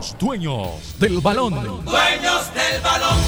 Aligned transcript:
Los 0.00 0.16
dueños 0.18 0.98
del 0.98 1.20
balón. 1.20 1.52
Dueños 1.84 2.54
del 2.54 2.80
balón. 2.80 3.18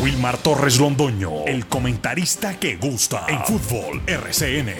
Wilmar 0.00 0.38
Torres 0.38 0.80
Londoño, 0.80 1.44
el 1.44 1.66
comentarista 1.66 2.58
que 2.58 2.78
gusta 2.78 3.26
en 3.28 3.44
fútbol 3.44 4.00
RCN. 4.06 4.74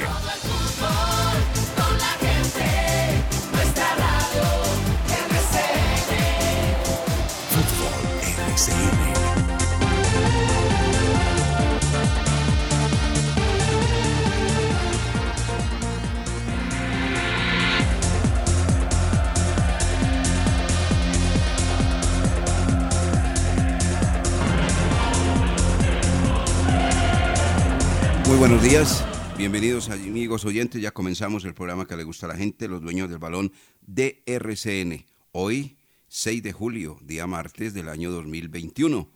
Buenos 28.51 28.69
días, 28.69 29.05
bienvenidos 29.39 29.91
amigos 29.91 30.45
oyentes, 30.45 30.83
ya 30.83 30.91
comenzamos 30.91 31.45
el 31.45 31.55
programa 31.55 31.87
que 31.87 31.97
le 31.97 32.03
gusta 32.03 32.27
a 32.27 32.31
la 32.31 32.37
gente, 32.37 32.67
los 32.67 32.83
dueños 32.83 33.09
del 33.09 33.21
balón 33.21 33.53
de 33.81 34.25
RCN. 34.27 35.05
Hoy, 35.31 35.77
6 36.09 36.43
de 36.43 36.51
julio, 36.51 36.99
día 37.01 37.29
martes 37.29 37.75
del 37.75 37.89
año 37.89 38.11
2021, 38.11 39.09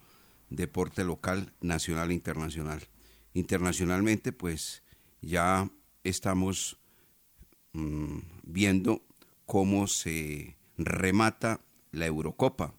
deporte 0.50 1.02
local, 1.02 1.52
nacional 1.60 2.12
e 2.12 2.14
internacional. 2.14 2.80
Internacionalmente, 3.32 4.30
pues 4.30 4.84
ya 5.20 5.68
estamos 6.04 6.78
mm, 7.72 8.18
viendo 8.44 9.02
cómo 9.46 9.88
se 9.88 10.56
remata 10.78 11.60
la 11.90 12.06
Eurocopa 12.06 12.72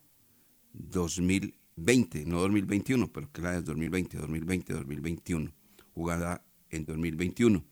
2020, 0.71 2.23
no 2.23 2.39
2021, 2.39 3.11
pero 3.11 3.29
que 3.29 3.41
la 3.41 3.51
de 3.51 3.61
2020, 3.61 4.19
2020, 4.19 4.73
2021 4.73 5.51
jugada 5.95 6.44
en 6.75 6.85
2021, 6.85 7.63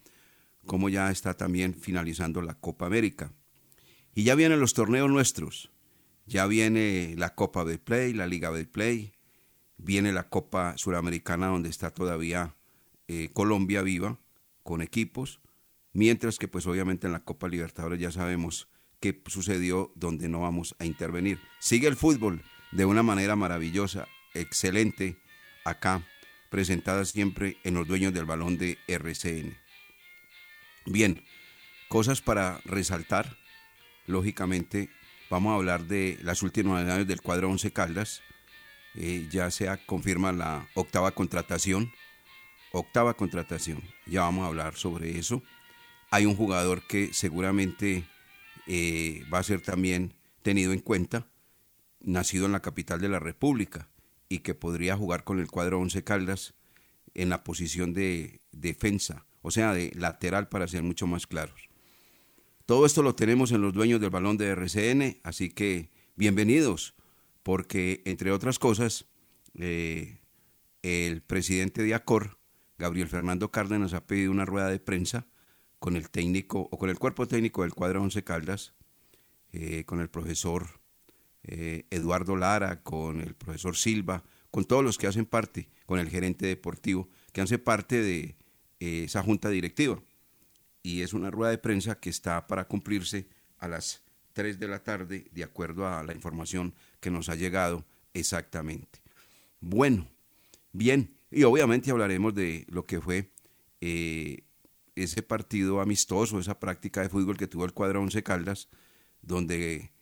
como 0.66 0.90
ya 0.90 1.12
está 1.12 1.36
también 1.36 1.74
finalizando 1.74 2.42
la 2.42 2.56
Copa 2.56 2.86
América. 2.86 3.32
Y 4.16 4.24
ya 4.24 4.36
vienen 4.36 4.60
los 4.60 4.74
torneos 4.74 5.10
nuestros, 5.10 5.72
ya 6.26 6.46
viene 6.48 7.16
la 7.18 7.36
Copa 7.36 7.66
de 7.66 7.80
Play, 7.80 8.14
la 8.14 8.28
Liga 8.28 8.52
de 8.52 8.66
Play, 8.66 9.14
viene 9.78 10.14
la 10.14 10.30
Copa 10.30 10.78
Suramericana 10.78 11.48
donde 11.48 11.70
está 11.70 11.92
todavía 11.92 12.56
eh, 13.08 13.30
Colombia 13.34 13.82
viva 13.82 14.20
con 14.64 14.82
equipos, 14.82 15.42
mientras 15.92 16.38
que 16.38 16.48
pues 16.48 16.66
obviamente 16.68 17.08
en 17.08 17.14
la 17.14 17.24
Copa 17.24 17.48
Libertadores 17.48 18.00
ya 18.00 18.12
sabemos 18.12 18.70
qué 19.00 19.22
sucedió 19.28 19.92
donde 19.96 20.30
no 20.30 20.42
vamos 20.42 20.76
a 20.80 20.86
intervenir. 20.86 21.40
Sigue 21.60 21.88
el 21.88 21.98
fútbol 21.98 22.42
de 22.72 22.86
una 22.86 23.04
manera 23.04 23.36
maravillosa, 23.36 24.08
excelente 24.34 25.18
acá 25.66 26.06
presentadas 26.54 27.10
siempre 27.10 27.58
en 27.64 27.74
los 27.74 27.88
dueños 27.88 28.14
del 28.14 28.26
balón 28.26 28.60
de 28.60 28.78
RCN. 28.88 29.58
Bien, 30.86 31.24
cosas 31.90 32.22
para 32.22 32.62
resaltar. 32.64 33.38
Lógicamente, 34.06 34.92
vamos 35.32 35.52
a 35.52 35.56
hablar 35.56 35.86
de 35.86 36.20
las 36.22 36.44
últimas 36.44 36.84
novedades 36.84 37.08
del 37.08 37.24
cuadro 37.24 37.50
11 37.50 37.74
Caldas. 37.74 38.22
Eh, 38.94 39.28
ya 39.32 39.50
se 39.50 39.68
confirma 39.88 40.32
la 40.32 40.70
octava 40.76 41.10
contratación. 41.16 41.92
Octava 42.72 43.16
contratación. 43.16 43.82
Ya 44.06 44.22
vamos 44.22 44.44
a 44.44 44.50
hablar 44.50 44.76
sobre 44.76 45.18
eso. 45.18 45.42
Hay 46.12 46.28
un 46.28 46.36
jugador 46.36 46.86
que 46.86 47.16
seguramente 47.16 48.08
eh, 48.68 49.26
va 49.34 49.40
a 49.40 49.44
ser 49.44 49.62
también 49.62 50.14
tenido 50.44 50.72
en 50.72 50.82
cuenta, 50.82 51.26
nacido 52.00 52.46
en 52.46 52.52
la 52.52 52.62
capital 52.62 53.02
de 53.02 53.10
la 53.10 53.18
República 53.18 53.90
y 54.34 54.40
que 54.40 54.56
podría 54.56 54.98
jugar 54.98 55.24
con 55.24 55.40
el 55.40 55.52
cuadro 55.52 55.80
11 55.80 56.04
Caldas 56.04 56.56
en 57.14 57.30
la 57.30 57.44
posición 57.44 57.94
de 57.94 58.40
defensa, 58.52 59.28
o 59.44 59.52
sea, 59.52 59.76
de 59.76 59.92
lateral 59.94 60.50
para 60.50 60.68
ser 60.68 60.82
mucho 60.82 61.06
más 61.06 61.28
claros. 61.28 61.70
Todo 62.66 62.88
esto 62.88 63.04
lo 63.04 63.14
tenemos 63.14 63.52
en 63.52 63.62
los 63.62 63.74
dueños 63.74 64.02
del 64.02 64.10
balón 64.10 64.38
de 64.38 64.48
RCN, 64.48 65.20
así 65.22 65.52
que 65.52 65.92
bienvenidos, 66.16 66.96
porque 67.44 68.02
entre 68.06 68.32
otras 68.32 68.58
cosas, 68.58 69.06
eh, 69.54 70.18
el 70.82 71.22
presidente 71.22 71.84
de 71.84 71.94
ACOR, 71.94 72.40
Gabriel 72.80 73.10
Fernando 73.10 73.52
Cárdenas, 73.52 73.94
ha 73.94 74.08
pedido 74.08 74.32
una 74.32 74.46
rueda 74.46 74.68
de 74.70 74.80
prensa 74.80 75.28
con 75.78 75.96
el 75.96 76.10
técnico 76.10 76.70
o 76.72 76.80
con 76.80 76.90
el 76.90 76.98
cuerpo 76.98 77.28
técnico 77.28 77.62
del 77.62 77.76
cuadro 77.76 78.02
11 78.02 78.24
Caldas, 78.24 78.74
eh, 79.52 79.84
con 79.86 80.00
el 80.00 80.10
profesor 80.10 80.82
eh, 81.46 81.86
Eduardo 81.90 82.38
Lara, 82.38 82.82
con 82.84 83.20
el 83.20 83.36
profesor 83.36 83.76
Silva, 83.76 84.24
con 84.54 84.66
todos 84.66 84.84
los 84.84 85.00
que 85.00 85.08
hacen 85.08 85.26
parte, 85.26 85.68
con 85.88 85.98
el 85.98 86.10
gerente 86.10 86.46
deportivo, 86.46 87.10
que 87.32 87.42
hace 87.42 87.58
parte 87.58 88.04
de 88.04 88.36
eh, 88.80 89.06
esa 89.06 89.24
junta 89.24 89.50
directiva. 89.50 90.00
Y 90.84 91.02
es 91.02 91.14
una 91.14 91.32
rueda 91.32 91.50
de 91.50 91.58
prensa 91.58 92.00
que 92.00 92.12
está 92.12 92.46
para 92.46 92.68
cumplirse 92.68 93.28
a 93.58 93.68
las 93.68 94.04
3 94.34 94.60
de 94.60 94.68
la 94.68 94.84
tarde, 94.84 95.26
de 95.32 95.44
acuerdo 95.44 95.88
a 95.88 96.04
la 96.04 96.14
información 96.14 96.76
que 97.00 97.10
nos 97.10 97.30
ha 97.30 97.36
llegado 97.36 97.84
exactamente. 98.14 99.02
Bueno, 99.60 100.08
bien, 100.72 101.18
y 101.32 101.46
obviamente 101.46 101.90
hablaremos 101.90 102.36
de 102.36 102.68
lo 102.70 102.86
que 102.86 103.02
fue 103.02 103.32
eh, 103.82 104.44
ese 104.94 105.24
partido 105.24 105.82
amistoso, 105.82 106.40
esa 106.40 106.60
práctica 106.60 107.02
de 107.02 107.10
fútbol 107.10 107.38
que 107.38 107.48
tuvo 107.48 107.66
el 107.66 107.74
cuadro 107.74 108.04
Once 108.04 108.22
Caldas, 108.22 108.70
donde 109.24 109.94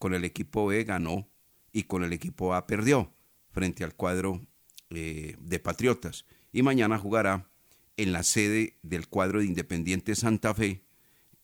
con 0.00 0.14
el 0.14 0.24
equipo 0.24 0.66
B 0.66 0.82
ganó 0.82 1.28
y 1.70 1.84
con 1.84 2.02
el 2.02 2.12
equipo 2.12 2.54
A 2.54 2.66
perdió 2.66 3.14
frente 3.50 3.84
al 3.84 3.94
cuadro 3.94 4.40
eh, 4.90 5.36
de 5.40 5.58
Patriotas. 5.58 6.26
Y 6.52 6.62
mañana 6.62 6.98
jugará 6.98 7.48
en 7.96 8.12
la 8.12 8.22
sede 8.22 8.78
del 8.82 9.08
cuadro 9.08 9.40
de 9.40 9.46
Independiente 9.46 10.14
Santa 10.14 10.54
Fe 10.54 10.82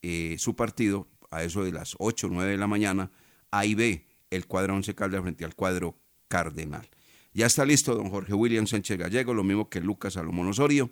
eh, 0.02 0.36
su 0.38 0.56
partido 0.56 1.08
a 1.30 1.42
eso 1.42 1.64
de 1.64 1.72
las 1.72 1.96
8 1.98 2.26
o 2.26 2.30
9 2.30 2.52
de 2.52 2.56
la 2.56 2.66
mañana. 2.66 3.10
A 3.50 3.66
y 3.66 3.74
B, 3.74 4.06
el 4.30 4.46
cuadro 4.46 4.74
Once 4.74 4.94
Caldas 4.94 5.22
frente 5.22 5.44
al 5.44 5.54
cuadro 5.54 5.98
Cardenal. 6.28 6.88
Ya 7.32 7.46
está 7.46 7.64
listo 7.64 7.94
don 7.94 8.08
Jorge 8.10 8.34
William 8.34 8.66
Sánchez 8.66 8.98
Gallego, 8.98 9.34
lo 9.34 9.44
mismo 9.44 9.68
que 9.68 9.80
Lucas 9.80 10.14
Salomón 10.14 10.48
Osorio. 10.48 10.90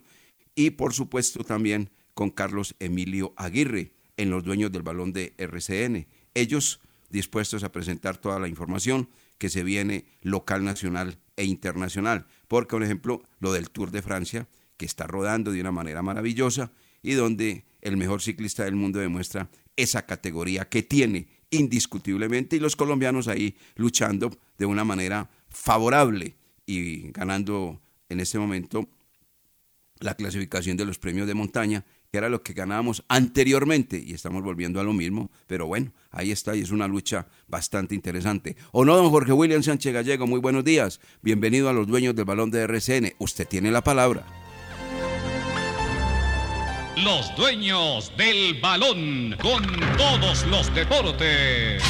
Y 0.55 0.71
por 0.71 0.93
supuesto 0.93 1.43
también 1.43 1.91
con 2.13 2.31
Carlos 2.31 2.77
Emilio 2.79 3.33
Aguirre 3.37 3.93
en 4.17 4.31
los 4.31 4.45
dueños 4.45 4.71
del 4.71 4.83
balón 4.83 5.13
de 5.13 5.35
RCN. 5.39 6.07
Ellos 6.35 6.81
dispuestos 7.09 7.65
a 7.65 7.73
presentar 7.73 8.19
toda 8.19 8.39
la 8.39 8.49
información 8.49 9.09
que 9.39 9.50
se 9.50 9.62
viene 9.62 10.05
local, 10.22 10.65
nacional 10.65 11.19
e 11.37 11.45
internacional. 11.45 12.27
Porque, 12.49 12.71
por 12.71 12.83
ejemplo, 12.83 13.22
lo 13.41 13.53
del 13.53 13.71
Tour 13.71 13.91
de 13.91 14.03
Francia, 14.03 14.49
que 14.77 14.87
está 14.87 15.06
rodando 15.06 15.53
de 15.53 15.61
una 15.61 15.72
manera 15.72 16.03
maravillosa 16.03 16.72
y 17.03 17.12
donde 17.12 17.65
el 17.81 17.97
mejor 17.97 18.22
ciclista 18.22 18.65
del 18.65 18.77
mundo 18.77 18.99
demuestra 18.99 19.50
esa 19.77 20.06
categoría 20.06 20.69
que 20.69 20.83
tiene 20.83 21.28
indiscutiblemente 21.50 22.56
y 22.56 22.61
los 22.61 22.77
colombianos 22.77 23.28
ahí 23.28 23.56
luchando 23.77 24.37
de 24.59 24.67
una 24.67 24.84
manera 24.84 25.31
favorable 25.49 26.37
y 26.66 27.11
ganando 27.12 27.81
en 28.09 28.21
este 28.21 28.39
momento 28.39 28.89
la 30.01 30.15
clasificación 30.15 30.77
de 30.77 30.84
los 30.84 30.99
premios 30.99 31.27
de 31.27 31.34
montaña 31.34 31.84
que 32.15 32.19
era 32.19 32.29
lo 32.29 32.45
que 32.45 32.53
ganábamos 32.53 33.03
anteriormente 33.09 34.01
y 34.01 34.13
estamos 34.13 34.45
volviendo 34.45 34.79
a 34.79 34.85
lo 34.85 34.93
mismo, 34.93 35.33
pero 35.49 35.67
bueno, 35.67 35.93
ahí 36.13 36.31
está 36.31 36.55
y 36.55 36.61
es 36.61 36.71
una 36.71 36.87
lucha 36.87 37.27
bastante 37.49 37.97
interesante. 37.97 38.55
¿O 38.71 38.85
no, 38.85 38.95
don 38.95 39.11
Jorge 39.11 39.33
William 39.33 39.65
Sánchez 39.65 39.93
Gallego? 39.93 40.25
Muy 40.25 40.39
buenos 40.39 40.63
días, 40.63 41.01
bienvenido 41.23 41.69
a 41.69 41.73
los 41.73 41.89
dueños 41.89 42.15
del 42.15 42.25
balón 42.25 42.53
de 42.53 42.61
RCN, 42.61 43.15
usted 43.19 43.49
tiene 43.49 43.73
la 43.73 43.83
palabra. 43.83 44.25
Los 47.03 47.35
dueños 47.37 48.13
del 48.17 48.61
balón 48.61 49.35
con 49.43 49.65
todos 49.97 50.47
los 50.47 50.73
deportes. 50.73 51.83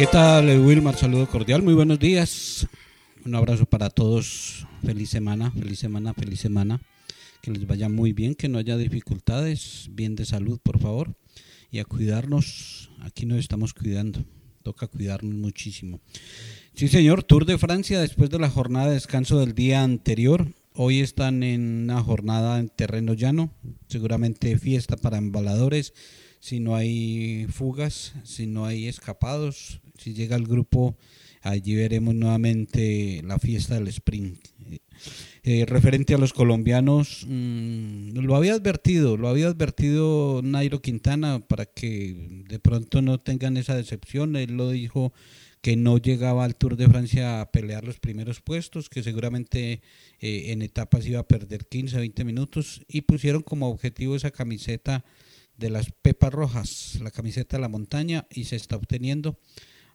¿Qué 0.00 0.06
tal, 0.06 0.48
Wilmar? 0.60 0.96
Saludo 0.96 1.28
cordial, 1.28 1.60
muy 1.60 1.74
buenos 1.74 1.98
días. 1.98 2.66
Un 3.26 3.34
abrazo 3.34 3.66
para 3.66 3.90
todos. 3.90 4.66
Feliz 4.82 5.10
semana, 5.10 5.50
feliz 5.50 5.78
semana, 5.78 6.14
feliz 6.14 6.40
semana. 6.40 6.80
Que 7.42 7.50
les 7.50 7.66
vaya 7.66 7.90
muy 7.90 8.14
bien, 8.14 8.34
que 8.34 8.48
no 8.48 8.56
haya 8.56 8.78
dificultades. 8.78 9.90
Bien 9.90 10.16
de 10.16 10.24
salud, 10.24 10.58
por 10.62 10.78
favor. 10.78 11.14
Y 11.70 11.80
a 11.80 11.84
cuidarnos. 11.84 12.90
Aquí 13.00 13.26
nos 13.26 13.40
estamos 13.40 13.74
cuidando. 13.74 14.24
Toca 14.62 14.86
cuidarnos 14.86 15.34
muchísimo. 15.34 16.00
Sí, 16.72 16.88
señor. 16.88 17.22
Tour 17.22 17.44
de 17.44 17.58
Francia 17.58 18.00
después 18.00 18.30
de 18.30 18.38
la 18.38 18.48
jornada 18.48 18.86
de 18.86 18.94
descanso 18.94 19.38
del 19.38 19.54
día 19.54 19.82
anterior. 19.82 20.50
Hoy 20.72 21.00
están 21.00 21.42
en 21.42 21.82
una 21.82 22.02
jornada 22.02 22.58
en 22.58 22.70
terreno 22.70 23.12
llano. 23.12 23.52
Seguramente 23.86 24.56
fiesta 24.56 24.96
para 24.96 25.18
embaladores 25.18 25.92
si 26.40 26.58
no 26.58 26.74
hay 26.74 27.46
fugas, 27.50 28.14
si 28.24 28.46
no 28.46 28.64
hay 28.64 28.88
escapados, 28.88 29.80
si 30.00 30.14
llega 30.14 30.36
el 30.36 30.46
grupo 30.46 30.96
Allí 31.42 31.74
veremos 31.74 32.14
nuevamente 32.14 33.22
la 33.24 33.38
fiesta 33.38 33.74
del 33.74 33.88
sprint. 33.88 34.46
Eh, 35.42 35.64
referente 35.66 36.12
a 36.12 36.18
los 36.18 36.34
colombianos, 36.34 37.24
mm, 37.26 38.18
lo 38.18 38.36
había 38.36 38.52
advertido, 38.52 39.16
lo 39.16 39.28
había 39.28 39.46
advertido 39.46 40.42
Nairo 40.44 40.82
Quintana 40.82 41.40
para 41.40 41.64
que 41.64 42.44
de 42.46 42.58
pronto 42.58 43.00
no 43.00 43.18
tengan 43.18 43.56
esa 43.56 43.74
decepción. 43.74 44.36
Él 44.36 44.58
lo 44.58 44.68
dijo 44.68 45.14
que 45.62 45.76
no 45.76 45.96
llegaba 45.96 46.44
al 46.44 46.56
Tour 46.56 46.76
de 46.76 46.88
Francia 46.88 47.40
a 47.40 47.50
pelear 47.50 47.84
los 47.84 47.98
primeros 48.00 48.42
puestos, 48.42 48.90
que 48.90 49.02
seguramente 49.02 49.80
eh, 50.20 50.52
en 50.52 50.60
etapas 50.60 51.06
iba 51.06 51.20
a 51.20 51.26
perder 51.26 51.66
15, 51.66 51.96
20 51.96 52.24
minutos 52.24 52.82
y 52.86 53.02
pusieron 53.02 53.40
como 53.42 53.68
objetivo 53.70 54.14
esa 54.14 54.30
camiseta 54.30 55.06
de 55.56 55.70
las 55.70 55.90
Pepas 56.02 56.32
Rojas, 56.32 56.98
la 57.02 57.10
camiseta 57.10 57.56
de 57.56 57.62
la 57.62 57.68
montaña 57.68 58.26
y 58.30 58.44
se 58.44 58.56
está 58.56 58.76
obteniendo. 58.76 59.38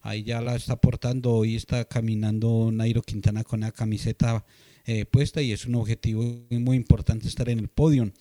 Ahí 0.06 0.22
ya 0.22 0.40
la 0.40 0.56
está 0.56 0.76
portando, 0.76 1.34
hoy 1.34 1.56
está 1.56 1.84
caminando 1.86 2.70
Nairo 2.72 3.02
Quintana 3.02 3.44
con 3.44 3.62
la 3.62 3.72
camiseta 3.72 4.46
eh, 4.86 5.06
puesta 5.06 5.42
y 5.42 5.52
es 5.52 5.66
un 5.66 5.74
objetivo 5.74 6.46
muy 6.52 6.78
importante 6.78 7.28
estar 7.28 7.50
en 7.50 7.58
el 7.58 7.70
podio. 7.70 8.14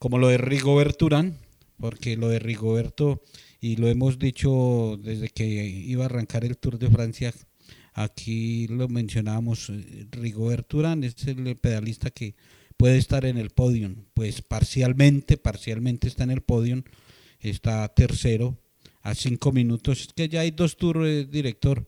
Como 0.00 0.18
lo 0.18 0.26
de 0.26 0.38
Rigoberto 0.38 1.06
Urán, 1.06 1.38
porque 1.78 2.16
lo 2.16 2.28
de 2.28 2.40
Rigoberto, 2.40 3.22
y 3.60 3.76
lo 3.76 3.86
hemos 3.86 4.18
dicho 4.18 4.98
desde 5.00 5.28
que 5.28 5.44
iba 5.44 6.02
a 6.02 6.06
arrancar 6.06 6.44
el 6.44 6.58
Tour 6.58 6.76
de 6.76 6.90
Francia, 6.90 7.32
aquí 7.94 8.66
lo 8.66 8.88
mencionábamos, 8.88 9.70
eh, 9.70 10.08
Rigoberto 10.10 10.78
Urán 10.78 11.04
es 11.04 11.24
el 11.28 11.56
pedalista 11.56 12.10
que 12.10 12.34
puede 12.76 12.98
estar 12.98 13.24
en 13.24 13.38
el 13.38 13.50
podio, 13.50 13.94
pues 14.12 14.42
parcialmente, 14.42 15.36
parcialmente 15.36 16.08
está 16.08 16.24
en 16.24 16.32
el 16.32 16.40
podio, 16.40 16.82
está 17.38 17.86
tercero 17.94 18.58
a 19.08 19.14
cinco 19.14 19.52
minutos, 19.52 20.08
que 20.14 20.28
ya 20.28 20.40
hay 20.40 20.50
dos 20.50 20.76
tours, 20.76 21.06
eh, 21.06 21.24
director, 21.24 21.86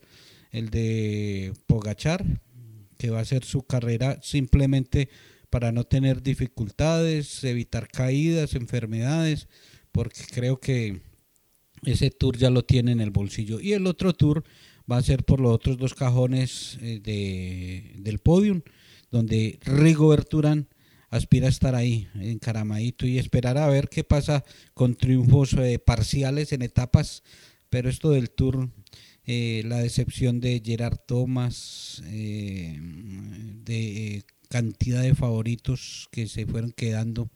el 0.50 0.70
de 0.70 1.52
Pogachar, 1.66 2.24
que 2.96 3.10
va 3.10 3.20
a 3.20 3.24
ser 3.24 3.44
su 3.44 3.62
carrera 3.62 4.18
simplemente 4.22 5.08
para 5.50 5.70
no 5.72 5.84
tener 5.84 6.22
dificultades, 6.22 7.44
evitar 7.44 7.88
caídas, 7.88 8.54
enfermedades, 8.54 9.48
porque 9.92 10.22
creo 10.32 10.60
que 10.60 11.02
ese 11.84 12.10
tour 12.10 12.36
ya 12.36 12.50
lo 12.50 12.64
tiene 12.64 12.92
en 12.92 13.00
el 13.00 13.10
bolsillo. 13.10 13.60
Y 13.60 13.72
el 13.72 13.86
otro 13.86 14.12
tour 14.12 14.44
va 14.90 14.96
a 14.96 15.02
ser 15.02 15.24
por 15.24 15.40
los 15.40 15.52
otros 15.52 15.76
dos 15.76 15.94
cajones 15.94 16.78
eh, 16.80 17.00
de, 17.02 17.96
del 17.98 18.18
podium, 18.18 18.62
donde 19.10 19.58
Rigo 19.62 20.16
Urán 20.32 20.68
aspira 21.10 21.46
a 21.46 21.50
estar 21.50 21.74
ahí, 21.74 22.08
encaramadito, 22.14 23.06
y 23.06 23.18
esperar 23.18 23.58
a 23.58 23.66
ver 23.66 23.88
qué 23.88 24.04
pasa 24.04 24.44
con 24.74 24.94
triunfos 24.94 25.52
eh, 25.54 25.78
parciales 25.78 26.52
en 26.52 26.62
etapas, 26.62 27.22
pero 27.68 27.90
esto 27.90 28.10
del 28.10 28.30
tour 28.30 28.70
eh, 29.26 29.62
la 29.66 29.78
decepción 29.78 30.40
de 30.40 30.62
Gerard 30.64 30.98
Thomas, 31.06 32.02
eh, 32.06 32.78
de 32.80 34.24
cantidad 34.48 35.02
de 35.02 35.14
favoritos 35.14 36.08
que 36.10 36.26
se 36.26 36.46
fueron 36.46 36.72
quedando, 36.72 37.30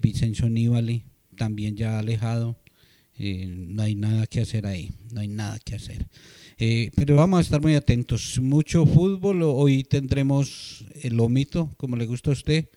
Vicenzo 0.00 0.48
Nibali 0.48 1.04
también 1.36 1.76
ya 1.76 1.98
alejado, 2.00 2.58
no 3.18 3.82
hay 3.82 3.94
nada 3.94 4.26
que 4.26 4.40
hacer 4.40 4.66
ahí, 4.66 4.92
no 5.12 5.20
hay 5.20 5.28
nada 5.28 5.58
que 5.64 5.76
hacer. 5.76 6.06
pero 6.94 7.16
vamos 7.16 7.38
a 7.38 7.42
estar 7.42 7.60
muy 7.60 7.74
atentos, 7.74 8.38
mucho 8.40 8.84
fútbol, 8.86 9.42
hoy 9.42 9.84
tendremos 9.84 10.84
el 11.02 11.18
omito, 11.18 11.72
como 11.76 11.96
le 11.96 12.06
gusta 12.06 12.30
a 12.30 12.34
usted, 12.34 12.68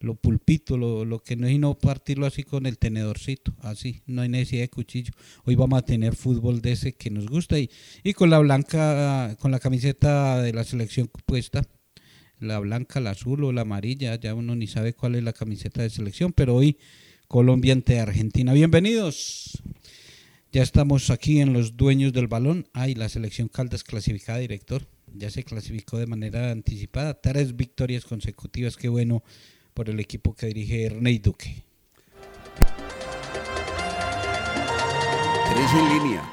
lo 0.00 0.14
pulpito, 0.14 0.78
lo, 0.78 1.04
lo, 1.04 1.20
que 1.20 1.36
no 1.36 1.46
es 1.46 1.58
no 1.58 1.78
partirlo 1.78 2.26
así 2.26 2.42
con 2.42 2.66
el 2.66 2.78
tenedorcito, 2.78 3.54
así, 3.60 4.02
no 4.06 4.22
hay 4.22 4.30
necesidad 4.30 4.62
de 4.62 4.70
cuchillo. 4.70 5.12
Hoy 5.44 5.54
vamos 5.54 5.78
a 5.78 5.84
tener 5.84 6.16
fútbol 6.16 6.62
de 6.62 6.72
ese 6.72 6.94
que 6.94 7.10
nos 7.10 7.26
gusta 7.26 7.58
y, 7.58 7.70
y 8.02 8.14
con 8.14 8.30
la 8.30 8.38
blanca, 8.38 9.36
con 9.38 9.50
la 9.50 9.60
camiseta 9.60 10.40
de 10.42 10.52
la 10.52 10.64
selección 10.64 11.10
puesta, 11.26 11.62
la 12.38 12.58
blanca, 12.58 13.00
la 13.00 13.10
azul 13.10 13.44
o 13.44 13.52
la 13.52 13.60
amarilla, 13.62 14.18
ya 14.18 14.34
uno 14.34 14.56
ni 14.56 14.66
sabe 14.66 14.94
cuál 14.94 15.14
es 15.14 15.22
la 15.22 15.34
camiseta 15.34 15.82
de 15.82 15.90
selección, 15.90 16.32
pero 16.32 16.56
hoy 16.56 16.78
Colombia 17.28 17.74
ante 17.74 18.00
Argentina. 18.00 18.52
Bienvenidos. 18.54 19.62
Ya 20.50 20.62
estamos 20.62 21.10
aquí 21.10 21.40
en 21.40 21.52
los 21.52 21.76
dueños 21.76 22.12
del 22.12 22.26
balón. 22.26 22.66
Ay, 22.72 22.94
la 22.94 23.08
selección 23.08 23.46
Caldas 23.46 23.84
clasificada, 23.84 24.38
director. 24.38 24.88
Ya 25.14 25.30
se 25.30 25.44
clasificó 25.44 25.98
de 25.98 26.08
manera 26.08 26.50
anticipada. 26.50 27.20
Tres 27.20 27.54
victorias 27.54 28.04
consecutivas. 28.04 28.76
Qué 28.76 28.88
bueno 28.88 29.22
por 29.74 29.88
el 29.88 30.00
equipo 30.00 30.34
que 30.34 30.46
dirige 30.46 30.84
Ernei 30.86 31.18
Duque. 31.18 31.64
Tres 35.50 35.72
en 35.72 35.88
línea. 35.88 36.30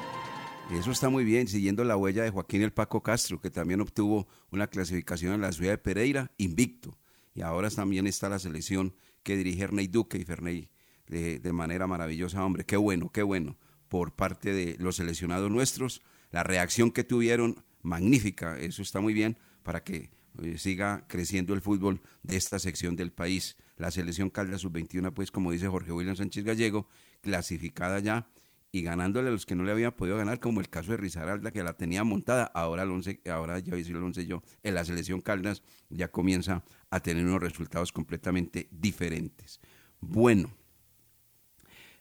Eso 0.70 0.90
está 0.90 1.08
muy 1.08 1.24
bien, 1.24 1.48
siguiendo 1.48 1.82
la 1.82 1.96
huella 1.96 2.22
de 2.22 2.30
Joaquín 2.30 2.62
El 2.62 2.72
Paco 2.72 3.02
Castro, 3.02 3.40
que 3.40 3.50
también 3.50 3.80
obtuvo 3.80 4.28
una 4.50 4.66
clasificación 4.66 5.32
en 5.32 5.40
la 5.40 5.52
ciudad 5.52 5.72
de 5.72 5.78
Pereira, 5.78 6.30
invicto. 6.36 6.98
Y 7.34 7.40
ahora 7.40 7.70
también 7.70 8.06
está 8.06 8.28
la 8.28 8.38
selección 8.38 8.94
que 9.22 9.36
dirige 9.36 9.64
Ernei 9.64 9.88
Duque 9.88 10.18
y 10.18 10.24
Ferney 10.24 10.70
de, 11.06 11.38
de 11.38 11.52
manera 11.52 11.86
maravillosa. 11.86 12.44
Hombre, 12.44 12.64
qué 12.64 12.76
bueno, 12.76 13.10
qué 13.10 13.22
bueno 13.22 13.56
por 13.88 14.14
parte 14.14 14.52
de 14.52 14.76
los 14.78 14.96
seleccionados 14.96 15.50
nuestros. 15.50 16.02
La 16.30 16.42
reacción 16.42 16.90
que 16.90 17.04
tuvieron, 17.04 17.64
magnífica, 17.82 18.58
eso 18.58 18.82
está 18.82 19.00
muy 19.00 19.14
bien 19.14 19.38
para 19.62 19.82
que 19.82 20.10
eh, 20.42 20.58
siga 20.58 21.04
creciendo 21.08 21.54
el 21.54 21.60
fútbol 21.60 22.00
de 22.22 22.36
esta 22.36 22.58
sección 22.58 22.96
del 22.96 23.12
país. 23.12 23.56
La 23.76 23.90
selección 23.90 24.30
Caldas 24.30 24.62
sub-21, 24.62 25.12
pues 25.12 25.30
como 25.30 25.52
dice 25.52 25.68
Jorge 25.68 25.92
William 25.92 26.16
Sánchez 26.16 26.44
Gallego, 26.44 26.88
clasificada 27.20 28.00
ya 28.00 28.28
y 28.70 28.82
ganándole 28.82 29.28
a 29.28 29.32
los 29.32 29.46
que 29.46 29.54
no 29.54 29.64
le 29.64 29.72
había 29.72 29.96
podido 29.96 30.16
ganar, 30.16 30.40
como 30.40 30.60
el 30.60 30.68
caso 30.68 30.90
de 30.90 30.98
Rizaralda, 30.98 31.50
que 31.50 31.62
la 31.62 31.74
tenía 31.74 32.04
montada, 32.04 32.44
ahora, 32.44 32.82
el 32.82 32.90
once, 32.90 33.20
ahora 33.30 33.58
ya 33.58 33.76
hice 33.76 33.92
el 33.92 34.02
11 34.02 34.26
yo, 34.26 34.42
en 34.62 34.74
la 34.74 34.84
selección 34.84 35.20
Caldas 35.20 35.62
ya 35.88 36.08
comienza 36.08 36.64
a 36.90 37.00
tener 37.00 37.24
unos 37.24 37.40
resultados 37.40 37.92
completamente 37.92 38.68
diferentes. 38.70 39.60
Bueno, 40.00 40.50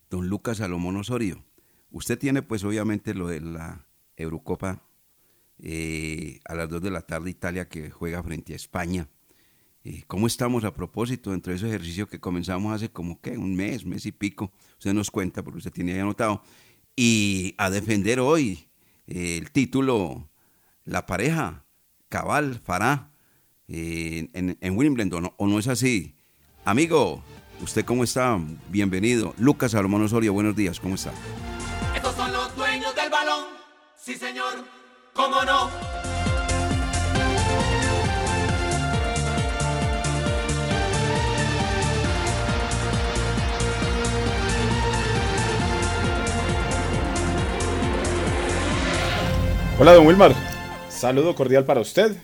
don 0.10 0.28
Lucas 0.28 0.58
Salomón 0.58 0.98
Osorio, 0.98 1.44
usted 1.90 2.20
tiene 2.20 2.42
pues 2.42 2.64
obviamente 2.64 3.14
lo 3.14 3.28
de 3.28 3.42
la 3.42 3.88
Eurocopa 4.18 4.87
eh, 5.60 6.40
a 6.46 6.56
las 6.56 6.70
2 6.70 6.82
de 6.82 6.92
la 6.92 7.02
tarde 7.02 7.30
Italia 7.30 7.68
que 7.68 7.90
juega 7.90 8.22
frente 8.22 8.54
a 8.54 8.56
España. 8.56 9.08
Eh, 9.84 10.04
¿Cómo 10.08 10.28
estamos 10.28 10.64
a 10.64 10.74
propósito 10.74 11.32
dentro 11.32 11.52
de 11.52 11.58
ese 11.58 11.68
ejercicio 11.68 12.08
que 12.08 12.20
comenzamos 12.20 12.74
hace 12.74 12.90
como 12.90 13.20
que 13.22 13.38
un 13.38 13.56
mes, 13.56 13.86
mes 13.86 14.06
y 14.06 14.12
pico? 14.12 14.52
Usted 14.74 14.94
nos 14.94 15.10
cuenta 15.10 15.44
porque 15.44 15.60
usted 15.60 15.72
tiene 15.72 15.94
ahí 15.94 16.00
anotado. 16.00 16.42
Y 16.96 17.56
a 17.58 17.70
defender 17.70 18.20
hoy 18.20 18.68
eh, 19.08 19.38
el 19.38 19.52
título, 19.52 20.30
la 20.86 21.06
pareja, 21.06 21.66
Cabal, 22.10 22.60
Fará, 22.64 23.12
en, 23.70 24.58
en, 24.62 24.78
Wimbledon, 24.78 25.34
¿o 25.36 25.48
no 25.48 25.60
es 25.60 25.68
así? 25.68 26.16
Amigo, 26.64 27.22
¿usted 27.62 27.84
cómo 27.84 28.06
está? 28.06 28.40
Bienvenido. 28.70 29.34
Lucas 29.38 29.72
Salomón 29.72 30.04
Osorio, 30.04 30.32
buenos 30.32 30.56
días, 30.56 30.80
¿cómo 30.80 30.96
está? 30.96 31.12
Estos 31.94 32.16
son 32.16 32.32
los 32.32 32.56
dueños 32.56 32.96
del 32.96 33.10
balón, 33.10 33.46
sí 33.98 34.16
señor. 34.16 34.78
¿Cómo 35.18 35.44
no? 35.44 35.72
Hola, 49.80 49.94
don 49.94 50.06
Wilmar. 50.06 50.36
Saludo 50.88 51.34
cordial 51.34 51.66
para 51.66 51.82
usted, 51.82 52.16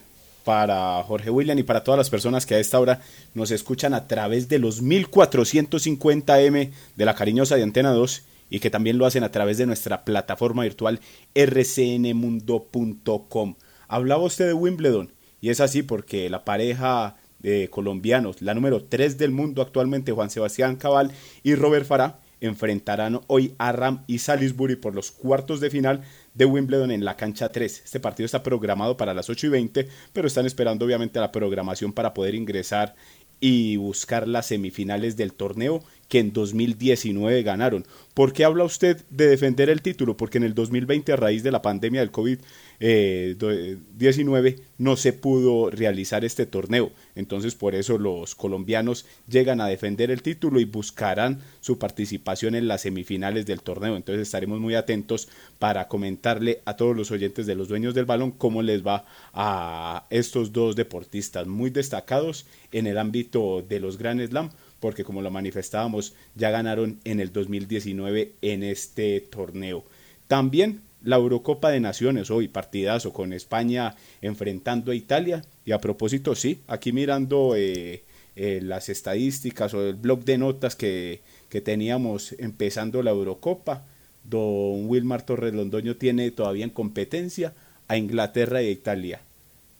para 0.43 1.01
Jorge 1.01 1.31
William 1.31 1.57
y 1.57 1.63
para 1.63 1.83
todas 1.83 1.97
las 1.97 2.11
personas 2.11 2.45
que 2.45 2.53
a 2.53 2.59
esta 2.59 2.79
hora 2.79 3.01
nos 3.33 3.49
escuchan 3.49 3.95
a 3.95 4.07
través 4.07 4.49
de 4.49 4.59
los 4.59 4.83
1450M 4.83 6.71
de 6.95 7.05
la 7.05 7.15
cariñosa 7.15 7.55
de 7.55 7.63
Antena 7.63 7.89
2 7.89 8.23
y 8.49 8.59
que 8.59 8.69
también 8.69 8.97
lo 8.97 9.05
hacen 9.05 9.23
a 9.23 9.31
través 9.31 9.57
de 9.57 9.65
nuestra 9.65 10.05
plataforma 10.05 10.63
virtual 10.63 10.99
rcnmundo.com. 11.35 13.55
Hablaba 13.87 14.23
usted 14.23 14.47
de 14.47 14.53
Wimbledon 14.53 15.13
y 15.41 15.49
es 15.49 15.59
así 15.59 15.83
porque 15.83 16.29
la 16.29 16.45
pareja 16.45 17.17
de 17.39 17.69
colombianos, 17.69 18.41
la 18.41 18.53
número 18.53 18.85
3 18.85 19.17
del 19.17 19.31
mundo 19.31 19.61
actualmente, 19.61 20.13
Juan 20.13 20.29
Sebastián 20.29 20.77
Cabal 20.77 21.11
y 21.43 21.55
Robert 21.55 21.85
Farah, 21.85 22.19
enfrentarán 22.39 23.21
hoy 23.27 23.55
a 23.57 23.71
Ram 23.71 24.03
y 24.07 24.19
Salisbury 24.19 24.75
por 24.75 24.93
los 24.93 25.11
cuartos 25.11 25.59
de 25.59 25.69
final 25.69 26.03
de 26.33 26.45
Wimbledon 26.45 26.91
en 26.91 27.05
la 27.05 27.15
cancha 27.15 27.49
3. 27.49 27.81
Este 27.85 27.99
partido 27.99 28.25
está 28.25 28.43
programado 28.43 28.97
para 28.97 29.13
las 29.13 29.29
8 29.29 29.47
y 29.47 29.49
20, 29.49 29.87
pero 30.11 30.27
están 30.27 30.45
esperando 30.45 30.85
obviamente 30.85 31.19
la 31.19 31.31
programación 31.31 31.93
para 31.93 32.13
poder 32.13 32.35
ingresar 32.35 32.95
y 33.39 33.77
buscar 33.77 34.27
las 34.27 34.47
semifinales 34.47 35.17
del 35.17 35.33
torneo 35.33 35.83
que 36.13 36.19
en 36.19 36.31
2019 36.31 37.41
ganaron. 37.41 37.87
¿Por 38.13 38.33
qué 38.33 38.45
habla 38.45 38.65
usted 38.65 39.03
de 39.09 39.25
defender 39.25 39.71
el 39.71 39.81
título? 39.81 40.15
Porque 40.15 40.37
en 40.37 40.43
el 40.43 40.53
2020 40.53 41.11
a 41.11 41.15
raíz 41.15 41.41
de 41.41 41.49
la 41.49 41.63
pandemia 41.63 42.01
del 42.01 42.11
COVID 42.11 42.37
2019 42.79 44.59
no 44.77 44.95
se 44.95 45.13
pudo 45.13 45.71
realizar 45.71 46.23
este 46.23 46.45
torneo. 46.45 46.91
Entonces 47.15 47.55
por 47.55 47.73
eso 47.73 47.97
los 47.97 48.35
colombianos 48.35 49.07
llegan 49.27 49.59
a 49.59 49.65
defender 49.65 50.11
el 50.11 50.21
título 50.21 50.59
y 50.59 50.65
buscarán 50.65 51.39
su 51.61 51.79
participación 51.79 52.53
en 52.53 52.67
las 52.67 52.81
semifinales 52.81 53.47
del 53.47 53.63
torneo. 53.63 53.95
Entonces 53.95 54.21
estaremos 54.21 54.59
muy 54.59 54.75
atentos 54.75 55.29
para 55.57 55.87
comentarle 55.87 56.61
a 56.65 56.75
todos 56.75 56.95
los 56.95 57.09
oyentes 57.09 57.47
de 57.47 57.55
los 57.55 57.69
dueños 57.69 57.95
del 57.95 58.05
balón 58.05 58.29
cómo 58.29 58.61
les 58.61 58.85
va 58.85 59.05
a 59.33 60.05
estos 60.11 60.53
dos 60.53 60.75
deportistas 60.75 61.47
muy 61.47 61.71
destacados 61.71 62.45
en 62.71 62.85
el 62.85 62.99
ámbito 62.99 63.65
de 63.67 63.79
los 63.79 63.97
Grand 63.97 64.23
Slam 64.27 64.51
porque 64.83 65.05
como 65.05 65.21
lo 65.21 65.31
manifestábamos 65.31 66.13
ya 66.35 66.51
ganaron 66.51 66.99
en 67.05 67.21
el 67.21 67.31
2019 67.31 68.33
en 68.41 68.63
este 68.63 69.21
torneo. 69.21 69.85
También 70.27 70.81
la 71.01 71.15
Eurocopa 71.15 71.69
de 71.69 71.79
Naciones 71.79 72.29
hoy, 72.29 72.49
partidazo 72.49 73.13
con 73.13 73.31
España 73.31 73.95
enfrentando 74.21 74.91
a 74.91 74.95
Italia. 74.95 75.41
Y 75.63 75.71
a 75.71 75.79
propósito, 75.79 76.35
sí, 76.35 76.59
aquí 76.67 76.91
mirando 76.91 77.55
eh, 77.55 78.03
eh, 78.35 78.59
las 78.61 78.89
estadísticas 78.89 79.73
o 79.73 79.87
el 79.87 79.95
blog 79.95 80.25
de 80.25 80.37
notas 80.37 80.75
que, 80.75 81.21
que, 81.47 81.61
teníamos 81.61 82.33
empezando 82.37 83.01
la 83.03 83.11
Eurocopa, 83.11 83.85
don 84.25 84.89
Wilmar 84.89 85.25
Torres 85.25 85.53
Londoño 85.53 85.95
tiene 85.95 86.29
todavía 86.31 86.65
en 86.65 86.71
competencia 86.71 87.53
a 87.87 87.95
Inglaterra 87.95 88.59
e 88.59 88.69
Italia. 88.69 89.21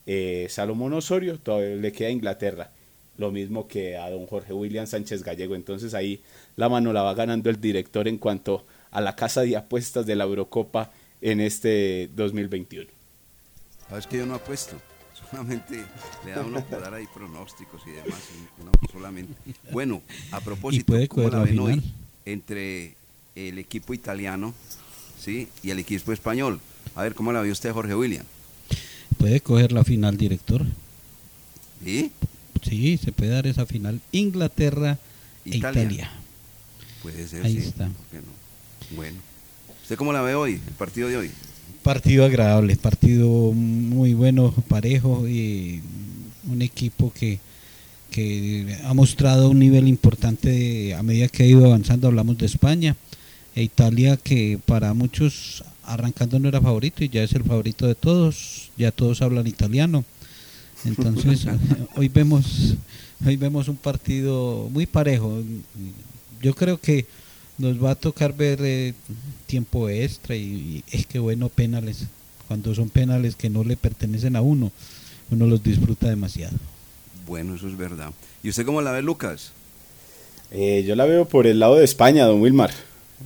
Eh, 0.06 0.48
Salomón 0.50 0.94
Osorio 0.94 1.40
todavía 1.40 1.76
le 1.76 1.92
queda 1.92 2.08
a 2.08 2.12
Inglaterra. 2.12 2.72
Lo 3.18 3.32
mismo 3.32 3.68
que 3.68 3.98
a 3.98 4.10
don 4.10 4.26
Jorge 4.26 4.54
William 4.54 4.88
Sánchez 4.88 5.24
Gallego. 5.24 5.56
Entonces 5.56 5.94
ahí 5.94 6.22
la 6.56 6.70
mano 6.70 6.94
la 6.94 7.04
va 7.04 7.14
ganando 7.14 7.50
el 7.50 7.62
director 7.62 8.08
en 8.08 8.18
cuanto 8.18 8.66
a 8.92 9.02
la 9.02 9.16
casa 9.16 9.42
de 9.42 9.58
apuestas 9.58 10.06
de 10.06 10.16
la 10.16 10.24
Eurocopa 10.24 10.92
en 11.22 11.40
este 11.40 12.10
2021. 12.16 12.90
Sabes 13.90 14.08
que 14.08 14.18
yo 14.18 14.26
no 14.26 14.36
apuesto, 14.36 14.76
solamente 15.32 15.84
le 16.26 16.32
da 16.32 16.42
uno 16.42 16.64
por 16.64 16.82
dar 16.82 16.94
ahí 16.94 17.06
pronósticos 17.14 17.82
y 17.88 17.92
demás, 17.92 18.20
no, 18.64 18.72
solamente. 18.92 19.34
Bueno, 19.72 20.02
a 20.32 20.42
propósito, 20.42 20.94
¿cómo 21.10 21.30
la 21.30 21.40
ven 21.40 21.60
hoy 21.60 21.94
entre 22.26 22.96
el 23.36 23.58
equipo 23.58 23.94
italiano 23.94 24.54
¿sí? 25.20 25.48
y 25.64 25.72
el 25.72 25.80
equipo 25.80 26.12
español? 26.12 26.60
A 26.96 27.04
ver, 27.04 27.16
¿cómo 27.16 27.32
la 27.34 27.42
vio 27.42 27.52
usted, 27.52 27.72
Jorge 27.72 27.96
William? 27.96 28.26
Puede 29.18 29.42
coger 29.42 29.72
la 29.72 29.84
final, 29.84 30.18
director. 30.18 30.64
¿Sí? 31.84 32.12
Sí, 32.68 32.98
se 32.98 33.12
puede 33.12 33.32
dar 33.32 33.48
esa 33.48 33.66
final. 33.66 34.00
Inglaterra 34.12 34.98
e 35.46 35.58
Italia. 35.58 36.10
Puede 37.02 37.28
ser, 37.28 37.44
Ahí 37.46 37.54
sí. 37.60 37.68
está. 37.68 37.88
¿por 37.90 38.06
qué 38.12 38.18
no? 38.18 38.96
Bueno. 38.96 39.18
¿Usted 39.82 39.96
cómo 39.98 40.14
la 40.14 40.22
ve 40.22 40.34
hoy, 40.36 40.54
el 40.54 40.74
partido 40.78 41.10
de 41.10 41.18
hoy? 41.18 41.32
Partido 41.84 42.24
agradable, 42.24 42.78
partido 42.78 43.52
muy 43.52 44.14
bueno, 44.14 44.54
parejo 44.70 45.28
y 45.28 45.82
un 46.50 46.62
equipo 46.62 47.12
que, 47.12 47.40
que 48.10 48.78
ha 48.86 48.94
mostrado 48.94 49.50
un 49.50 49.60
nivel 49.60 49.88
importante 49.90 50.50
de- 50.50 50.94
a 50.94 51.04
medida 51.04 51.28
que 51.28 51.44
ha 51.44 51.46
ido 51.46 51.66
avanzando. 51.66 52.08
Hablamos 52.08 52.38
de 52.38 52.46
España 52.46 52.96
e 53.56 53.64
Italia, 53.64 54.16
que 54.16 54.58
para 54.66 54.94
muchos 54.94 55.66
arrancando 55.86 56.40
no 56.40 56.48
era 56.48 56.62
favorito 56.62 57.04
y 57.04 57.10
ya 57.10 57.24
es 57.24 57.34
el 57.34 57.44
favorito 57.44 57.86
de 57.86 57.96
todos. 57.96 58.72
Ya 58.78 58.92
todos 58.94 59.22
hablan 59.22 59.48
italiano. 59.48 60.06
Entonces 60.86 61.46
hoy 61.96 62.08
vemos 62.08 62.76
hoy 63.26 63.38
vemos 63.38 63.68
un 63.68 63.78
partido 63.78 64.70
muy 64.72 64.86
parejo. 64.86 65.42
Yo 66.42 66.54
creo 66.54 66.80
que 66.80 67.06
nos 67.58 67.82
va 67.84 67.92
a 67.92 67.96
tocar 67.96 68.36
ver 68.36 68.60
eh, 68.62 68.94
tiempo 69.46 69.90
extra 69.90 70.36
y, 70.36 70.42
y 70.42 70.84
es 70.92 71.06
que 71.06 71.20
bueno 71.20 71.50
penales 71.50 72.08
cuando 72.48 72.74
son 72.74 72.90
penales 72.90 73.36
que 73.36 73.50
no 73.50 73.64
le 73.64 73.78
pertenecen 73.78 74.36
a 74.36 74.42
uno 74.42 74.72
uno 75.32 75.48
los 75.48 75.64
disfruta 75.64 76.10
demasiado 76.10 76.58
Bueno, 77.26 77.56
eso 77.56 77.68
es 77.68 77.78
verdad. 77.78 78.12
¿Y 78.42 78.50
usted 78.50 78.66
cómo 78.66 78.82
la 78.82 78.92
ve, 78.92 79.02
Lucas? 79.02 79.52
Eh, 80.52 80.84
yo 80.86 80.96
la 80.96 81.06
veo 81.06 81.26
por 81.26 81.48
el 81.48 81.60
lado 81.60 81.76
de 81.76 81.86
España, 81.86 82.26
don 82.26 82.42
Wilmar. 82.42 82.72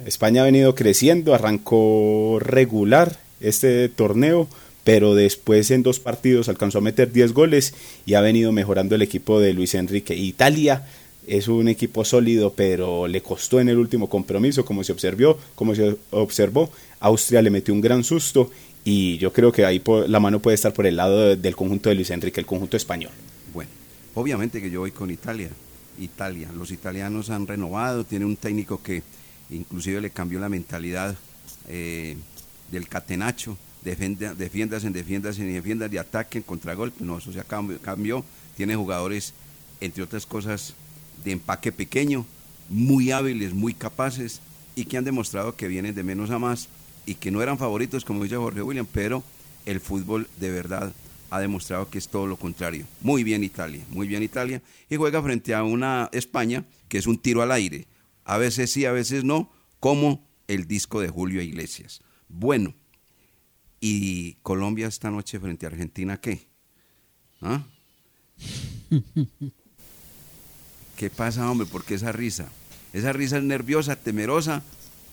España 0.05 0.41
ha 0.41 0.45
venido 0.45 0.75
creciendo, 0.75 1.33
arrancó 1.33 2.37
regular 2.39 3.19
este 3.39 3.89
torneo, 3.89 4.47
pero 4.87 5.15
después 5.15 5.69
en 5.71 5.83
dos 5.83 5.99
partidos 5.99 6.47
alcanzó 6.47 6.77
a 6.77 6.81
meter 6.81 7.11
10 7.11 7.33
goles 7.33 7.73
y 8.05 8.13
ha 8.13 8.21
venido 8.21 8.53
mejorando 8.53 8.95
el 8.95 9.01
equipo 9.01 9.41
de 9.41 9.51
Luis 9.51 9.75
Enrique. 9.75 10.15
Italia 10.15 10.87
es 11.27 11.49
un 11.49 11.67
equipo 11.67 12.05
sólido, 12.05 12.53
pero 12.55 13.05
le 13.05 13.19
costó 13.21 13.59
en 13.59 13.67
el 13.67 13.77
último 13.79 14.07
compromiso, 14.07 14.63
como 14.63 14.85
se 14.85 14.93
observó, 14.93 15.37
como 15.55 15.75
se 15.75 15.97
observó. 16.11 16.71
Austria 17.01 17.41
le 17.41 17.49
metió 17.49 17.73
un 17.73 17.81
gran 17.81 18.05
susto 18.05 18.49
y 18.85 19.17
yo 19.17 19.33
creo 19.33 19.51
que 19.51 19.65
ahí 19.65 19.81
la 20.07 20.21
mano 20.21 20.39
puede 20.39 20.55
estar 20.55 20.71
por 20.71 20.87
el 20.87 20.95
lado 20.95 21.19
de- 21.21 21.35
del 21.35 21.53
conjunto 21.57 21.89
de 21.89 21.95
Luis 21.95 22.09
Enrique, 22.11 22.39
el 22.39 22.45
conjunto 22.45 22.77
español. 22.77 23.11
Bueno, 23.53 23.69
obviamente 24.15 24.61
que 24.61 24.69
yo 24.71 24.79
voy 24.79 24.91
con 24.91 25.11
Italia. 25.11 25.49
Italia, 25.99 26.47
los 26.57 26.71
italianos 26.71 27.29
han 27.29 27.45
renovado, 27.45 28.05
tiene 28.05 28.23
un 28.23 28.37
técnico 28.37 28.81
que 28.81 29.03
inclusive 29.49 29.99
le 29.99 30.11
cambió 30.11 30.39
la 30.39 30.47
mentalidad 30.47 31.13
eh, 31.67 32.15
del 32.71 32.87
catenacho, 32.87 33.57
defienda, 33.83 34.33
defiendas 34.33 34.83
en 34.83 34.93
defiendas 34.93 35.39
en 35.39 35.53
defiendas 35.53 35.91
de 35.91 35.99
ataque 35.99 36.39
en 36.39 36.43
contragolpe, 36.43 37.03
no, 37.03 37.17
eso 37.17 37.31
se 37.31 37.43
cambió, 37.43 37.79
cambió, 37.81 38.25
tiene 38.55 38.75
jugadores, 38.75 39.33
entre 39.81 40.03
otras 40.03 40.25
cosas, 40.25 40.73
de 41.23 41.31
empaque 41.31 41.71
pequeño, 41.71 42.25
muy 42.69 43.11
hábiles, 43.11 43.53
muy 43.53 43.73
capaces 43.73 44.41
y 44.75 44.85
que 44.85 44.97
han 44.97 45.05
demostrado 45.05 45.55
que 45.55 45.67
vienen 45.67 45.95
de 45.95 46.03
menos 46.03 46.29
a 46.29 46.39
más 46.39 46.69
y 47.05 47.15
que 47.15 47.31
no 47.31 47.41
eran 47.41 47.57
favoritos, 47.57 48.05
como 48.05 48.23
dice 48.23 48.35
Jorge 48.35 48.61
William, 48.61 48.87
pero 48.91 49.23
el 49.65 49.79
fútbol 49.79 50.27
de 50.39 50.51
verdad 50.51 50.93
ha 51.29 51.39
demostrado 51.39 51.89
que 51.89 51.97
es 51.97 52.07
todo 52.07 52.27
lo 52.27 52.37
contrario. 52.37 52.85
Muy 53.01 53.23
bien 53.23 53.43
Italia, 53.43 53.83
muy 53.89 54.07
bien 54.07 54.23
Italia. 54.23 54.61
Y 54.89 54.95
juega 54.95 55.21
frente 55.21 55.53
a 55.53 55.63
una 55.63 56.09
España 56.11 56.63
que 56.87 56.97
es 56.97 57.07
un 57.07 57.17
tiro 57.17 57.41
al 57.41 57.51
aire. 57.51 57.85
A 58.23 58.37
veces 58.37 58.71
sí, 58.71 58.85
a 58.85 58.91
veces 58.91 59.23
no, 59.23 59.51
como 59.79 60.25
el 60.47 60.67
disco 60.67 61.01
de 61.01 61.09
Julio 61.09 61.41
Iglesias. 61.41 62.01
Bueno, 62.29 62.73
¿y 63.81 64.33
Colombia 64.43 64.87
esta 64.87 65.09
noche 65.11 65.39
frente 65.39 65.65
a 65.65 65.69
Argentina 65.69 66.17
qué? 66.19 66.41
¿Ah? 67.41 67.63
¿Qué 70.95 71.09
pasa, 71.09 71.49
hombre? 71.49 71.67
¿Por 71.67 71.83
qué 71.85 71.95
esa 71.95 72.11
risa? 72.11 72.49
Esa 72.93 73.13
risa 73.13 73.37
es 73.37 73.43
nerviosa, 73.43 73.95
temerosa, 73.95 74.63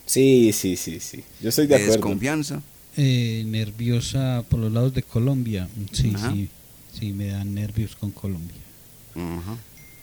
Sí, 0.06 0.52
sí, 0.52 0.76
sí, 0.76 1.00
sí. 1.00 1.24
Yo 1.40 1.48
estoy 1.48 1.64
de 1.66 1.70
de 1.70 1.74
acuerdo. 1.76 1.92
desconfianza. 1.94 2.60
Eh, 2.96 3.42
nerviosa 3.46 4.44
por 4.50 4.60
los 4.60 4.70
lados 4.70 4.94
de 4.94 5.02
Colombia 5.02 5.66
sí 5.90 6.12
Ajá. 6.14 6.30
sí 6.30 6.48
sí 6.92 7.12
me 7.12 7.26
dan 7.26 7.52
nervios 7.52 7.96
con 7.96 8.12
Colombia 8.12 8.54
Ajá. 9.16 9.56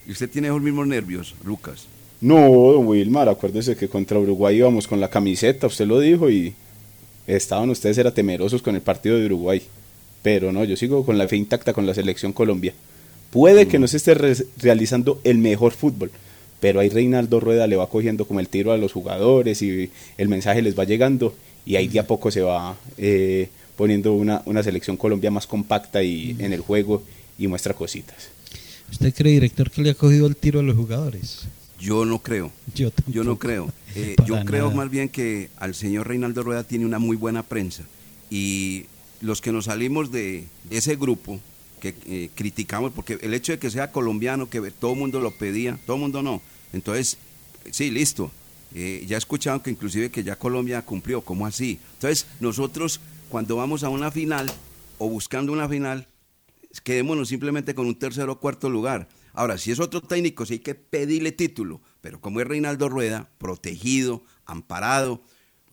¿Y 0.06 0.12
usted 0.12 0.30
tiene 0.30 0.50
esos 0.50 0.62
mismos 0.62 0.88
nervios, 0.88 1.36
Lucas? 1.46 1.86
No, 2.20 2.36
don 2.74 2.86
Wilmar, 2.88 3.30
acuérdese 3.30 3.78
que 3.78 3.88
contra 3.88 4.20
Uruguay 4.20 4.58
íbamos 4.58 4.88
con 4.88 5.00
la 5.00 5.10
camiseta, 5.10 5.68
usted 5.68 5.86
lo 5.88 6.00
dijo 6.02 6.30
y 6.30 6.54
estaban 7.28 7.70
ustedes 7.70 7.98
era 7.98 8.14
temerosos 8.14 8.62
con 8.62 8.76
el 8.76 8.82
partido 8.82 9.18
de 9.18 9.26
Uruguay. 9.26 9.62
Pero 10.24 10.52
no, 10.52 10.64
yo 10.64 10.76
sigo 10.78 11.04
con 11.06 11.18
la 11.18 11.28
fe 11.28 11.36
intacta 11.38 11.74
con 11.74 11.86
la 11.88 11.94
selección 11.96 12.32
Colombia. 12.32 12.74
Puede 13.32 13.68
que 13.68 13.80
no 13.80 13.88
se 13.88 13.98
esté 13.98 14.14
re- 14.14 14.36
realizando 14.58 15.20
el 15.24 15.38
mejor 15.40 15.72
fútbol, 15.72 16.12
pero 16.60 16.80
ahí 16.80 16.90
Reinaldo 16.90 17.40
Rueda 17.40 17.66
le 17.66 17.76
va 17.76 17.90
cogiendo 17.90 18.26
como 18.26 18.40
el 18.40 18.48
tiro 18.50 18.72
a 18.72 18.78
los 18.78 18.92
jugadores 18.92 19.62
y 19.64 19.90
el 20.18 20.28
mensaje 20.28 20.62
les 20.62 20.78
va 20.78 20.84
llegando 20.84 21.34
y 21.66 21.76
ahí 21.76 21.88
de 21.88 22.00
a 22.00 22.06
poco 22.08 22.30
se 22.30 22.42
va 22.42 22.76
eh, 22.98 23.50
poniendo 23.76 24.14
una, 24.14 24.44
una 24.46 24.62
selección 24.62 24.96
Colombia 24.98 25.32
más 25.32 25.48
compacta 25.48 26.04
y 26.04 26.36
en 26.40 26.54
el 26.54 26.62
juego 26.62 27.02
y 27.40 27.48
muestra 27.48 27.74
cositas. 27.74 28.30
¿Usted 28.92 29.14
cree, 29.16 29.34
director, 29.34 29.72
que 29.72 29.82
le 29.82 29.92
ha 29.92 29.96
cogido 29.96 30.28
el 30.28 30.36
tiro 30.36 30.60
a 30.60 30.64
los 30.64 30.76
jugadores? 30.76 31.46
Yo 31.82 32.06
no 32.06 32.20
creo. 32.20 32.52
Yo 32.74 32.92
Yo 33.08 33.24
no 33.24 33.38
creo. 33.38 33.72
Eh, 33.94 34.16
yo 34.26 34.46
creo 34.46 34.72
más 34.72 34.90
bien 34.90 35.10
que 35.10 35.50
al 35.58 35.76
señor 35.76 36.08
Reinaldo 36.08 36.44
Rueda 36.44 36.64
tiene 36.64 36.86
una 36.86 36.98
muy 36.98 37.18
buena 37.18 37.44
prensa. 37.44 37.84
Y 38.30 38.86
los 39.20 39.42
que 39.42 39.52
nos 39.52 39.66
salimos 39.66 40.14
de, 40.14 40.48
de 40.70 40.78
ese 40.78 40.96
grupo, 40.96 41.42
que 41.82 41.94
eh, 42.06 42.30
criticamos, 42.34 42.94
porque 42.94 43.20
el 43.22 43.34
hecho 43.34 43.52
de 43.52 43.60
que 43.60 43.70
sea 43.70 43.92
colombiano, 43.92 44.50
que 44.50 44.62
todo 44.72 44.94
el 44.94 45.00
mundo 45.00 45.20
lo 45.20 45.32
pedía, 45.32 45.78
todo 45.86 45.98
el 45.98 46.04
mundo 46.04 46.22
no. 46.22 46.42
Entonces, 46.72 47.18
sí, 47.70 47.92
listo. 47.92 48.32
Eh, 48.74 49.04
ya 49.06 49.18
escucharon 49.18 49.60
que 49.60 49.72
inclusive 49.72 50.10
que 50.10 50.24
ya 50.24 50.38
Colombia 50.38 50.82
cumplió, 50.84 51.22
¿cómo 51.22 51.46
así? 51.46 51.80
Entonces, 51.96 52.28
nosotros 52.40 53.02
cuando 53.28 53.58
vamos 53.58 53.84
a 53.84 53.90
una 53.90 54.12
final 54.12 54.50
o 54.98 55.10
buscando 55.10 55.52
una 55.52 55.68
final, 55.68 56.08
quedémonos 56.84 57.28
simplemente 57.28 57.76
con 57.76 57.88
un 57.88 57.96
tercero 57.96 58.34
o 58.34 58.40
cuarto 58.40 58.70
lugar. 58.70 59.10
Ahora, 59.34 59.58
si 59.58 59.72
es 59.72 59.80
otro 59.80 60.02
técnico, 60.02 60.46
sí 60.46 60.54
hay 60.54 60.60
que 60.60 60.76
pedirle 60.76 61.32
título, 61.32 61.82
pero 62.02 62.20
como 62.20 62.42
es 62.42 62.48
Reinaldo 62.48 62.90
Rueda, 62.90 63.30
protegido, 63.38 64.24
amparado, 64.46 65.24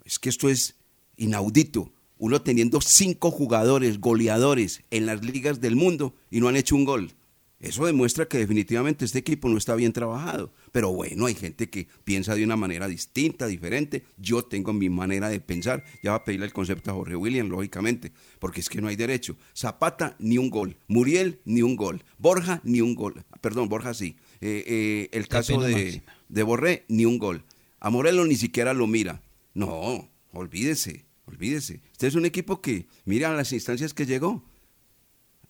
es 0.04 0.18
que 0.18 0.28
esto 0.28 0.48
es 0.48 0.76
inaudito. 1.16 1.92
Uno 2.18 2.42
teniendo 2.42 2.80
cinco 2.80 3.30
jugadores, 3.30 4.00
goleadores 4.00 4.82
en 4.90 5.06
las 5.06 5.24
ligas 5.24 5.60
del 5.60 5.76
mundo 5.76 6.14
y 6.30 6.40
no 6.40 6.48
han 6.48 6.56
hecho 6.56 6.74
un 6.74 6.84
gol. 6.84 7.12
Eso 7.60 7.86
demuestra 7.86 8.28
que 8.28 8.38
definitivamente 8.38 9.04
este 9.04 9.18
equipo 9.18 9.48
no 9.48 9.58
está 9.58 9.74
bien 9.74 9.92
trabajado. 9.92 10.52
Pero 10.70 10.92
bueno, 10.92 11.26
hay 11.26 11.34
gente 11.34 11.68
que 11.68 11.88
piensa 12.04 12.36
de 12.36 12.44
una 12.44 12.54
manera 12.54 12.86
distinta, 12.86 13.48
diferente. 13.48 14.04
Yo 14.16 14.44
tengo 14.44 14.72
mi 14.72 14.88
manera 14.88 15.28
de 15.28 15.40
pensar. 15.40 15.84
Ya 16.02 16.12
va 16.12 16.18
a 16.18 16.24
pedirle 16.24 16.46
el 16.46 16.52
concepto 16.52 16.90
a 16.90 16.94
Jorge 16.94 17.16
William, 17.16 17.48
lógicamente, 17.48 18.12
porque 18.38 18.60
es 18.60 18.68
que 18.68 18.80
no 18.80 18.86
hay 18.86 18.94
derecho. 18.94 19.36
Zapata, 19.56 20.14
ni 20.20 20.38
un 20.38 20.50
gol. 20.50 20.76
Muriel, 20.86 21.40
ni 21.44 21.62
un 21.62 21.74
gol. 21.74 22.04
Borja, 22.18 22.60
ni 22.62 22.80
un 22.80 22.94
gol. 22.94 23.24
Perdón, 23.40 23.68
Borja 23.68 23.92
sí. 23.92 24.16
Eh, 24.40 24.62
eh, 24.66 25.08
el 25.12 25.26
caso 25.26 25.60
de, 25.60 26.02
de 26.28 26.42
Borré, 26.44 26.84
ni 26.88 27.06
un 27.06 27.18
gol. 27.18 27.44
A 27.80 27.90
Morelos 27.90 28.28
ni 28.28 28.36
siquiera 28.36 28.72
lo 28.72 28.86
mira. 28.86 29.22
No, 29.54 30.08
olvídese, 30.32 31.06
olvídese. 31.26 31.80
Este 31.90 32.06
es 32.06 32.14
un 32.14 32.24
equipo 32.24 32.60
que 32.60 32.86
mira 33.04 33.34
las 33.34 33.52
instancias 33.52 33.94
que 33.94 34.06
llegó. 34.06 34.44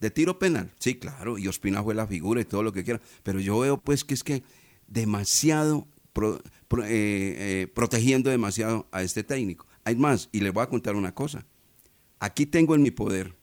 ¿De 0.00 0.10
tiro 0.10 0.38
penal? 0.38 0.72
Sí, 0.78 0.94
claro, 0.94 1.38
y 1.38 1.48
Ospina 1.48 1.82
fue 1.82 1.94
la 1.94 2.06
figura 2.06 2.40
y 2.40 2.44
todo 2.44 2.62
lo 2.62 2.72
que 2.72 2.84
quiera, 2.84 3.00
pero 3.22 3.40
yo 3.40 3.58
veo 3.58 3.78
pues 3.78 4.04
que 4.04 4.14
es 4.14 4.22
que 4.22 4.44
demasiado, 4.86 5.88
eh, 6.16 6.82
eh, 6.84 7.68
protegiendo 7.74 8.30
demasiado 8.30 8.88
a 8.92 9.02
este 9.02 9.24
técnico. 9.24 9.66
Hay 9.84 9.96
más, 9.96 10.28
y 10.32 10.40
les 10.40 10.52
voy 10.52 10.62
a 10.62 10.68
contar 10.68 10.94
una 10.94 11.14
cosa. 11.14 11.46
Aquí 12.20 12.46
tengo 12.46 12.74
en 12.74 12.82
mi 12.82 12.90
poder 12.90 13.34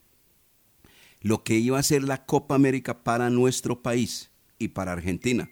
lo 1.22 1.44
que 1.44 1.56
iba 1.56 1.80
a 1.80 1.84
ser 1.84 2.04
la 2.04 2.26
Copa 2.26 2.56
América 2.56 3.04
para 3.04 3.30
nuestro 3.30 3.82
país 3.82 4.32
y 4.60 4.70
para 4.70 4.94
Argentina. 4.94 5.50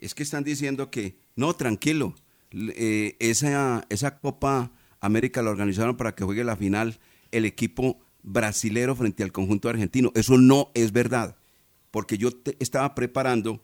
Es 0.00 0.14
que 0.14 0.22
están 0.22 0.44
diciendo 0.44 0.90
que, 0.90 1.18
no, 1.36 1.54
tranquilo, 1.54 2.14
eh, 2.50 3.16
esa, 3.20 3.86
esa 3.88 4.18
Copa 4.18 4.72
América 5.00 5.42
la 5.42 5.50
organizaron 5.50 5.96
para 5.96 6.14
que 6.14 6.24
juegue 6.24 6.44
la 6.44 6.56
final 6.56 6.98
el 7.30 7.44
equipo 7.44 7.98
brasilero 8.26 8.94
frente 8.94 9.22
al 9.22 9.32
conjunto 9.32 9.70
argentino. 9.70 10.12
Eso 10.14 10.36
no 10.36 10.70
es 10.74 10.92
verdad, 10.92 11.36
porque 11.90 12.18
yo 12.18 12.28
estaba 12.58 12.94
preparando 12.94 13.62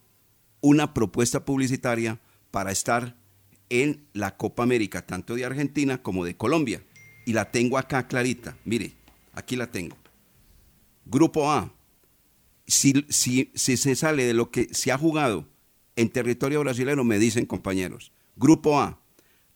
una 0.63 0.95
propuesta 0.95 1.45
publicitaria 1.45 2.21
para 2.51 2.71
estar 2.71 3.17
en 3.69 4.07
la 4.15 4.37
Copa 4.37 4.63
América, 4.63 5.05
tanto 5.05 5.35
de 5.35 5.45
Argentina 5.45 6.03
como 6.03 6.25
de 6.25 6.37
Colombia. 6.37 6.83
Y 7.27 7.35
la 7.35 7.51
tengo 7.51 7.77
acá 7.77 8.07
clarita. 8.07 8.57
Mire, 8.65 8.95
aquí 9.35 9.57
la 9.57 9.71
tengo. 9.71 9.97
Grupo 11.05 11.51
A. 11.51 11.75
Si, 12.67 13.05
si, 13.09 13.51
si 13.55 13.77
se 13.77 13.97
sale 13.97 14.25
de 14.25 14.35
lo 14.35 14.51
que 14.51 14.69
se 14.73 14.93
ha 14.93 14.99
jugado 14.99 15.49
en 15.97 16.11
territorio 16.11 16.61
brasileño, 16.61 17.05
me 17.05 17.19
dicen 17.19 17.47
compañeros. 17.47 18.13
Grupo 18.37 18.81
A. 18.81 19.01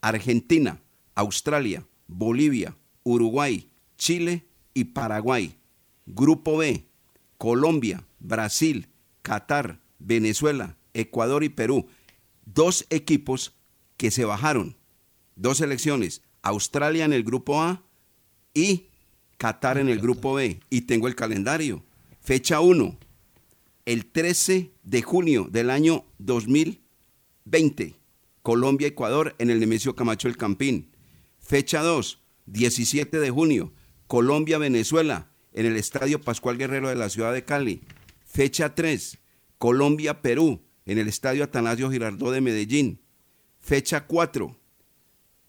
Argentina, 0.00 0.82
Australia, 1.14 1.86
Bolivia, 2.08 2.76
Uruguay, 3.04 3.68
Chile 3.96 4.46
y 4.76 4.84
Paraguay. 4.84 5.56
Grupo 6.04 6.58
B, 6.58 6.84
Colombia, 7.38 8.06
Brasil, 8.20 8.88
Qatar, 9.22 9.80
Venezuela, 9.98 10.76
Ecuador 10.92 11.44
y 11.44 11.48
Perú. 11.48 11.86
Dos 12.44 12.84
equipos 12.90 13.56
que 13.96 14.10
se 14.10 14.26
bajaron. 14.26 14.76
Dos 15.34 15.56
selecciones. 15.58 16.20
Australia 16.42 17.06
en 17.06 17.14
el 17.14 17.24
grupo 17.24 17.62
A 17.62 17.84
y 18.52 18.88
Qatar 19.38 19.78
en 19.78 19.88
el 19.88 19.98
grupo 19.98 20.34
B. 20.34 20.60
Y 20.68 20.82
tengo 20.82 21.08
el 21.08 21.16
calendario. 21.16 21.82
Fecha 22.20 22.60
1. 22.60 22.98
El 23.86 24.04
13 24.04 24.72
de 24.82 25.02
junio 25.02 25.48
del 25.50 25.70
año 25.70 26.04
2020. 26.18 27.94
Colombia-Ecuador 28.42 29.34
en 29.38 29.48
el 29.48 29.58
Nemesio 29.58 29.96
Camacho 29.96 30.28
El 30.28 30.36
Campín. 30.36 30.90
Fecha 31.38 31.80
2. 31.80 32.20
17 32.44 33.18
de 33.18 33.30
junio. 33.30 33.72
Colombia-Venezuela 34.06 35.30
en 35.52 35.66
el 35.66 35.76
Estadio 35.76 36.20
Pascual 36.20 36.58
Guerrero 36.58 36.88
de 36.88 36.96
la 36.96 37.08
ciudad 37.08 37.32
de 37.32 37.44
Cali. 37.44 37.82
Fecha 38.24 38.74
3, 38.74 39.18
Colombia-Perú 39.58 40.62
en 40.84 40.98
el 40.98 41.08
Estadio 41.08 41.44
Atanasio 41.44 41.90
Girardot 41.90 42.32
de 42.32 42.40
Medellín. 42.40 43.00
Fecha 43.58 44.06
4, 44.06 44.56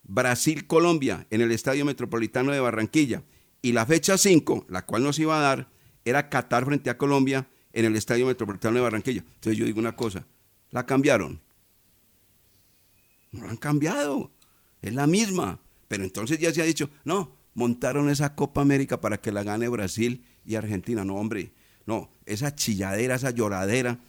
Brasil-Colombia 0.04 1.28
en 1.30 1.42
el 1.42 1.52
Estadio 1.52 1.86
Metropolitano 1.86 2.52
de 2.52 2.60
Barranquilla. 2.60 3.24
Y 3.62 3.74
la 3.74 3.86
fecha 3.86 4.18
5, 4.18 4.68
la 4.70 4.86
cual 4.86 5.04
nos 5.04 5.20
iba 5.20 5.38
a 5.38 5.42
dar, 5.42 5.70
era 6.06 6.30
Qatar 6.30 6.66
frente 6.66 6.90
a 6.90 6.98
Colombia 6.98 7.48
en 7.74 7.86
el 7.86 7.96
Estadio 7.96 8.26
Metropolitano 8.26 8.76
de 8.76 8.82
Barranquilla. 8.82 9.24
Entonces 9.36 9.58
yo 9.58 9.66
digo 9.66 9.80
una 9.80 9.96
cosa, 9.96 10.26
la 10.72 10.86
cambiaron. 10.86 11.42
No 13.32 13.44
la 13.44 13.52
han 13.52 13.58
cambiado, 13.58 14.32
es 14.82 14.94
la 14.94 15.06
misma. 15.06 15.60
Pero 15.88 16.04
entonces 16.04 16.40
ya 16.40 16.54
se 16.54 16.62
ha 16.62 16.66
dicho, 16.66 16.90
no, 17.04 17.37
montaron 17.58 18.08
esa 18.12 18.36
Copa 18.36 18.62
América 18.62 19.02
para 19.02 19.20
que 19.20 19.32
la 19.32 19.42
gane 19.42 19.68
Brasil 19.68 20.24
y 20.46 20.54
Argentina. 20.54 21.04
No, 21.04 21.16
hombre, 21.16 21.54
no, 21.88 22.12
esa 22.28 22.54
chilladera, 22.54 23.16
esa 23.16 23.32
lloradera, 23.32 24.00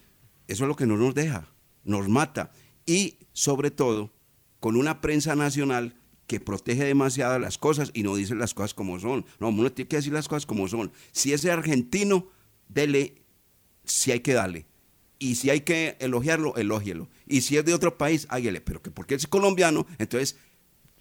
eso 0.48 0.64
es 0.64 0.68
lo 0.68 0.76
que 0.76 0.84
no 0.84 0.98
nos 0.98 1.14
deja, 1.14 1.48
nos 1.82 2.10
mata. 2.10 2.52
Y 2.84 3.16
sobre 3.32 3.70
todo, 3.70 4.12
con 4.60 4.76
una 4.76 5.00
prensa 5.00 5.34
nacional 5.34 5.96
que 6.26 6.40
protege 6.40 6.84
demasiado 6.84 7.38
las 7.38 7.56
cosas 7.56 7.90
y 7.94 8.02
no 8.02 8.16
dice 8.16 8.34
las 8.34 8.52
cosas 8.52 8.74
como 8.74 9.00
son. 9.00 9.24
No, 9.40 9.48
uno 9.48 9.72
tiene 9.72 9.88
que 9.88 9.96
decir 9.96 10.12
las 10.12 10.28
cosas 10.28 10.44
como 10.44 10.68
son. 10.68 10.92
Si 11.12 11.32
es 11.32 11.46
argentino, 11.46 12.28
dele, 12.68 13.22
si 13.84 14.12
hay 14.12 14.20
que 14.20 14.34
darle. 14.34 14.66
Y 15.18 15.36
si 15.36 15.48
hay 15.48 15.62
que 15.62 15.96
elogiarlo, 16.00 16.54
elógielo. 16.56 17.08
Y 17.26 17.40
si 17.40 17.56
es 17.56 17.64
de 17.64 17.72
otro 17.72 17.96
país, 17.96 18.26
hágale. 18.28 18.60
Pero 18.60 18.82
que 18.82 18.90
porque 18.90 19.14
es 19.14 19.26
colombiano, 19.26 19.86
entonces 19.96 20.36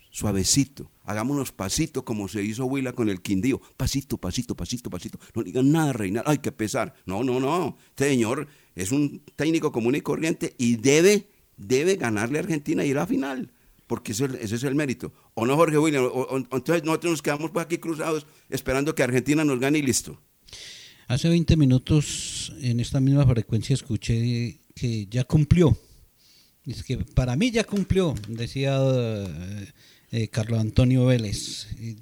suavecito, 0.10 0.91
hagámonos 1.04 1.52
pasito 1.52 2.04
como 2.04 2.28
se 2.28 2.43
hizo 2.43 2.65
Huila 2.65 2.93
con 2.93 3.10
el 3.10 3.22
Quindío, 3.22 3.62
pasito, 3.78 4.17
pasito, 4.17 4.56
pasito, 4.56 4.89
pasito, 4.89 5.20
no 5.36 5.43
digan 5.43 5.72
nada, 5.72 5.93
Reina, 5.93 6.24
hay 6.26 6.39
que 6.39 6.52
pesar, 6.52 6.93
no, 7.06 7.24
no, 7.24 7.39
no, 7.39 7.78
este 7.89 8.10
señor 8.10 8.48
es 8.76 8.91
un 8.91 9.22
técnico 9.36 9.72
común 9.72 9.96
y 9.96 10.02
corriente 10.02 10.56
y 10.58 10.78
debe, 10.78 11.30
debe 11.58 11.96
ganarle 11.96 12.39
a 12.39 12.41
Argentina 12.41 12.84
y 12.84 12.89
ir 12.89 12.98
a 12.98 13.02
la 13.02 13.08
final, 13.08 13.52
porque 13.86 14.12
ese, 14.12 14.26
es 14.41 14.63
el 14.63 14.76
mérito, 14.76 15.13
o 15.34 15.46
no 15.46 15.56
Jorge 15.56 15.78
William, 15.78 16.10
entonces 16.52 16.84
nosotros 16.84 17.12
nos 17.12 17.22
quedamos 17.22 17.52
por 17.52 17.62
aquí 17.62 17.78
cruzados 17.78 18.26
esperando 18.50 18.96
que 18.96 19.04
Argentina 19.04 19.43
nos 19.46 19.60
gane 19.60 19.80
y 19.80 19.84
listo. 19.84 20.20
Hace 21.08 21.30
20 21.30 21.56
minutos 21.56 22.52
en 22.60 22.82
esta 22.82 23.00
misma 23.00 23.26
frecuencia 23.26 23.74
escuché 23.74 24.60
que 24.76 25.08
ya 25.08 25.24
cumplió. 25.24 25.78
Es 26.65 26.84
que 26.84 26.98
para 26.98 27.38
mí 27.38 27.50
ya 27.50 27.63
cumplió, 27.63 28.13
decía 28.28 28.78
eh, 30.10 30.30
Carlos 30.30 30.60
Antonio 30.60 31.06
Vélez, 31.06 31.67
eh, 31.80 31.98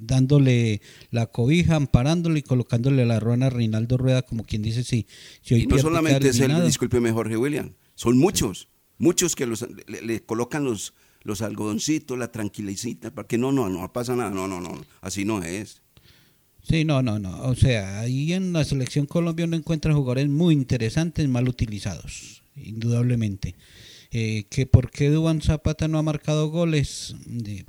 dándole 0.00 0.80
la 1.10 1.26
cobija, 1.26 1.76
amparándole 1.76 2.38
y 2.38 2.42
colocándole 2.42 3.04
la 3.04 3.20
ruana 3.20 3.46
a 3.46 3.50
Reinaldo 3.50 3.98
Rueda, 3.98 4.22
como 4.22 4.44
quien 4.44 4.62
dice, 4.62 4.82
sí. 4.82 5.06
y 5.44 5.66
no 5.66 5.78
solamente 5.78 6.28
es 6.28 6.40
él, 6.40 6.64
discúlpeme 6.64 7.12
Jorge 7.12 7.36
William, 7.36 7.74
son 7.94 8.16
muchos, 8.16 8.68
muchos 8.96 9.36
que 9.36 9.46
le, 9.46 10.22
colocan 10.24 10.64
los, 10.64 10.94
los 11.22 11.42
algodoncitos, 11.42 12.18
la 12.18 12.32
tranquilicita, 12.32 13.14
para 13.14 13.28
que 13.28 13.36
no, 13.36 13.52
no, 13.52 13.68
no 13.68 13.92
pasa 13.92 14.16
nada, 14.16 14.30
no, 14.30 14.48
no, 14.48 14.60
no, 14.60 14.80
así 15.02 15.26
no 15.26 15.42
es. 15.42 15.82
Sí, 16.62 16.84
no, 16.84 17.02
no, 17.02 17.18
no. 17.18 17.42
O 17.44 17.54
sea, 17.54 18.00
ahí 18.00 18.32
en 18.32 18.52
la 18.52 18.64
selección 18.64 19.06
colombiana 19.06 19.56
encuentran 19.56 19.94
jugadores 19.94 20.28
muy 20.28 20.54
interesantes, 20.54 21.26
mal 21.28 21.48
utilizados, 21.48 22.42
indudablemente. 22.56 23.54
Eh, 24.10 24.46
que 24.48 24.64
por 24.64 24.90
qué 24.90 25.10
Duan 25.10 25.42
Zapata 25.42 25.86
no 25.86 25.98
ha 25.98 26.02
marcado 26.02 26.48
goles, 26.48 27.14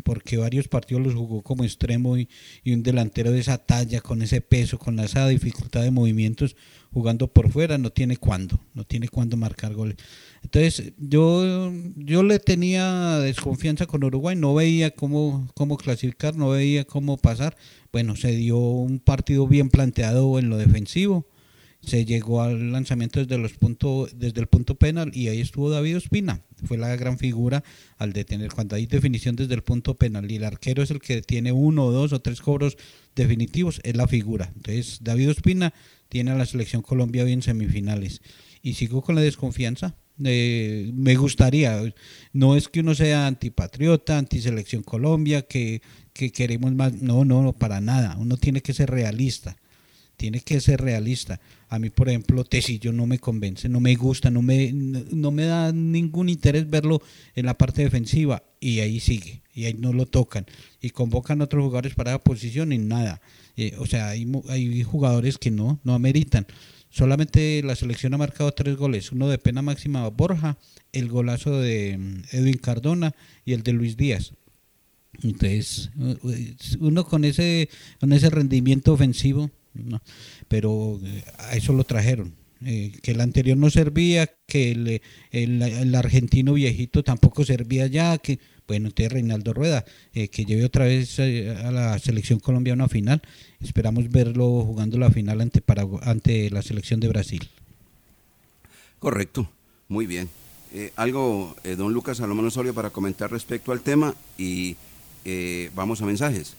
porque 0.06 0.38
varios 0.38 0.70
partidos 0.70 1.04
los 1.04 1.14
jugó 1.14 1.42
como 1.42 1.66
extremo 1.66 2.18
y, 2.18 2.30
un 2.66 2.82
delantero 2.82 3.32
de 3.32 3.40
esa 3.42 3.58
talla, 3.58 4.00
con 4.00 4.22
ese 4.22 4.40
peso, 4.40 4.80
con 4.80 5.00
esa 5.00 5.28
dificultad 5.28 5.82
de 5.82 5.92
movimientos, 5.92 6.56
jugando 6.94 7.28
por 7.28 7.52
fuera, 7.52 7.78
no 7.78 7.92
tiene 7.92 8.16
cuándo, 8.16 8.62
no 8.74 8.86
tiene 8.86 9.10
cuándo 9.10 9.36
marcar 9.36 9.74
goles. 9.74 9.98
Entonces 10.42 10.94
yo, 10.98 11.74
yo 11.98 12.24
le 12.24 12.40
tenía 12.40 13.20
desconfianza 13.20 13.86
con 13.86 14.06
Uruguay, 14.06 14.38
no 14.38 14.54
veía 14.56 14.92
cómo, 14.92 15.52
cómo 15.56 15.76
clasificar, 15.76 16.38
no 16.38 16.52
veía 16.52 16.86
cómo 16.86 17.18
pasar. 17.18 17.58
Bueno, 17.92 18.16
se 18.16 18.32
dio 18.32 18.58
un 18.58 19.00
partido 19.00 19.46
bien 19.46 19.70
planteado 19.70 20.40
en 20.40 20.50
lo 20.50 20.58
defensivo 20.58 21.28
se 21.82 22.06
llegó 22.06 22.42
al 22.42 22.72
lanzamiento 22.72 23.20
desde, 23.20 23.38
los 23.38 23.54
puntos 23.54 24.12
desde 24.18 24.42
el 24.42 24.48
punto 24.48 24.76
penal 24.76 25.12
y 25.14 25.30
ahí 25.30 25.40
estuvo 25.40 25.70
David 25.70 25.98
Ospina. 25.98 26.42
Fue 26.66 26.78
la 26.78 26.96
gran 26.96 27.18
figura 27.18 27.64
al 27.98 28.12
detener. 28.12 28.52
Cuando 28.52 28.76
hay 28.76 28.86
definición 28.86 29.36
desde 29.36 29.54
el 29.54 29.64
punto 29.64 29.96
penal 29.96 30.30
y 30.30 30.36
el 30.36 30.44
arquero 30.44 30.84
es 30.84 30.92
el 30.92 31.00
que 31.00 31.22
tiene 31.22 31.52
uno, 31.52 31.92
dos 31.92 32.12
o 32.12 32.22
tres 32.22 32.42
cobros 32.42 32.78
definitivos, 33.16 33.80
es 33.84 33.96
la 33.96 34.08
figura. 34.08 34.52
Entonces, 34.56 35.00
David 35.02 35.32
Ospina 35.32 35.74
tiene 36.10 36.32
a 36.32 36.36
la 36.36 36.46
selección 36.46 36.82
Colombia 36.82 37.24
bien 37.24 37.42
semifinales. 37.42 38.22
Y 38.62 38.74
sigo 38.74 39.02
con 39.02 39.16
la 39.16 39.22
desconfianza. 39.22 39.96
Eh, 40.22 40.92
me 40.94 41.16
gustaría, 41.16 41.82
no 42.34 42.58
es 42.58 42.68
que 42.68 42.82
uno 42.82 42.94
sea 42.94 43.26
antipatriota, 43.26 44.18
antiselección 44.18 44.84
Colombia, 44.84 45.44
que, 45.44 45.82
que 46.12 46.34
queremos 46.34 46.74
más, 46.74 47.02
no, 47.02 47.24
no, 47.24 47.42
no, 47.42 47.54
para 47.54 47.80
nada, 47.80 48.18
uno 48.20 48.36
tiene 48.36 48.60
que 48.62 48.74
ser 48.74 48.90
realista 48.90 49.56
tiene 50.20 50.42
que 50.42 50.60
ser 50.60 50.82
realista. 50.82 51.40
A 51.70 51.80
mí, 51.80 51.90
por 51.90 52.10
ejemplo, 52.10 52.44
Tecillo 52.44 52.92
no 52.92 53.08
me 53.08 53.20
convence, 53.20 53.70
no 53.70 53.80
me 53.80 53.96
gusta, 53.96 54.30
no 54.30 54.42
me, 54.42 54.74
no 54.74 55.32
me 55.32 55.46
da 55.46 55.72
ningún 55.72 56.28
interés 56.28 56.70
verlo 56.70 57.02
en 57.36 57.46
la 57.46 57.58
parte 57.58 57.84
defensiva 57.84 58.44
y 58.60 58.82
ahí 58.82 59.00
sigue, 59.00 59.42
y 59.54 59.64
ahí 59.64 59.76
no 59.76 59.94
lo 59.94 60.06
tocan. 60.06 60.46
Y 60.82 60.90
convocan 60.90 61.40
a 61.40 61.46
otros 61.46 61.64
jugadores 61.64 61.96
para 61.96 62.12
la 62.12 62.20
posición 62.20 62.74
y 62.74 62.80
nada. 62.80 63.22
Eh, 63.56 63.76
o 63.80 63.86
sea, 63.86 64.10
hay, 64.10 64.30
hay 64.50 64.84
jugadores 64.84 65.38
que 65.38 65.52
no, 65.52 65.80
no 65.86 65.94
ameritan. 65.94 66.46
Solamente 66.90 67.64
la 67.64 67.78
selección 67.78 68.14
ha 68.14 68.18
marcado 68.18 68.52
tres 68.52 68.76
goles, 68.76 69.14
uno 69.14 69.30
de 69.30 69.38
pena 69.38 69.62
máxima 69.62 70.06
Borja, 70.10 70.58
el 70.92 71.08
golazo 71.08 71.62
de 71.62 71.98
mm, 71.98 72.36
Edwin 72.36 72.58
Cardona 72.58 73.16
y 73.46 73.54
el 73.54 73.64
de 73.64 73.72
Luis 73.72 73.96
Díaz. 73.96 74.34
Entonces, 75.24 75.92
uno 76.80 77.06
con 77.06 77.24
ese, 77.24 77.70
con 78.02 78.12
ese 78.12 78.30
rendimiento 78.30 78.92
ofensivo, 78.92 79.50
pero 80.48 81.00
eh, 81.04 81.24
a 81.38 81.56
eso 81.56 81.74
lo 81.74 81.84
trajeron. 81.84 82.34
Eh, 82.66 82.92
que 83.02 83.12
el 83.12 83.22
anterior 83.22 83.58
no 83.58 83.70
servía, 83.70 84.30
que 84.46 84.72
el, 84.72 85.02
el, 85.32 85.96
argentino 85.96 86.54
viejito 86.54 87.04
tampoco 87.04 87.46
servía 87.46 87.88
ya, 87.88 88.18
que 88.18 88.40
bueno, 88.68 88.88
entonces 88.90 89.14
Reinaldo 89.14 89.54
Rueda, 89.54 89.86
eh, 90.14 90.28
que 90.28 90.44
lleve 90.44 90.66
otra 90.66 90.84
vez 90.84 91.20
a 91.20 91.72
la 91.72 91.98
selección 92.00 92.40
colombiana 92.40 92.84
a 92.84 92.90
final, 92.90 93.22
esperamos 93.62 94.10
verlo 94.12 94.66
jugando 94.66 94.98
la 94.98 95.10
final 95.10 95.40
ante, 95.40 95.64
ante 96.02 96.50
la 96.50 96.62
selección 96.62 97.00
de 97.00 97.08
Brasil. 97.08 97.50
Correcto, 99.00 99.50
muy 99.88 100.06
bien. 100.06 100.30
algo, 100.98 101.56
don 101.78 101.94
Lucas 101.94 102.18
Salomón 102.18 102.46
Osorio, 102.46 102.74
para 102.74 102.90
comentar 102.90 103.32
respecto 103.32 103.72
al 103.72 103.80
tema 103.80 104.14
y 104.38 104.76
vamos 105.74 106.02
a 106.02 106.06
mensajes. 106.06 106.58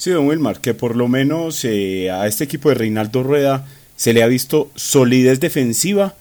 Sí, 0.00 0.08
don 0.08 0.26
Wilmar, 0.26 0.62
que 0.62 0.72
por 0.72 0.96
lo 0.96 1.08
menos 1.08 1.62
a 1.66 2.26
este 2.26 2.44
equipo 2.44 2.70
de 2.70 2.74
Reinaldo 2.74 3.22
Rueda 3.22 3.66
se 3.96 4.14
le 4.14 4.22
ha 4.22 4.28
visto 4.28 4.70
solidez 4.74 5.40
defensiva 5.40 6.14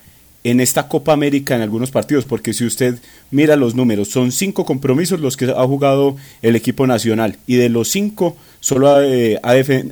en 0.44 0.60
esta 0.60 0.89
Copa 0.89 1.13
América 1.13 1.56
en 1.56 1.62
algunos 1.62 1.89
partidos, 1.89 2.26
porque 2.26 2.54
si 2.54 2.65
usted 2.65 3.00
mira 3.32 3.56
los 3.56 3.76
números, 3.76 4.10
son 4.10 4.34
cinco 4.34 4.65
compromisos 4.65 5.22
los 5.22 5.38
que 5.38 5.46
ha 5.46 5.65
jugado 5.65 6.18
el 6.42 6.58
equipo 6.58 6.88
nacional 6.88 7.38
y 7.48 7.56
de 7.56 7.70
los 7.70 7.88
cinco 7.88 8.36
solo 8.60 8.94
ha, 8.94 9.06
eh, 9.06 9.39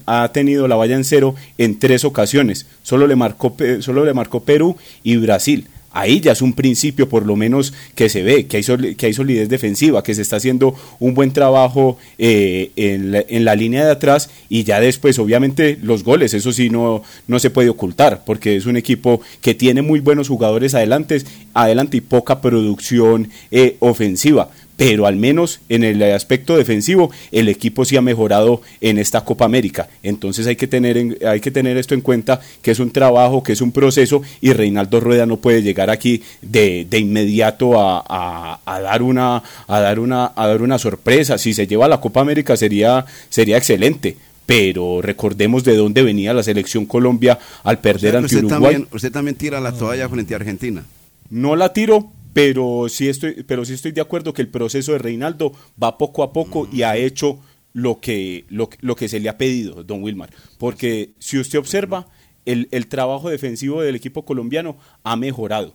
ha, 0.05 0.31
tenido 0.33 0.67
la 0.67 0.75
valla 0.75 0.97
en 0.97 1.05
cero 1.05 1.33
en 1.57 1.79
tres 1.79 2.03
ocasiones, 2.03 2.65
solo 2.83 3.07
le 3.07 3.15
marcó, 3.15 3.55
solo 3.79 4.03
le 4.03 4.13
marcó 4.13 4.43
Perú 4.43 4.75
y 5.01 5.15
Brasil 5.15 5.69
ahí 5.91 6.19
ya 6.19 6.31
es 6.31 6.41
un 6.41 6.53
principio 6.53 7.09
por 7.09 7.25
lo 7.25 7.35
menos 7.35 7.73
que 7.95 8.09
se 8.09 8.23
ve, 8.23 8.45
que 8.45 8.57
hay, 8.57 8.95
que 8.95 9.05
hay 9.05 9.13
solidez 9.13 9.49
defensiva, 9.49 10.03
que 10.03 10.15
se 10.15 10.21
está 10.21 10.37
haciendo 10.37 10.75
un 10.99 11.13
buen 11.13 11.31
trabajo 11.31 11.97
eh, 12.17 12.71
en, 12.75 13.45
la, 13.45 13.55
línea 13.55 13.85
de 13.85 13.91
atrás 13.91 14.29
y 14.49 14.63
ya 14.63 14.79
después 14.79 15.17
obviamente 15.19 15.77
los 15.81 16.03
goles, 16.03 16.33
eso 16.33 16.51
sí 16.51 16.69
no, 16.69 17.01
no 17.27 17.39
se 17.39 17.49
puede 17.49 17.69
ocultar, 17.69 18.23
porque 18.25 18.55
es 18.55 18.65
un 18.65 18.77
equipo 18.77 19.21
que 19.41 19.55
tiene 19.55 19.81
muy 19.81 19.99
buenos 19.99 20.27
jugadores 20.27 20.75
adelante, 20.75 21.23
adelante 21.53 21.97
y 21.97 22.01
poca 22.01 22.41
producción 22.41 23.29
eh, 23.51 23.77
ofensiva 23.79 24.49
pero 24.77 25.07
al 25.07 25.17
menos 25.17 25.59
en 25.67 25.83
el 25.83 26.01
aspecto 26.03 26.55
defensivo 26.55 27.11
el 27.31 27.49
equipo 27.49 27.83
sí 27.83 27.97
ha 27.97 28.01
mejorado 28.01 28.61
en 28.79 28.99
esta 28.99 29.25
Copa 29.25 29.43
América. 29.43 29.89
Entonces 30.03 30.47
hay 30.47 30.55
que 30.55 30.67
tener, 30.67 31.17
hay 31.27 31.41
que 31.41 31.51
tener 31.51 31.75
esto 31.77 31.95
en 31.95 32.01
cuenta, 32.01 32.39
que 32.61 32.71
es 32.71 32.79
un 32.79 32.91
trabajo, 32.91 33.43
que 33.43 33.53
es 33.53 33.61
un 33.61 33.71
proceso 33.71 34.21
y 34.39 34.53
Reinaldo 34.53 34.99
Rueda 34.99 35.25
no 35.25 35.37
puede 35.37 35.63
llegar 35.63 35.89
aquí 35.89 36.21
de, 36.41 36.85
de 36.89 36.99
inmediato 36.99 37.81
a, 37.81 38.61
a, 38.65 38.79
dar 38.79 39.01
una, 39.01 39.43
a, 39.67 39.79
dar 39.79 39.99
una, 39.99 40.31
a 40.35 40.47
dar 40.47 40.61
una 40.61 40.77
sorpresa. 40.77 41.37
Si 41.37 41.53
se 41.53 41.67
lleva 41.67 41.87
la 41.87 41.99
Copa 41.99 42.21
América 42.21 42.55
sería, 42.55 43.05
sería 43.29 43.57
excelente 43.57 44.15
pero 44.45 45.01
recordemos 45.01 45.65
de 45.65 45.75
dónde 45.75 46.01
venía 46.03 46.33
la 46.33 46.41
selección 46.41 46.85
Colombia 46.85 47.37
al 47.63 47.79
perder 47.79 48.15
ante 48.15 48.37
Uruguay. 48.37 48.61
También, 48.61 48.87
usted 48.93 49.11
también 49.11 49.35
tira 49.35 49.59
la 49.59 49.73
toalla 49.73 50.07
frente 50.07 50.33
a 50.35 50.37
Argentina. 50.37 50.85
No 51.29 51.57
la 51.57 51.73
tiro, 51.73 52.09
pero 52.37 52.87
sí 52.87 53.09
estoy, 53.09 53.43
pero 53.47 53.65
sí 53.65 53.73
estoy 53.73 53.93
de 53.93 54.01
acuerdo 54.01 54.31
que 54.31 54.43
el 54.43 54.47
proceso 54.47 54.91
de 54.91 54.99
Reinaldo 54.99 55.53
va 55.81 55.97
poco 55.97 56.21
a 56.21 56.31
poco 56.33 56.69
y 56.71 56.83
ha 56.83 56.95
hecho 56.95 57.39
lo 57.73 57.99
que, 57.99 58.45
lo, 58.49 58.69
que 58.95 59.09
se 59.09 59.19
le 59.19 59.27
ha 59.27 59.39
pedido, 59.39 59.83
don 59.83 60.03
Wilmar. 60.03 60.29
Porque 60.59 61.13
si 61.17 61.39
usted 61.39 61.57
observa, 61.57 62.07
el, 62.45 62.67
el 62.69 62.85
trabajo 62.89 63.31
defensivo 63.31 63.81
del 63.81 63.95
equipo 63.95 64.23
colombiano 64.23 64.77
ha 65.01 65.15
mejorado 65.15 65.73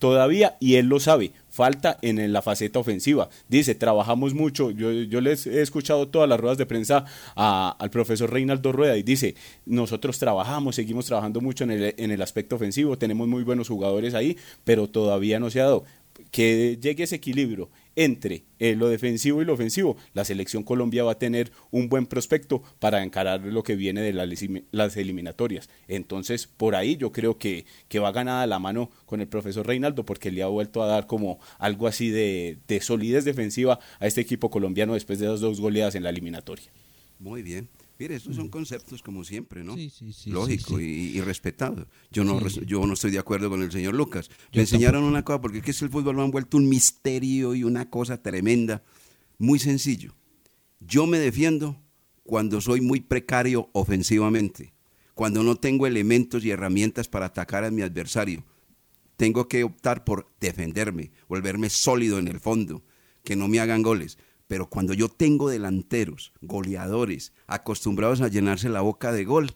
todavía, 0.00 0.56
y 0.58 0.76
él 0.76 0.86
lo 0.86 0.98
sabe, 0.98 1.30
falta 1.50 1.98
en 2.02 2.32
la 2.32 2.42
faceta 2.42 2.80
ofensiva. 2.80 3.28
Dice, 3.48 3.76
trabajamos 3.76 4.34
mucho, 4.34 4.72
yo, 4.72 4.90
yo 4.90 5.20
les 5.20 5.46
he 5.46 5.60
escuchado 5.60 6.08
todas 6.08 6.28
las 6.28 6.40
ruedas 6.40 6.58
de 6.58 6.66
prensa 6.66 7.04
al 7.36 7.90
profesor 7.90 8.32
Reinaldo 8.32 8.72
Rueda 8.72 8.96
y 8.96 9.04
dice, 9.04 9.36
nosotros 9.66 10.18
trabajamos, 10.18 10.74
seguimos 10.74 11.06
trabajando 11.06 11.40
mucho 11.40 11.64
en 11.64 11.70
el, 11.70 11.94
en 11.96 12.10
el 12.10 12.22
aspecto 12.22 12.56
ofensivo, 12.56 12.98
tenemos 12.98 13.28
muy 13.28 13.44
buenos 13.44 13.68
jugadores 13.68 14.14
ahí, 14.14 14.36
pero 14.64 14.88
todavía 14.88 15.38
no 15.38 15.50
se 15.50 15.60
ha 15.60 15.64
dado 15.64 15.84
que 16.30 16.78
llegue 16.80 17.04
ese 17.04 17.16
equilibrio 17.16 17.68
entre 17.96 18.44
eh, 18.58 18.74
lo 18.76 18.88
defensivo 18.88 19.42
y 19.42 19.44
lo 19.44 19.54
ofensivo, 19.54 19.96
la 20.14 20.24
selección 20.24 20.62
Colombia 20.62 21.04
va 21.04 21.12
a 21.12 21.18
tener 21.18 21.52
un 21.70 21.88
buen 21.88 22.06
prospecto 22.06 22.62
para 22.78 23.02
encarar 23.02 23.40
lo 23.40 23.62
que 23.62 23.76
viene 23.76 24.02
de 24.02 24.12
las 24.70 24.96
eliminatorias. 24.96 25.68
Entonces, 25.88 26.46
por 26.46 26.74
ahí 26.74 26.96
yo 26.96 27.12
creo 27.12 27.38
que, 27.38 27.66
que 27.88 27.98
va 27.98 28.12
ganada 28.12 28.46
la 28.46 28.58
mano 28.58 28.90
con 29.06 29.20
el 29.20 29.28
profesor 29.28 29.66
Reinaldo 29.66 30.04
porque 30.04 30.30
le 30.30 30.42
ha 30.42 30.46
vuelto 30.46 30.82
a 30.82 30.86
dar 30.86 31.06
como 31.06 31.40
algo 31.58 31.86
así 31.86 32.10
de, 32.10 32.58
de 32.68 32.80
solidez 32.80 33.24
defensiva 33.24 33.78
a 33.98 34.06
este 34.06 34.20
equipo 34.20 34.50
colombiano 34.50 34.94
después 34.94 35.18
de 35.18 35.26
las 35.26 35.40
dos 35.40 35.60
goleadas 35.60 35.94
en 35.94 36.02
la 36.02 36.10
eliminatoria. 36.10 36.70
Muy 37.18 37.42
bien. 37.42 37.68
Mire, 38.00 38.14
estos 38.14 38.34
son 38.34 38.46
mm. 38.46 38.50
conceptos 38.50 39.02
como 39.02 39.24
siempre, 39.24 39.62
¿no? 39.62 39.74
Sí, 39.74 39.90
sí, 39.90 40.10
sí, 40.14 40.30
Lógico 40.30 40.80
y, 40.80 41.20
respetado. 41.20 41.86
Yo 42.10 42.24
no, 42.24 42.40
yo 42.48 42.86
no 42.86 42.94
estoy 42.94 43.10
de 43.10 43.18
acuerdo 43.18 43.50
con 43.50 43.62
el 43.62 43.70
señor 43.70 43.94
Lucas. 43.94 44.30
Me 44.54 44.62
enseñaron 44.62 45.04
una 45.04 45.22
cosa, 45.22 45.42
porque 45.42 45.58
es 45.58 45.64
que 45.64 45.84
el 45.84 45.90
fútbol 45.90 46.16
lo 46.16 46.22
han 46.22 46.30
vuelto 46.30 46.56
un 46.56 46.66
misterio 46.66 47.54
y 47.54 47.62
una 47.62 47.90
cosa 47.90 48.22
tremenda. 48.22 48.82
Muy 49.36 49.58
sencillo. 49.58 50.14
Yo 50.80 51.06
me 51.06 51.18
defiendo 51.18 51.78
cuando 52.22 52.62
soy 52.62 52.80
muy 52.80 53.00
precario 53.00 53.68
ofensivamente, 53.74 54.72
cuando 55.12 55.42
no 55.42 55.56
tengo 55.56 55.86
elementos 55.86 56.42
y 56.42 56.50
herramientas 56.52 57.06
para 57.06 57.26
atacar 57.26 57.64
a 57.64 57.70
mi 57.70 57.82
adversario. 57.82 58.46
Tengo 59.18 59.46
que 59.46 59.62
optar 59.62 60.04
por 60.04 60.32
defenderme, 60.40 61.10
volverme 61.28 61.68
sólido 61.68 62.18
en 62.18 62.28
el 62.28 62.40
fondo, 62.40 62.82
que 63.24 63.36
no 63.36 63.46
me 63.46 63.60
hagan 63.60 63.82
goles. 63.82 64.16
Pero 64.50 64.68
cuando 64.68 64.94
yo 64.94 65.08
tengo 65.08 65.48
delanteros, 65.48 66.32
goleadores, 66.40 67.32
acostumbrados 67.46 68.20
a 68.20 68.26
llenarse 68.26 68.68
la 68.68 68.80
boca 68.80 69.12
de 69.12 69.24
gol, 69.24 69.54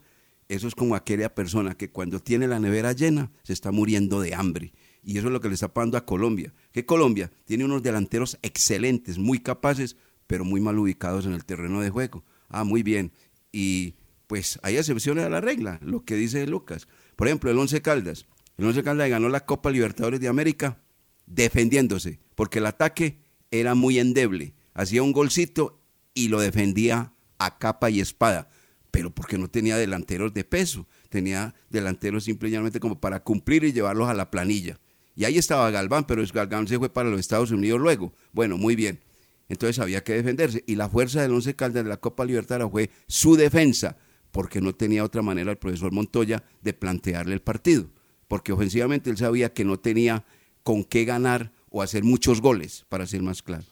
eso 0.48 0.68
es 0.68 0.76
como 0.76 0.94
aquella 0.94 1.34
persona 1.34 1.74
que 1.74 1.90
cuando 1.90 2.20
tiene 2.20 2.46
la 2.46 2.60
nevera 2.60 2.92
llena 2.92 3.32
se 3.42 3.54
está 3.54 3.72
muriendo 3.72 4.20
de 4.20 4.36
hambre. 4.36 4.72
Y 5.02 5.18
eso 5.18 5.26
es 5.26 5.32
lo 5.32 5.40
que 5.40 5.48
le 5.48 5.54
está 5.54 5.74
pasando 5.74 5.98
a 5.98 6.06
Colombia. 6.06 6.54
Que 6.70 6.86
Colombia 6.86 7.32
tiene 7.44 7.64
unos 7.64 7.82
delanteros 7.82 8.38
excelentes, 8.42 9.18
muy 9.18 9.40
capaces, 9.40 9.96
pero 10.28 10.44
muy 10.44 10.60
mal 10.60 10.78
ubicados 10.78 11.26
en 11.26 11.32
el 11.32 11.44
terreno 11.44 11.80
de 11.80 11.90
juego. 11.90 12.24
Ah, 12.48 12.62
muy 12.62 12.84
bien. 12.84 13.10
Y 13.50 13.96
pues 14.28 14.60
hay 14.62 14.76
excepciones 14.76 15.24
a 15.24 15.28
la 15.28 15.40
regla, 15.40 15.80
lo 15.82 16.04
que 16.04 16.14
dice 16.14 16.46
Lucas. 16.46 16.86
Por 17.16 17.26
ejemplo, 17.26 17.50
el 17.50 17.58
Once 17.58 17.82
Caldas. 17.82 18.26
El 18.58 18.66
Once 18.66 18.84
Caldas 18.84 19.10
ganó 19.10 19.28
la 19.28 19.44
Copa 19.44 19.72
Libertadores 19.72 20.20
de 20.20 20.28
América 20.28 20.84
defendiéndose, 21.26 22.20
porque 22.36 22.60
el 22.60 22.66
ataque 22.66 23.18
era 23.50 23.74
muy 23.74 23.98
endeble 23.98 24.54
hacía 24.74 25.02
un 25.02 25.12
golcito 25.12 25.80
y 26.12 26.28
lo 26.28 26.40
defendía 26.40 27.12
a 27.38 27.58
capa 27.58 27.90
y 27.90 28.00
espada, 28.00 28.50
pero 28.90 29.12
porque 29.12 29.38
no 29.38 29.48
tenía 29.48 29.76
delanteros 29.76 30.34
de 30.34 30.44
peso, 30.44 30.86
tenía 31.08 31.54
delanteros 31.70 32.24
simplemente 32.24 32.80
como 32.80 33.00
para 33.00 33.22
cumplir 33.22 33.64
y 33.64 33.72
llevarlos 33.72 34.08
a 34.08 34.14
la 34.14 34.30
planilla. 34.30 34.78
Y 35.16 35.24
ahí 35.24 35.38
estaba 35.38 35.70
Galván, 35.70 36.06
pero 36.06 36.22
Galván 36.32 36.66
se 36.68 36.78
fue 36.78 36.92
para 36.92 37.08
los 37.08 37.20
Estados 37.20 37.50
Unidos 37.50 37.80
luego. 37.80 38.12
Bueno, 38.32 38.56
muy 38.56 38.74
bien. 38.74 39.00
Entonces 39.48 39.78
había 39.78 40.02
que 40.02 40.14
defenderse. 40.14 40.64
Y 40.66 40.74
la 40.74 40.88
fuerza 40.88 41.22
del 41.22 41.32
Once 41.32 41.54
Caldas 41.54 41.84
de 41.84 41.88
la 41.88 41.98
Copa 41.98 42.24
Libertad 42.24 42.68
fue 42.68 42.90
su 43.06 43.36
defensa, 43.36 43.96
porque 44.32 44.60
no 44.60 44.74
tenía 44.74 45.04
otra 45.04 45.22
manera 45.22 45.52
el 45.52 45.58
profesor 45.58 45.92
Montoya 45.92 46.42
de 46.62 46.72
plantearle 46.72 47.34
el 47.34 47.42
partido. 47.42 47.88
Porque 48.26 48.52
ofensivamente 48.52 49.10
él 49.10 49.16
sabía 49.16 49.52
que 49.52 49.64
no 49.64 49.78
tenía 49.78 50.24
con 50.64 50.82
qué 50.82 51.04
ganar 51.04 51.52
o 51.68 51.82
hacer 51.82 52.02
muchos 52.02 52.40
goles, 52.40 52.84
para 52.88 53.06
ser 53.06 53.22
más 53.22 53.42
claro. 53.42 53.64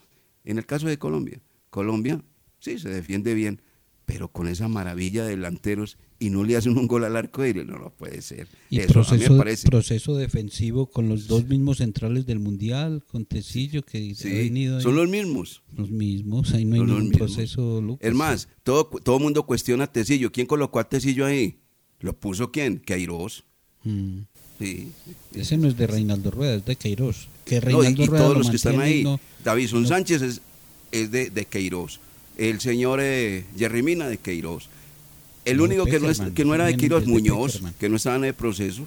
En 0.45 0.59
el 0.59 0.67
caso 0.67 0.87
de 0.87 0.99
Colombia, 0.99 1.41
Colombia 1.71 2.23
sí 2.59 2.79
se 2.79 2.89
defiende 2.89 3.35
bien, 3.35 3.61
pero 4.05 4.29
con 4.29 4.49
esa 4.49 4.69
maravilla 4.69 5.25
de 5.25 5.31
delanteros 5.31 5.97
y 6.19 6.31
no 6.31 6.45
le 6.45 6.57
hacen 6.57 6.77
un 6.77 6.87
gol 6.87 7.05
al 7.05 7.17
arco 7.17 7.45
iris, 7.45 7.67
no 7.67 7.79
lo 7.79 7.91
puede 7.91 8.23
ser. 8.23 8.49
Y 8.71 8.81
proceso, 8.81 9.43
proceso 9.65 10.17
defensivo 10.17 10.87
con 10.87 11.09
los 11.09 11.27
dos 11.27 11.47
mismos 11.47 11.79
centrales 11.79 12.27
del 12.27 12.39
Mundial, 12.39 13.05
con 13.07 13.25
Tecillo 13.25 13.83
que 13.83 13.99
ha 13.99 14.29
venido 14.29 14.81
Son 14.81 14.97
los 14.97 15.09
mismos. 15.09 15.63
Los 15.77 15.91
mismos, 15.91 16.53
ahí 16.53 16.65
no 16.65 16.75
hay 16.77 16.83
ningún 16.83 17.11
proceso, 17.11 17.81
Lucas. 17.81 18.09
Es 18.09 18.15
más, 18.15 18.49
todo 18.63 18.85
todo 18.85 19.19
mundo 19.19 19.45
cuestiona 19.47 19.85
a 19.85 19.93
Tecillo. 19.93 20.31
¿Quién 20.31 20.47
colocó 20.47 20.79
a 20.79 20.89
Tecillo 20.89 21.27
ahí? 21.27 21.61
¿Lo 22.01 22.19
puso 22.19 22.51
quién? 22.53 22.79
Queiroz. 22.79 23.45
Mm. 23.85 24.21
Sí. 24.59 24.93
Ese 25.35 25.57
no 25.57 25.69
es 25.69 25.77
de 25.77 25.87
Reinaldo 25.87 26.31
Rueda, 26.31 26.55
es 26.55 26.65
de 26.65 26.77
Queiroz. 26.77 27.29
Que 27.45 27.61
Reinaldo 27.61 28.03
y, 28.03 28.07
todos 28.07 28.37
los 28.37 28.51
que 28.51 28.57
están 28.57 28.81
ahí. 28.81 29.05
Davison 29.45 29.87
Sánchez 29.87 30.23
es, 30.23 30.41
es 30.93 31.11
de, 31.11 31.31
de, 31.31 31.45
Queiroz. 31.45 32.01
El 32.37 32.61
señor 32.61 33.01
eh, 33.03 33.45
Jerry 33.57 33.83
Mina 33.83 34.09
de 34.09 34.19
Queiroz. 34.19 34.69
El 35.45 35.61
único 35.61 35.85
que 35.85 35.99
no, 35.99 36.09
es, 36.09 36.21
que 36.21 36.45
no 36.45 36.55
era 36.55 36.67
de 36.67 36.77
Queiroz, 36.77 37.07
Muñoz, 37.07 37.61
que 37.81 37.89
no 37.89 37.97
estaba 37.97 38.17
en 38.17 38.25
el 38.27 38.35
proceso. 38.35 38.87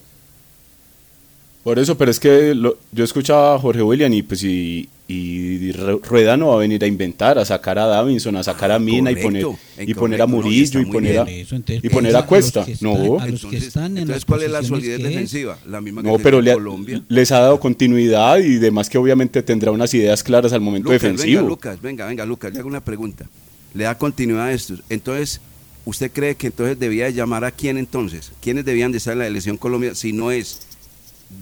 Por 1.63 1.79
eso, 1.79 1.97
pero 1.97 2.11
es 2.11 2.19
que 2.19 2.55
yo 2.91 3.03
escuchaba 3.03 3.55
a 3.55 3.59
Jorge 3.59 3.81
William 3.81 4.13
y 4.13 4.21
pues 4.21 4.43
y, 4.43 4.87
Y 5.07 5.71
Rueda 5.71 6.35
no 6.35 6.47
va 6.47 6.55
a 6.55 6.57
venir 6.57 6.83
a 6.83 6.87
inventar, 6.87 7.37
a 7.37 7.45
sacar 7.45 7.77
a 7.77 7.85
Davinson, 7.85 8.35
a 8.37 8.43
sacar 8.43 8.71
a 8.71 8.79
Mina 8.79 9.11
y 9.11 9.15
poner, 9.15 9.45
y 9.77 9.93
poner 9.93 10.19
a 10.19 10.25
Murillo 10.25 10.79
y 10.79 10.85
poner 10.85 11.19
a, 11.19 11.25
y 11.29 11.89
poner 11.89 12.15
a 12.15 12.25
Cuesta. 12.25 12.65
no. 12.81 13.23
entonces, 13.23 14.25
¿cuál 14.25 14.43
es 14.43 14.49
la 14.49 14.63
solidez 14.63 15.03
defensiva? 15.03 15.59
La 15.67 15.79
misma 15.79 16.01
que 16.01 16.07
no, 16.07 16.17
pero 16.17 16.41
les 16.41 17.31
ha 17.31 17.39
dado 17.39 17.59
continuidad 17.59 18.39
y 18.39 18.55
demás 18.55 18.89
que 18.89 18.97
obviamente 18.97 19.43
tendrá 19.43 19.71
unas 19.71 19.93
ideas 19.93 20.23
claras 20.23 20.53
al 20.53 20.61
momento 20.61 20.89
defensivo. 20.89 21.41
Venga, 21.41 21.49
Lucas, 21.49 21.81
venga, 21.81 22.07
venga, 22.07 22.25
Lucas, 22.25 22.51
le 22.51 22.59
hago 22.59 22.67
una 22.67 22.83
pregunta. 22.83 23.29
Le 23.75 23.83
da 23.83 23.95
continuidad 23.97 24.45
a 24.45 24.53
esto. 24.53 24.73
Entonces, 24.89 25.39
¿usted 25.85 26.11
cree 26.11 26.33
que 26.33 26.47
entonces 26.47 26.79
debía 26.79 27.11
llamar 27.11 27.45
a 27.45 27.51
quién 27.51 27.77
entonces? 27.77 28.31
¿Quiénes 28.41 28.65
debían 28.65 28.91
de 28.91 28.97
estar 28.97 29.13
en 29.13 29.19
la 29.19 29.27
elección 29.27 29.57
Colombia 29.57 29.93
si 29.93 30.13
no 30.13 30.31
es 30.31 30.61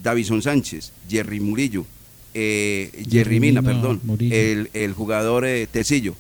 Davison 0.04 0.42
Sánchez, 0.42 0.92
Jerry 1.08 1.40
Murillo, 1.40 1.86
eh, 2.34 2.92
Jerry 3.10 3.40
Mina, 3.40 3.62
perdón, 3.62 4.02
el, 4.20 4.70
el, 4.74 4.94
jugador 4.94 5.46
eh, 5.46 5.68
Tecillo. 5.72 6.16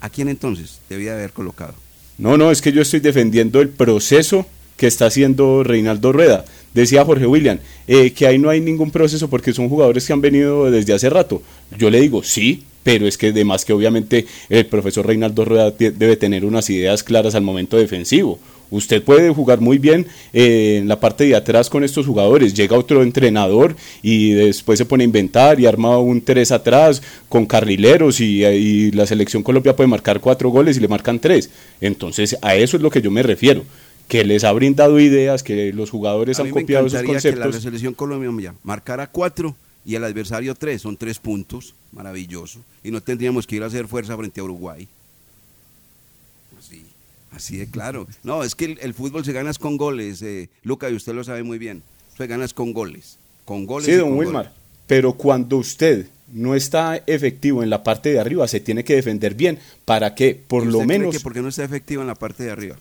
¿A 0.00 0.10
quién 0.10 0.28
entonces 0.28 0.80
debía 0.88 1.12
haber 1.12 1.32
colocado? 1.32 1.74
No, 2.18 2.36
no, 2.36 2.50
es 2.50 2.60
que 2.60 2.72
yo 2.72 2.82
estoy 2.82 3.00
defendiendo 3.00 3.60
el 3.60 3.68
proceso 3.68 4.46
que 4.76 4.86
está 4.86 5.06
haciendo 5.06 5.62
Reinaldo 5.62 6.12
Rueda. 6.12 6.44
Decía 6.74 7.04
Jorge 7.04 7.26
William 7.26 7.58
eh, 7.86 8.12
que 8.12 8.26
ahí 8.26 8.38
no 8.38 8.48
hay 8.48 8.60
ningún 8.60 8.90
proceso 8.90 9.28
porque 9.28 9.52
son 9.52 9.68
jugadores 9.68 10.06
que 10.06 10.12
han 10.12 10.20
venido 10.20 10.70
desde 10.70 10.94
hace 10.94 11.10
rato. 11.10 11.42
Yo 11.78 11.90
le 11.90 12.00
digo, 12.00 12.22
sí, 12.22 12.64
pero 12.82 13.06
es 13.06 13.18
que 13.18 13.28
además 13.28 13.64
que 13.64 13.72
obviamente 13.72 14.26
el 14.48 14.66
profesor 14.66 15.06
Reinaldo 15.06 15.44
Rueda 15.44 15.70
debe 15.70 16.16
tener 16.16 16.44
unas 16.44 16.68
ideas 16.70 17.02
claras 17.02 17.34
al 17.34 17.42
momento 17.42 17.76
defensivo. 17.76 18.38
Usted 18.72 19.02
puede 19.02 19.28
jugar 19.28 19.60
muy 19.60 19.76
bien 19.76 20.06
eh, 20.32 20.78
en 20.80 20.88
la 20.88 20.98
parte 20.98 21.24
de 21.24 21.36
atrás 21.36 21.68
con 21.68 21.84
estos 21.84 22.06
jugadores. 22.06 22.54
Llega 22.54 22.76
otro 22.76 23.02
entrenador 23.02 23.76
y 24.02 24.32
después 24.32 24.78
se 24.78 24.86
pone 24.86 25.04
a 25.04 25.06
inventar 25.06 25.60
y 25.60 25.66
arma 25.66 25.98
un 25.98 26.22
tres 26.22 26.50
atrás 26.50 27.02
con 27.28 27.44
carrileros 27.44 28.20
y, 28.20 28.90
la 28.92 29.06
selección 29.06 29.42
Colombia 29.42 29.76
puede 29.76 29.88
marcar 29.88 30.20
cuatro 30.20 30.48
goles 30.48 30.78
y 30.78 30.80
le 30.80 30.88
marcan 30.88 31.20
tres. 31.20 31.50
Entonces 31.82 32.36
a 32.40 32.56
eso 32.56 32.78
es 32.78 32.82
lo 32.82 32.90
que 32.90 33.02
yo 33.02 33.10
me 33.10 33.22
refiero 33.22 33.62
que 34.08 34.24
les 34.24 34.42
ha 34.42 34.52
brindado 34.52 34.98
ideas, 34.98 35.42
que 35.42 35.72
los 35.72 35.90
jugadores 35.90 36.40
han 36.40 36.50
copiado 36.50 36.86
esos 36.86 37.02
conceptos. 37.02 37.46
Que 37.46 37.52
la 37.52 37.60
selección 37.60 37.94
colombiana 37.94 38.54
marcara 38.62 39.06
cuatro 39.06 39.54
y 39.84 39.96
el 39.96 40.04
adversario 40.04 40.54
tres, 40.54 40.82
son 40.82 40.96
tres 40.96 41.18
puntos, 41.18 41.74
maravilloso, 41.92 42.60
y 42.82 42.90
no 42.90 43.02
tendríamos 43.02 43.46
que 43.46 43.56
ir 43.56 43.62
a 43.62 43.66
hacer 43.66 43.86
fuerza 43.86 44.16
frente 44.16 44.40
a 44.40 44.44
Uruguay. 44.44 44.88
Así 47.34 47.56
de 47.56 47.66
claro. 47.66 48.06
No, 48.22 48.44
es 48.44 48.54
que 48.54 48.76
el, 48.80 48.94
fútbol 48.94 49.24
se 49.24 49.32
gana 49.32 49.52
con 49.54 49.76
goles, 49.76 50.22
eh, 50.22 50.48
Luca, 50.62 50.90
y 50.90 50.94
usted 50.94 51.14
lo 51.14 51.24
sabe 51.24 51.42
muy 51.42 51.58
bien. 51.58 51.82
Se 52.16 52.26
gana 52.26 52.46
con 52.48 52.72
goles. 52.72 53.18
Con 53.44 53.66
goles. 53.66 53.86
Sí, 53.86 53.92
don 53.92 54.16
Wilmar. 54.16 54.52
Pero 54.86 55.14
cuando 55.14 55.56
usted 55.56 56.06
no 56.32 56.54
está 56.54 57.02
efectivo 57.06 57.62
en 57.62 57.70
la 57.70 57.82
parte 57.82 58.12
de 58.12 58.20
arriba, 58.20 58.46
se 58.48 58.60
tiene 58.60 58.84
que 58.84 58.94
defender 58.94 59.34
bien 59.34 59.58
para 59.84 60.14
que 60.14 60.34
por 60.34 60.66
lo 60.66 60.84
menos. 60.84 61.22
¿Por 61.22 61.32
qué 61.32 61.40
no 61.40 61.48
está 61.48 61.64
efectivo 61.64 62.02
en 62.02 62.08
la 62.08 62.14
parte 62.14 62.44
de 62.44 62.50
arriba? 62.50 62.76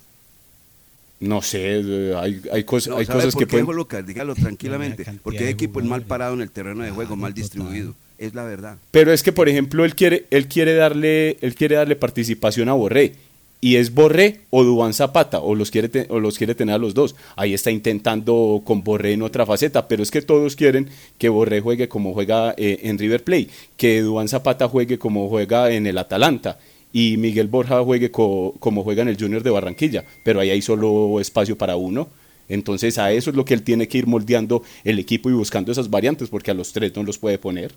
No 1.21 1.41
sé, 1.43 1.79
eh, 1.79 2.15
hay, 2.17 2.41
hay, 2.51 2.63
cosas, 2.63 2.97
hay 2.97 3.05
cosas 3.05 3.35
que 3.35 3.45
pueden... 3.45 3.67
Lucas, 3.67 4.05
dígalo 4.05 4.33
tranquilamente. 4.33 5.05
Porque 5.21 5.43
el 5.43 5.49
equipo 5.49 5.79
es 5.79 5.85
mal 5.85 6.01
parado 6.01 6.33
en 6.33 6.41
el 6.41 6.49
terreno 6.49 6.83
de 6.83 6.89
juego, 6.89 7.15
mal 7.15 7.33
distribuido. 7.33 7.93
Es 8.17 8.33
la 8.33 8.43
verdad. 8.43 8.77
Pero 8.89 9.13
es 9.13 9.21
que, 9.21 9.31
por 9.31 9.47
ejemplo, 9.47 9.85
él 9.85 9.93
quiere, 9.93 10.25
él 10.31 10.47
quiere 10.47 10.73
darle, 10.73 11.37
él 11.41 11.53
quiere 11.53 11.75
darle 11.75 11.95
participación 11.95 12.69
a 12.69 12.73
Borré 12.73 13.13
y 13.61 13.75
es 13.75 13.93
Borré 13.93 14.41
o 14.49 14.63
Dubán 14.63 14.93
Zapata, 14.93 15.39
o 15.39 15.53
los, 15.53 15.69
quiere 15.69 16.07
o 16.09 16.19
los 16.19 16.37
quiere 16.37 16.55
tener 16.55 16.75
a 16.75 16.79
los 16.79 16.95
dos. 16.95 17.15
Ahí 17.35 17.53
está 17.53 17.69
intentando 17.69 18.61
con 18.65 18.83
Borré 18.83 19.13
en 19.13 19.21
otra 19.21 19.45
faceta, 19.45 19.87
pero 19.87 20.01
es 20.01 20.09
que 20.09 20.23
todos 20.23 20.55
quieren 20.55 20.89
que 21.19 21.29
Borré 21.29 21.61
juegue 21.61 21.87
como 21.87 22.13
juega 22.13 22.55
eh, 22.57 22.79
en 22.83 22.97
River 22.97 23.23
Plate, 23.23 23.49
que 23.77 24.01
Dubán 24.01 24.27
Zapata 24.27 24.67
juegue 24.67 24.97
como 24.97 25.29
juega 25.29 25.71
en 25.71 25.85
el 25.85 25.99
Atalanta 25.99 26.57
y 26.91 27.17
Miguel 27.17 27.47
Borja 27.47 27.81
juegue 27.83 28.11
como 28.11 28.83
juega 28.83 29.03
en 29.03 29.07
el 29.07 29.17
Junior 29.17 29.43
de 29.43 29.49
Barranquilla, 29.49 30.03
pero 30.25 30.39
ahí 30.39 30.49
hay 30.49 30.61
solo 30.61 31.19
espacio 31.19 31.57
para 31.57 31.75
uno. 31.75 32.09
Entonces 32.49 32.97
a 32.97 33.13
eso 33.13 33.29
es 33.29 33.35
lo 33.35 33.45
que 33.45 33.53
él 33.53 33.61
tiene 33.61 33.87
que 33.87 33.99
ir 33.99 34.07
moldeando 34.07 34.63
el 34.83 34.99
equipo 34.99 35.29
y 35.29 35.33
buscando 35.33 35.71
esas 35.71 35.89
variantes, 35.89 36.29
porque 36.29 36.51
a 36.51 36.53
los 36.53 36.73
tres 36.73 36.93
no 36.95 37.03
los 37.03 37.17
puede 37.17 37.37
poner. 37.37 37.71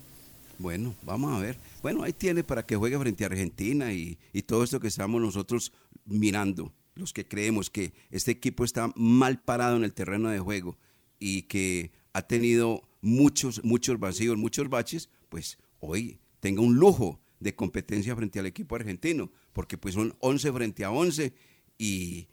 Bueno, 0.57 0.95
vamos 1.03 1.33
a 1.33 1.39
ver. 1.39 1.57
Bueno, 1.81 2.03
ahí 2.03 2.13
tiene 2.13 2.43
para 2.43 2.65
que 2.65 2.75
juegue 2.75 2.97
frente 2.97 3.23
a 3.23 3.27
Argentina 3.27 3.93
y, 3.93 4.17
todo 4.45 4.63
esto 4.63 4.79
que 4.79 4.87
estamos 4.87 5.21
nosotros 5.21 5.73
mirando, 6.05 6.73
los 6.95 7.11
que 7.13 7.27
creemos 7.27 7.69
que 7.69 7.93
este 8.09 8.31
equipo 8.31 8.63
está 8.63 8.91
mal 8.95 9.41
parado 9.41 9.75
en 9.75 9.83
el 9.83 9.93
terreno 9.93 10.29
de 10.29 10.39
juego 10.39 10.77
y 11.19 11.43
que 11.43 11.91
ha 12.13 12.21
tenido 12.21 12.87
muchos, 13.01 13.63
muchos 13.63 13.99
vacíos, 13.99 14.37
muchos 14.37 14.69
baches, 14.69 15.09
pues 15.29 15.57
hoy 15.79 16.19
tenga 16.39 16.61
un 16.61 16.75
lujo 16.75 17.19
de 17.39 17.55
competencia 17.55 18.15
frente 18.15 18.39
al 18.39 18.45
equipo 18.45 18.75
argentino, 18.75 19.31
porque 19.51 19.77
pues 19.77 19.95
son 19.95 20.15
11 20.19 20.53
frente 20.53 20.85
a 20.85 20.91
11 20.91 21.33
y 21.77 22.27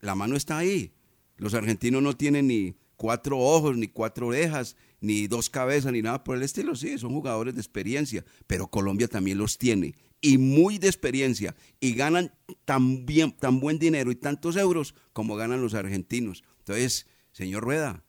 la 0.00 0.14
mano 0.14 0.34
está 0.34 0.58
ahí. 0.58 0.92
Los 1.36 1.54
argentinos 1.54 2.02
no 2.02 2.16
tienen 2.16 2.48
ni 2.48 2.74
cuatro 2.96 3.38
ojos, 3.38 3.76
ni 3.76 3.88
cuatro 3.88 4.26
orejas, 4.26 4.76
ni 5.00 5.26
dos 5.26 5.50
cabezas, 5.50 5.92
ni 5.92 6.02
nada 6.02 6.24
por 6.24 6.36
el 6.36 6.42
estilo. 6.42 6.76
Sí, 6.76 6.98
son 6.98 7.10
jugadores 7.12 7.54
de 7.54 7.60
experiencia, 7.60 8.24
pero 8.46 8.68
Colombia 8.68 9.08
también 9.08 9.38
los 9.38 9.58
tiene 9.58 9.94
y 10.20 10.38
muy 10.38 10.78
de 10.78 10.88
experiencia 10.88 11.56
y 11.80 11.94
ganan 11.94 12.32
tan, 12.64 13.06
bien, 13.06 13.32
tan 13.32 13.60
buen 13.60 13.78
dinero 13.78 14.10
y 14.10 14.16
tantos 14.16 14.56
euros 14.56 14.94
como 15.12 15.36
ganan 15.36 15.62
los 15.62 15.74
argentinos. 15.74 16.44
Entonces, 16.58 17.06
señor 17.32 17.64
Rueda, 17.64 18.04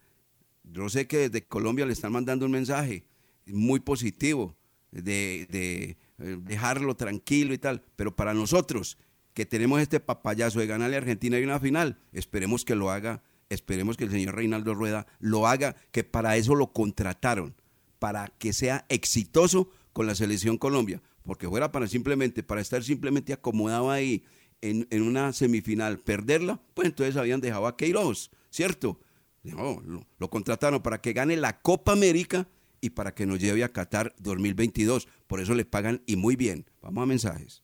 yo 0.64 0.90
sé 0.90 1.08
que 1.08 1.30
desde 1.30 1.48
Colombia 1.48 1.86
le 1.86 1.94
están 1.94 2.12
mandando 2.12 2.46
un 2.46 2.52
mensaje 2.52 3.06
muy 3.46 3.80
positivo 3.80 4.56
de, 4.92 5.48
eh, 5.52 5.96
dejarlo 6.18 6.96
tranquilo 6.96 7.54
y 7.54 7.58
tal, 7.58 7.84
pero 7.96 8.16
para 8.16 8.34
nosotros 8.34 8.98
que 9.34 9.46
tenemos 9.46 9.82
este 9.82 10.02
papayazo 10.02 10.60
de 10.60 10.68
ganarle 10.68 10.98
a 10.98 11.00
Argentina 11.00 11.40
y 11.40 11.44
una 11.44 11.60
final, 11.60 11.98
esperemos 12.12 12.66
que 12.66 12.76
lo 12.76 12.92
haga 12.92 13.24
esperemos 13.54 13.98
que 13.98 14.06
el 14.06 14.12
señor 14.12 14.36
Reinaldo 14.36 14.74
Rueda 14.74 15.08
lo 15.20 15.46
haga, 15.46 15.76
que 15.92 16.04
para 16.04 16.38
eso 16.38 16.56
lo 16.56 16.72
contrataron, 16.72 17.56
para 18.00 18.30
que 18.40 18.54
sea 18.54 18.86
exitoso 18.90 19.70
con 19.94 20.08
la 20.08 20.16
selección 20.16 20.58
Colombia, 20.58 21.02
porque 21.24 21.50
fuera 21.50 21.72
para 21.72 21.88
simplemente, 21.88 22.44
para 22.44 22.62
estar 22.62 22.82
simplemente 22.84 23.34
acomodado 23.34 23.92
ahí 23.92 24.24
en, 24.62 24.88
una 25.02 25.34
semifinal, 25.34 26.00
perderla, 26.00 26.62
pues 26.74 26.88
entonces 26.88 27.18
habían 27.18 27.42
dejado 27.42 27.68
a 27.68 27.76
Queiroz, 27.76 28.32
¿cierto? 28.50 29.00
No, 29.44 29.82
lo, 29.86 30.06
lo 30.18 30.30
contrataron 30.30 30.82
para 30.82 31.02
que 31.02 31.14
gane 31.14 31.36
la 31.36 31.62
Copa 31.62 31.92
América 31.92 32.48
y 32.80 32.92
para 32.92 33.14
que 33.14 33.26
nos 33.26 33.40
lleve 33.40 33.64
a 33.64 33.70
Qatar 33.70 34.16
2022. 34.20 35.08
Por 35.28 35.42
eso 35.42 35.56
le 35.56 35.66
pagan 35.66 36.04
y 36.06 36.16
muy 36.16 36.36
bien. 36.36 36.66
Vamos 36.82 37.04
a 37.04 37.08
mensajes. 37.08 37.64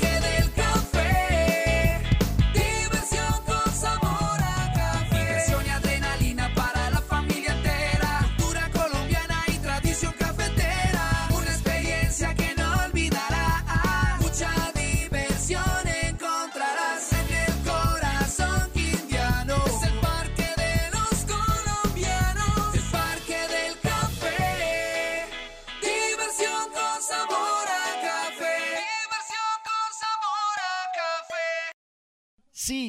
Si 32.63 32.80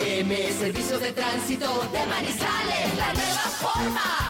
STM, 0.00 0.58
Servicio 0.58 0.98
de 0.98 1.12
Tránsito 1.12 1.66
de 1.92 2.06
Manizales, 2.06 2.96
la 2.96 3.12
nueva 3.12 3.48
forma. 3.60 4.29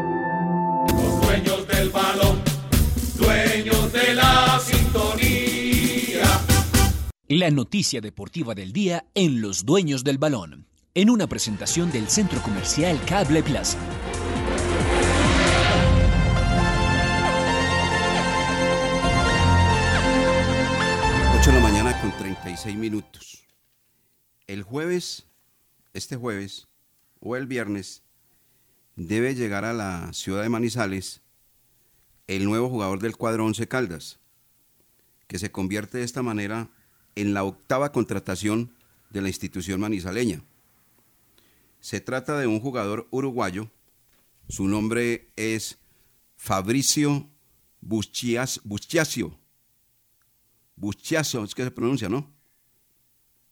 Los 0.89 1.21
dueños 1.21 1.67
del 1.67 1.89
balón, 1.89 2.41
dueños 3.17 3.93
de 3.93 4.13
la 4.13 4.59
sintonía. 4.59 6.23
La 7.27 7.51
noticia 7.51 8.01
deportiva 8.01 8.55
del 8.55 8.73
día 8.73 9.05
en 9.13 9.41
Los 9.41 9.65
Dueños 9.65 10.03
del 10.03 10.17
Balón, 10.17 10.67
en 10.93 11.09
una 11.09 11.27
presentación 11.27 11.91
del 11.91 12.07
Centro 12.09 12.41
Comercial 12.41 12.99
Cable 13.05 13.43
Plaza. 13.43 13.77
8 21.41 21.49
de 21.49 21.55
la 21.55 21.63
mañana 21.63 21.99
con 22.01 22.11
36 22.11 22.77
minutos. 22.77 23.47
El 24.45 24.61
jueves, 24.61 25.25
este 25.91 26.15
jueves 26.15 26.67
o 27.19 27.35
el 27.35 27.47
viernes, 27.47 28.00
debe 28.95 29.35
llegar 29.35 29.65
a 29.65 29.73
la 29.73 30.11
ciudad 30.13 30.43
de 30.43 30.49
Manizales 30.49 31.21
el 32.27 32.45
nuevo 32.45 32.69
jugador 32.69 32.99
del 32.99 33.17
cuadro 33.17 33.45
Once 33.45 33.67
Caldas, 33.67 34.19
que 35.27 35.39
se 35.39 35.51
convierte 35.51 35.97
de 35.97 36.03
esta 36.03 36.21
manera 36.21 36.69
en 37.15 37.33
la 37.33 37.43
octava 37.43 37.91
contratación 37.91 38.73
de 39.09 39.21
la 39.21 39.27
institución 39.27 39.81
manizaleña. 39.81 40.41
Se 41.79 41.99
trata 41.99 42.39
de 42.39 42.47
un 42.47 42.59
jugador 42.59 43.07
uruguayo, 43.11 43.69
su 44.47 44.67
nombre 44.67 45.31
es 45.35 45.77
Fabricio 46.35 47.29
Buschias, 47.81 48.61
Buschiasio. 48.63 49.37
Buschiaso, 50.75 51.43
es 51.43 51.53
que 51.53 51.63
se 51.63 51.71
pronuncia, 51.71 52.09
¿no? 52.09 52.31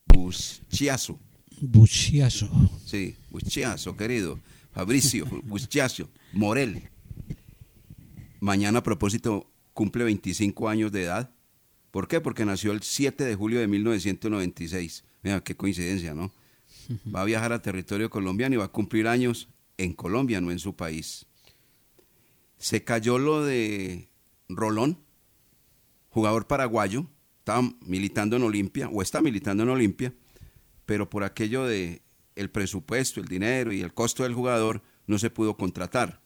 Buschiaso. 0.05 1.19
Buchiazo. 1.61 2.49
Sí, 2.85 3.17
Buschiazo, 3.29 3.97
querido. 3.97 4.39
Fabricio 4.79 5.25
Buschiazo, 5.43 6.09
Morel. 6.31 6.89
Mañana, 8.39 8.79
a 8.79 8.83
propósito, 8.83 9.51
cumple 9.73 10.05
25 10.05 10.69
años 10.69 10.93
de 10.93 11.03
edad. 11.03 11.35
¿Por 11.91 12.07
qué? 12.07 12.21
Porque 12.21 12.45
nació 12.45 12.71
el 12.71 12.81
7 12.81 13.25
de 13.25 13.35
julio 13.35 13.59
de 13.59 13.67
1996. 13.67 15.03
Mira, 15.21 15.43
qué 15.43 15.57
coincidencia, 15.57 16.13
¿no? 16.13 16.31
Va 17.13 17.23
a 17.23 17.25
viajar 17.25 17.51
a 17.51 17.61
territorio 17.61 18.09
colombiano 18.09 18.55
y 18.55 18.57
va 18.57 18.65
a 18.65 18.71
cumplir 18.71 19.09
años 19.09 19.49
en 19.77 19.91
Colombia, 19.91 20.39
no 20.39 20.49
en 20.49 20.59
su 20.59 20.73
país. 20.77 21.25
Se 22.57 22.85
cayó 22.85 23.17
lo 23.17 23.43
de 23.43 24.07
Rolón, 24.47 24.97
jugador 26.07 26.47
paraguayo, 26.47 27.05
estaba 27.39 27.69
militando 27.81 28.37
en 28.37 28.43
Olimpia, 28.43 28.87
o 28.87 29.01
está 29.01 29.19
militando 29.19 29.63
en 29.63 29.69
Olimpia, 29.71 30.13
pero 30.85 31.09
por 31.09 31.25
aquello 31.25 31.65
de 31.65 32.01
el 32.39 32.49
presupuesto, 32.49 33.19
el 33.19 33.27
dinero 33.27 33.73
y 33.73 33.81
el 33.81 33.93
costo 33.93 34.23
del 34.23 34.33
jugador, 34.33 34.81
no 35.07 35.19
se 35.19 35.29
pudo 35.29 35.57
contratar. 35.57 36.21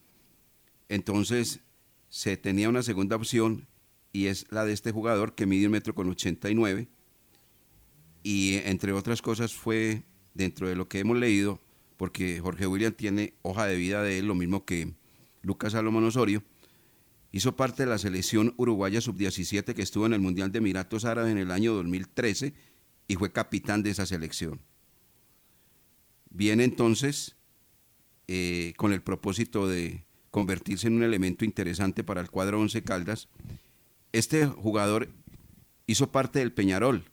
Entonces, 0.87 1.61
se 2.09 2.37
tenía 2.37 2.69
una 2.69 2.83
segunda 2.83 3.15
opción 3.15 3.67
y 4.11 4.27
es 4.27 4.45
la 4.51 4.63
de 4.63 4.73
este 4.73 4.91
jugador 4.91 5.33
que 5.33 5.47
mide 5.47 5.65
un 5.65 5.71
metro 5.71 5.95
con 5.95 6.07
89 6.09 6.87
y 8.21 8.55
entre 8.65 8.93
otras 8.93 9.21
cosas 9.21 9.53
fue, 9.53 10.03
dentro 10.35 10.69
de 10.69 10.75
lo 10.75 10.87
que 10.87 10.99
hemos 10.99 11.17
leído, 11.17 11.59
porque 11.97 12.39
Jorge 12.39 12.67
William 12.67 12.93
tiene 12.93 13.33
hoja 13.41 13.65
de 13.65 13.75
vida 13.75 14.03
de 14.03 14.19
él, 14.19 14.27
lo 14.27 14.35
mismo 14.35 14.65
que 14.65 14.93
Lucas 15.41 15.73
Salomón 15.73 16.05
Osorio. 16.05 16.43
Hizo 17.31 17.55
parte 17.55 17.83
de 17.83 17.89
la 17.89 17.97
selección 17.97 18.53
uruguaya 18.57 19.01
sub-17 19.01 19.73
que 19.73 19.81
estuvo 19.81 20.05
en 20.05 20.13
el 20.13 20.19
Mundial 20.19 20.51
de 20.51 20.59
Emiratos 20.59 21.03
Árabes 21.03 21.31
en 21.31 21.39
el 21.39 21.49
año 21.49 21.73
2013 21.73 22.53
y 23.07 23.15
fue 23.15 23.31
capitán 23.31 23.81
de 23.81 23.89
esa 23.89 24.05
selección. 24.05 24.61
Viene 26.33 26.63
entonces 26.63 27.35
eh, 28.27 28.73
con 28.75 28.91
el 28.91 29.01
propósito 29.01 29.67
de 29.67 30.03
convertirse 30.31 30.87
en 30.87 30.95
un 30.95 31.03
elemento 31.03 31.45
interesante 31.45 32.03
para 32.03 32.19
el 32.19 32.31
cuadro 32.31 32.59
Once 32.59 32.81
Caldas. 32.81 33.29
Este 34.11 34.47
jugador 34.47 35.09
hizo 35.85 36.11
parte 36.11 36.39
del 36.39 36.51
Peñarol. 36.51 37.05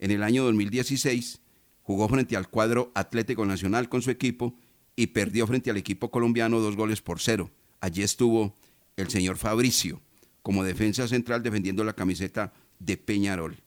En 0.00 0.10
el 0.10 0.24
año 0.24 0.44
2016 0.44 1.40
jugó 1.82 2.08
frente 2.08 2.36
al 2.36 2.48
cuadro 2.48 2.90
Atlético 2.94 3.46
Nacional 3.46 3.88
con 3.88 4.02
su 4.02 4.10
equipo 4.10 4.58
y 4.96 5.08
perdió 5.08 5.46
frente 5.46 5.70
al 5.70 5.76
equipo 5.76 6.10
colombiano 6.10 6.58
dos 6.58 6.74
goles 6.74 7.00
por 7.00 7.20
cero. 7.20 7.50
Allí 7.80 8.02
estuvo 8.02 8.52
el 8.96 9.08
señor 9.10 9.36
Fabricio 9.36 10.00
como 10.42 10.64
defensa 10.64 11.06
central 11.06 11.42
defendiendo 11.42 11.84
la 11.84 11.94
camiseta 11.94 12.52
de 12.80 12.96
Peñarol. 12.96 13.58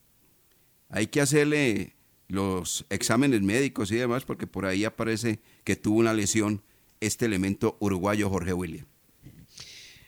Hay 0.89 1.07
que 1.07 1.21
hacerle 1.21 1.95
los 2.29 2.85
exámenes 2.89 3.41
médicos 3.41 3.91
y 3.91 3.95
demás 3.95 4.23
porque 4.23 4.47
por 4.47 4.65
ahí 4.65 4.85
aparece 4.85 5.39
que 5.65 5.75
tuvo 5.75 5.99
una 5.99 6.13
lesión 6.13 6.61
este 7.01 7.25
elemento 7.25 7.75
uruguayo 7.79 8.29
Jorge 8.29 8.53
William. 8.53 8.85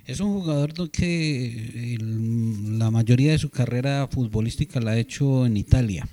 Es 0.06 0.20
un 0.20 0.34
jugador 0.34 0.74
que 0.92 1.98
la 2.00 2.90
mayoría 2.92 3.32
de 3.32 3.38
su 3.38 3.50
carrera 3.50 4.08
futbolística 4.08 4.80
la 4.80 4.92
ha 4.92 4.98
hecho 4.98 5.46
en 5.46 5.58
Italia. 5.58 6.08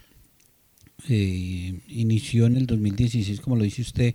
Eh, 1.08 1.80
inició 1.88 2.46
en 2.46 2.56
el 2.56 2.66
2016, 2.66 3.40
como 3.40 3.56
lo 3.56 3.64
dice 3.64 3.82
usted, 3.82 4.14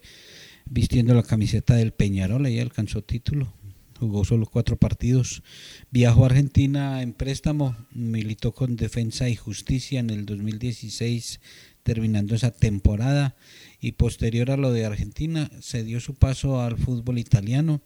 vistiendo 0.66 1.14
la 1.14 1.24
camiseta 1.24 1.76
del 1.76 1.92
Peñarol, 1.92 2.46
ahí 2.46 2.60
alcanzó 2.60 3.04
título, 3.04 3.54
jugó 4.00 4.26
solo 4.26 4.46
cuatro 4.46 4.78
partidos, 4.78 5.44
viajó 5.92 6.24
a 6.24 6.28
Argentina 6.28 7.02
en 7.02 7.14
préstamo, 7.14 7.76
militó 7.92 8.54
con 8.54 8.76
Defensa 8.76 9.30
y 9.30 9.36
Justicia 9.36 10.00
en 10.00 10.10
el 10.10 10.26
2016, 10.26 11.40
terminando 11.84 12.36
esa 12.36 12.52
temporada, 12.52 13.36
y 13.80 13.94
posterior 13.94 14.50
a 14.50 14.58
lo 14.58 14.72
de 14.72 14.86
Argentina, 14.86 15.52
se 15.62 15.84
dio 15.84 16.00
su 16.00 16.16
paso 16.16 16.62
al 16.62 16.78
fútbol 16.78 17.20
italiano 17.20 17.82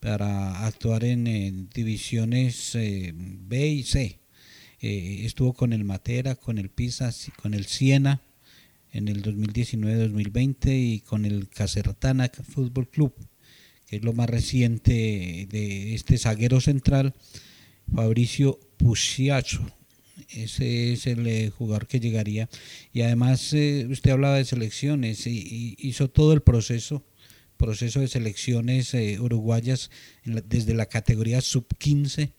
para 0.00 0.66
actuar 0.66 1.04
en, 1.04 1.68
divisiones 1.68 2.74
eh, 2.74 3.12
B 3.14 3.68
y 3.68 3.82
C. 3.82 4.18
Eh, 4.80 5.22
estuvo 5.24 5.52
con 5.52 5.72
el 5.72 5.84
Matera, 5.84 6.36
con 6.36 6.58
el 6.58 6.70
Pisa, 6.70 7.12
con 7.40 7.54
el 7.54 7.66
Siena 7.66 8.22
en 8.92 9.08
el 9.08 9.22
2019-2020 9.22 10.68
y 10.68 11.00
con 11.00 11.24
el 11.26 11.48
Casertana 11.48 12.30
Fútbol 12.48 12.88
Club, 12.88 13.14
que 13.86 13.96
es 13.96 14.02
lo 14.02 14.14
más 14.14 14.30
reciente 14.30 15.46
de 15.50 15.94
este 15.94 16.16
zaguero 16.16 16.60
central, 16.60 17.14
Fabricio 17.94 18.58
Pusiacho. 18.78 19.70
Ese 20.30 20.92
es 20.92 21.06
el 21.06 21.26
eh, 21.26 21.50
jugador 21.50 21.86
que 21.86 22.00
llegaría. 22.00 22.48
Y 22.92 23.02
además, 23.02 23.42
usted 23.52 24.10
hablaba 24.10 24.36
de 24.36 24.44
selecciones, 24.44 25.26
y 25.26 25.76
hizo 25.78 26.08
todo 26.08 26.32
el 26.32 26.42
proceso 26.42 27.04
proceso 27.56 28.00
de 28.00 28.08
selecciones 28.08 28.94
eh, 28.94 29.18
uruguayas 29.20 29.90
desde 30.24 30.74
la 30.74 30.86
categoría 30.86 31.40
sub-15, 31.40 32.32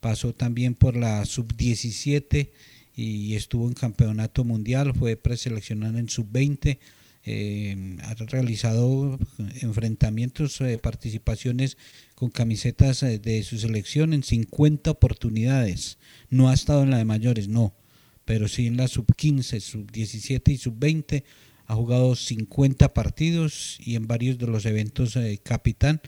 pasó 0.00 0.34
también 0.34 0.74
por 0.74 0.96
la 0.96 1.24
sub-17 1.24 2.50
y 2.94 3.34
estuvo 3.34 3.66
en 3.68 3.74
campeonato 3.74 4.44
mundial, 4.44 4.92
fue 4.94 5.16
preseleccionado 5.16 5.98
en 5.98 6.08
sub-20, 6.08 6.78
eh, 7.24 7.96
ha 8.02 8.14
realizado 8.14 9.18
enfrentamientos, 9.60 10.60
eh, 10.60 10.78
participaciones 10.78 11.76
con 12.18 12.30
camisetas 12.30 13.02
de 13.02 13.42
su 13.44 13.60
selección 13.60 14.12
en 14.12 14.24
50 14.24 14.90
oportunidades, 14.90 15.98
no 16.30 16.48
ha 16.48 16.54
estado 16.54 16.82
en 16.82 16.90
la 16.90 16.98
de 16.98 17.04
mayores, 17.04 17.46
no, 17.46 17.76
pero 18.24 18.48
sí 18.48 18.66
en 18.66 18.76
la 18.76 18.88
sub-15, 18.88 19.60
sub-17 19.60 20.52
y 20.52 20.58
sub-20 20.58 21.22
ha 21.66 21.74
jugado 21.76 22.16
50 22.16 22.92
partidos 22.92 23.78
y 23.78 23.94
en 23.94 24.08
varios 24.08 24.36
de 24.36 24.48
los 24.48 24.66
eventos 24.66 25.14
eh, 25.14 25.38
capitán. 25.40 26.00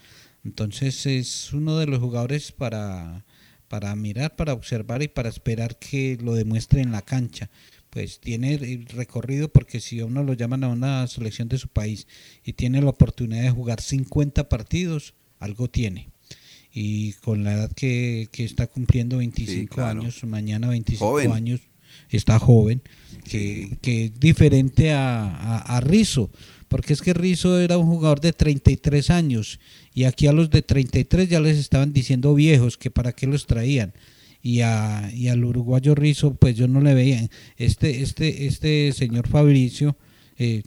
Entonces 0.45 1.07
es 1.07 1.53
uno 1.53 1.79
de 1.79 1.87
los 1.87 2.01
jugadores 2.01 2.51
para, 2.51 3.25
para 3.69 3.95
mirar, 3.95 4.35
para 4.35 4.53
observar 4.53 5.05
y 5.05 5.09
para 5.09 5.29
esperar 5.29 5.79
que 5.79 6.19
lo 6.21 6.35
demuestre 6.35 6.81
en 6.81 6.91
la 6.91 7.03
cancha. 7.03 7.51
Pues 7.89 8.19
tiene 8.19 8.59
recorrido 8.89 9.53
porque 9.53 9.79
si 9.79 10.03
uno 10.03 10.25
lo 10.25 10.33
llaman 10.33 10.65
a 10.65 10.69
una 10.71 11.07
selección 11.07 11.49
de 11.49 11.59
su 11.59 11.69
país 11.69 12.09
y 12.43 12.55
tiene 12.55 12.83
la 12.83 12.91
oportunidad 12.91 13.45
de 13.45 13.51
jugar 13.51 13.81
50 13.81 14.49
partidos, 14.49 15.15
algo 15.41 15.69
tiene. 15.69 16.09
Y 16.73 17.15
con 17.15 17.43
la 17.43 17.55
edad 17.55 17.73
que, 17.73 18.29
que 18.31 18.45
está 18.45 18.69
cumpliendo 18.69 19.17
25 19.17 19.83
años, 19.83 20.23
mañana 20.25 20.69
25 20.69 21.33
años, 21.33 21.61
está 22.09 22.39
joven, 22.39 22.83
que, 23.25 23.77
que 23.83 24.07
es 24.07 24.21
diferente 24.21 24.93
a, 24.93 25.59
a, 25.59 25.81
Rizzo, 25.81 26.31
porque 26.69 26.93
es 26.93 27.03
que 27.03 27.13
Rizzo 27.13 27.59
era 27.59 27.77
un 27.79 27.87
jugador 27.87 28.21
de 28.21 28.33
33 28.33 29.11
años 29.11 29.59
y 29.95 30.05
aquí 30.05 30.29
a 30.29 30.33
los 30.33 30.51
de 30.51 30.63
33 30.63 31.29
ya 31.29 31.41
les 31.41 31.59
estaban 31.59 31.93
diciendo 31.93 32.35
viejos 32.35 32.77
que 32.77 32.91
para 32.91 33.13
qué 33.13 33.27
los 33.27 33.47
traían. 33.47 33.93
Y, 34.43 34.63
a, 34.63 35.11
y 35.13 35.29
al 35.29 35.45
uruguayo 35.45 35.95
Rizzo 35.95 36.35
pues 36.35 36.57
yo 36.57 36.67
no 36.67 36.81
le 36.81 36.95
veía. 36.95 37.29
Este, 37.57 38.01
este, 38.01 38.47
este 38.47 38.93
señor 38.93 39.29
Fabricio 39.29 39.97
eh, 40.43 40.63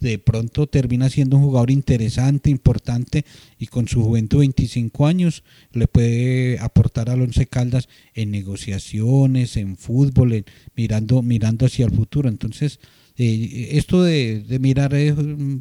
de 0.00 0.18
pronto 0.18 0.66
termina 0.66 1.10
siendo 1.10 1.36
un 1.36 1.42
jugador 1.42 1.70
interesante, 1.70 2.48
importante 2.48 3.26
y 3.58 3.66
con 3.66 3.86
su 3.86 4.02
juventud 4.02 4.38
25 4.38 5.06
años 5.06 5.44
le 5.72 5.86
puede 5.86 6.58
aportar 6.58 7.10
al 7.10 7.20
Once 7.20 7.44
Caldas 7.44 7.90
en 8.14 8.30
negociaciones, 8.30 9.58
en 9.58 9.76
fútbol, 9.76 10.42
mirando, 10.74 11.20
mirando 11.20 11.66
hacia 11.66 11.84
el 11.84 11.92
futuro. 11.92 12.30
Entonces, 12.30 12.80
eh, 13.18 13.68
esto 13.72 14.02
de, 14.02 14.42
mirar 14.58 14.94
eh, 14.94 15.14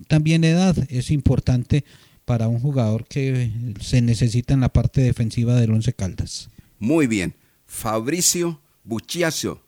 también 0.08 0.46
edad 0.46 0.78
es 0.90 1.12
importante 1.12 1.84
para 2.24 2.48
un 2.48 2.62
jugador 2.62 3.08
que 3.08 3.52
se 3.82 4.02
necesita 4.02 4.54
en 4.54 4.62
la 4.62 4.70
parte 4.70 5.02
defensiva 5.02 5.60
del 5.60 5.72
Once 5.72 5.92
Caldas. 5.92 6.50
Muy 6.80 7.08
bien. 7.08 7.34
Fabricio 7.66 8.62
Buchiazo, 8.86 9.62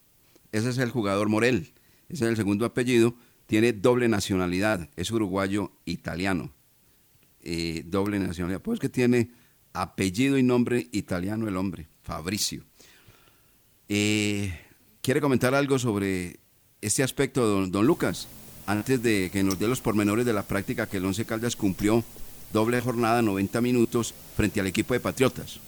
ese 0.53 0.69
es 0.69 0.77
el 0.77 0.91
jugador 0.91 1.27
Morel, 1.27 1.73
ese 2.07 2.23
es 2.23 2.29
el 2.29 2.37
segundo 2.37 2.65
apellido 2.65 3.15
tiene 3.51 3.73
doble 3.73 4.07
nacionalidad, 4.07 4.87
es 4.95 5.11
uruguayo 5.11 5.73
italiano. 5.83 6.53
Eh, 7.43 7.83
doble 7.85 8.17
nacionalidad, 8.17 8.61
pues 8.61 8.79
que 8.79 8.87
tiene 8.87 9.29
apellido 9.73 10.37
y 10.37 10.43
nombre 10.43 10.87
italiano 10.93 11.49
el 11.49 11.57
hombre, 11.57 11.89
Fabricio. 12.01 12.63
Eh, 13.89 14.57
¿Quiere 15.01 15.19
comentar 15.19 15.53
algo 15.53 15.77
sobre 15.79 16.39
este 16.79 17.03
aspecto, 17.03 17.45
don, 17.67 17.85
Lucas? 17.85 18.29
Antes 18.67 19.03
de 19.03 19.29
que 19.33 19.43
nos 19.43 19.59
dé 19.59 19.67
los 19.67 19.81
pormenores 19.81 20.25
de 20.25 20.31
la 20.31 20.43
práctica 20.43 20.87
que 20.87 20.95
el 20.95 21.05
Once 21.05 21.25
Caldas 21.25 21.57
cumplió 21.57 22.05
doble 22.53 22.79
jornada, 22.79 23.21
90 23.21 23.59
minutos, 23.59 24.13
frente 24.37 24.61
al 24.61 24.67
equipo 24.67 24.93
de 24.93 25.01
Patriotas. 25.01 25.59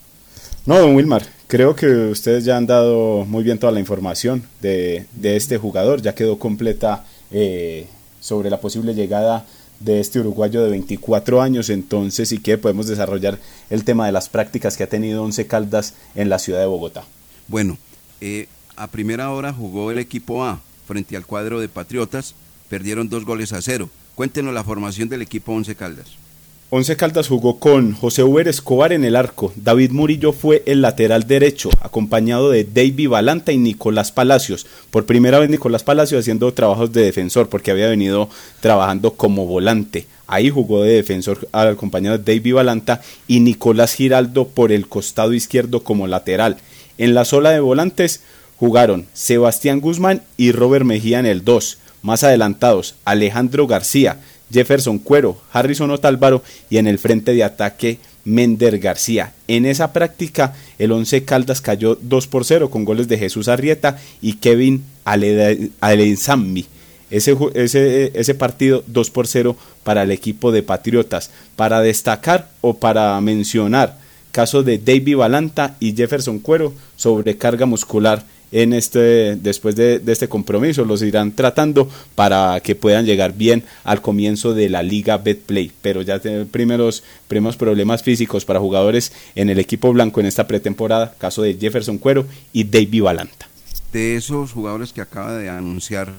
No, 0.64 0.78
don 0.78 0.94
Wilmar, 0.94 1.26
creo 1.48 1.76
que 1.76 1.86
ustedes 1.86 2.46
ya 2.46 2.56
han 2.56 2.66
dado 2.66 3.26
muy 3.26 3.44
bien 3.44 3.58
toda 3.58 3.72
la 3.72 3.80
información 3.80 4.42
de 4.62 5.06
este 5.22 5.58
jugador, 5.58 6.00
ya 6.00 6.14
quedó 6.14 6.38
completa 6.38 7.04
eh, 7.34 7.88
sobre 8.20 8.48
la 8.48 8.60
posible 8.60 8.94
llegada 8.94 9.44
de 9.80 10.00
este 10.00 10.20
uruguayo 10.20 10.62
de 10.62 10.70
24 10.70 11.42
años. 11.42 11.68
Entonces, 11.68 12.28
sí 12.28 12.38
que 12.38 12.56
podemos 12.56 12.86
desarrollar 12.86 13.38
el 13.70 13.84
tema 13.84 14.06
de 14.06 14.12
las 14.12 14.28
prácticas 14.28 14.76
que 14.76 14.84
ha 14.84 14.88
tenido 14.88 15.22
Once 15.22 15.46
Caldas 15.46 15.94
en 16.14 16.28
la 16.28 16.38
ciudad 16.38 16.60
de 16.60 16.66
Bogotá. 16.66 17.04
Bueno, 17.48 17.76
eh, 18.20 18.46
a 18.76 18.86
primera 18.86 19.30
hora 19.32 19.52
jugó 19.52 19.90
el 19.90 19.98
equipo 19.98 20.44
A 20.44 20.60
frente 20.86 21.16
al 21.16 21.26
cuadro 21.26 21.60
de 21.60 21.68
Patriotas, 21.68 22.34
perdieron 22.68 23.08
dos 23.08 23.24
goles 23.24 23.52
a 23.52 23.60
cero. 23.62 23.90
Cuéntenos 24.14 24.54
la 24.54 24.64
formación 24.64 25.08
del 25.08 25.22
equipo 25.22 25.52
Once 25.52 25.74
Caldas. 25.74 26.23
Once 26.70 26.96
Caldas 26.96 27.28
jugó 27.28 27.60
con 27.60 27.92
José 27.92 28.24
Uber 28.24 28.48
Escobar 28.48 28.92
en 28.92 29.04
el 29.04 29.16
arco, 29.16 29.52
David 29.54 29.90
Murillo 29.92 30.32
fue 30.32 30.62
el 30.66 30.80
lateral 30.82 31.26
derecho, 31.26 31.70
acompañado 31.80 32.50
de 32.50 32.64
David 32.64 33.10
Balanta 33.10 33.52
y 33.52 33.58
Nicolás 33.58 34.10
Palacios. 34.10 34.66
Por 34.90 35.04
primera 35.04 35.38
vez 35.38 35.50
Nicolás 35.50 35.84
Palacios 35.84 36.20
haciendo 36.20 36.52
trabajos 36.52 36.92
de 36.92 37.02
defensor, 37.02 37.48
porque 37.48 37.70
había 37.70 37.88
venido 37.88 38.28
trabajando 38.60 39.12
como 39.12 39.46
volante. 39.46 40.06
Ahí 40.26 40.48
jugó 40.48 40.82
de 40.82 40.94
defensor 40.94 41.46
acompañado 41.52 42.18
de 42.18 42.24
David 42.24 42.54
Balanta 42.54 43.02
y 43.28 43.40
Nicolás 43.40 43.92
Giraldo 43.92 44.48
por 44.48 44.72
el 44.72 44.88
costado 44.88 45.34
izquierdo 45.34 45.84
como 45.84 46.06
lateral. 46.06 46.56
En 46.96 47.14
la 47.14 47.24
sola 47.26 47.50
de 47.50 47.60
volantes 47.60 48.22
jugaron 48.56 49.06
Sebastián 49.12 49.80
Guzmán 49.80 50.22
y 50.38 50.50
Robert 50.52 50.86
Mejía 50.86 51.20
en 51.20 51.26
el 51.26 51.44
2. 51.44 51.78
Más 52.02 52.24
adelantados, 52.24 52.96
Alejandro 53.04 53.66
García, 53.66 54.18
Jefferson 54.54 54.98
Cuero, 54.98 55.36
Harrison 55.52 55.90
Otálvaro 55.90 56.42
y 56.70 56.78
en 56.78 56.86
el 56.86 56.98
frente 56.98 57.34
de 57.34 57.44
ataque 57.44 57.98
Mender 58.24 58.78
García. 58.78 59.34
En 59.48 59.66
esa 59.66 59.92
práctica 59.92 60.54
el 60.78 60.92
Once 60.92 61.24
Caldas 61.24 61.60
cayó 61.60 61.98
2 62.00 62.26
por 62.28 62.44
0 62.44 62.70
con 62.70 62.84
goles 62.84 63.08
de 63.08 63.18
Jesús 63.18 63.48
Arrieta 63.48 63.98
y 64.22 64.34
Kevin 64.34 64.84
Alenzambi. 65.04 66.66
ese, 67.10 68.34
partido 68.34 68.82
2 68.86 69.10
por 69.10 69.26
0 69.26 69.56
para 69.82 70.04
el 70.04 70.10
equipo 70.10 70.52
de 70.52 70.62
Patriotas. 70.62 71.30
Para 71.56 71.80
destacar 71.80 72.48
o 72.62 72.78
para 72.78 73.20
mencionar 73.20 73.98
caso 74.32 74.62
de 74.62 74.78
David 74.78 75.18
Balanta 75.18 75.76
y 75.78 75.94
Jefferson 75.94 76.40
Cuero 76.40 76.72
sobre 76.96 77.36
carga 77.36 77.66
muscular 77.66 78.24
en 78.54 78.72
este 78.72 79.34
después 79.34 79.74
de, 79.74 80.00
este 80.06 80.28
compromiso 80.28 80.84
los 80.84 81.02
irán 81.02 81.32
tratando 81.32 81.90
para 82.14 82.60
que 82.60 82.76
puedan 82.76 83.04
llegar 83.04 83.34
bien 83.34 83.64
al 83.82 84.00
comienzo 84.00 84.54
de 84.54 84.68
la 84.68 84.84
liga 84.84 85.18
Betplay. 85.18 85.72
Pero 85.82 86.02
ya 86.02 86.20
tienen 86.20 86.46
primeros 86.46 87.02
primeros 87.26 87.56
problemas 87.56 88.04
físicos 88.04 88.44
para 88.44 88.60
jugadores 88.60 89.12
en 89.34 89.50
el 89.50 89.58
equipo 89.58 89.92
blanco 89.92 90.20
en 90.20 90.26
esta 90.26 90.46
pretemporada. 90.46 91.14
Caso 91.18 91.42
de 91.42 91.54
Jefferson 91.54 91.98
Cuero 91.98 92.26
y 92.52 92.62
David 92.62 93.02
Balanta. 93.02 93.48
De 93.92 94.14
esos 94.14 94.52
jugadores 94.52 94.92
que 94.92 95.00
acaba 95.00 95.34
de 95.34 95.48
anunciar 95.48 96.12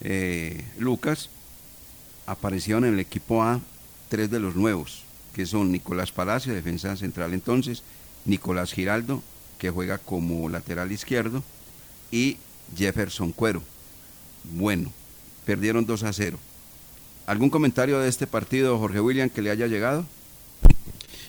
eh, 0.00 0.64
Lucas, 0.78 1.28
aparecieron 2.26 2.86
en 2.86 2.94
el 2.94 3.00
equipo 3.00 3.42
A 3.42 3.60
tres 4.08 4.30
de 4.30 4.40
los 4.40 4.56
nuevos, 4.56 5.04
que 5.34 5.44
son 5.44 5.70
Nicolás 5.70 6.12
Palacio, 6.12 6.54
defensa 6.54 6.96
central 6.96 7.34
entonces, 7.34 7.82
Nicolás 8.24 8.72
Giraldo, 8.72 9.22
que 9.62 9.70
juega 9.70 9.98
como 9.98 10.48
lateral 10.48 10.90
izquierdo, 10.90 11.40
y 12.10 12.36
Jefferson 12.76 13.30
Cuero. 13.30 13.62
Bueno, 14.42 14.90
perdieron 15.44 15.86
2 15.86 16.02
a 16.02 16.12
0. 16.12 16.36
¿Algún 17.26 17.48
comentario 17.48 18.00
de 18.00 18.08
este 18.08 18.26
partido, 18.26 18.76
Jorge 18.80 19.00
William, 19.00 19.30
que 19.30 19.40
le 19.40 19.52
haya 19.52 19.68
llegado? 19.68 20.04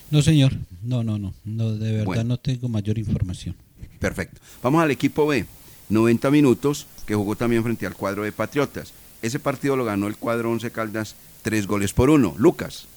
No, 0.09 0.23
señor. 0.23 0.53
No, 0.81 1.03
no, 1.03 1.19
no. 1.19 1.36
no 1.45 1.73
de 1.73 1.91
verdad 1.91 2.05
Bueno. 2.05 2.23
no 2.23 2.38
tengo 2.39 2.67
mayor 2.69 2.97
información. 2.97 3.53
Perfecto. 3.99 4.41
Vamos 4.63 4.81
al 4.81 4.89
equipo 4.89 5.27
B. 5.27 5.45
90 5.89 6.31
minutos, 6.31 6.88
que 7.05 7.13
jugó 7.13 7.36
también 7.36 7.61
frente 7.61 7.86
al 7.86 7.93
cuadro 7.93 8.23
de 8.23 8.31
Patriotas. 8.31 8.93
Ese 9.21 9.38
partido 9.38 9.75
lo 9.75 9.86
ganó 9.86 10.07
el 10.07 10.17
cuadro 10.17 10.49
11 10.49 10.71
Caldas, 10.71 11.13
tres 11.43 11.67
goles 11.67 11.93
por 11.93 12.09
uno. 12.09 12.34
Lucas. 12.39 12.88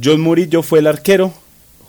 John 0.00 0.20
Murillo 0.20 0.62
fue 0.62 0.78
el 0.78 0.86
arquero, 0.86 1.34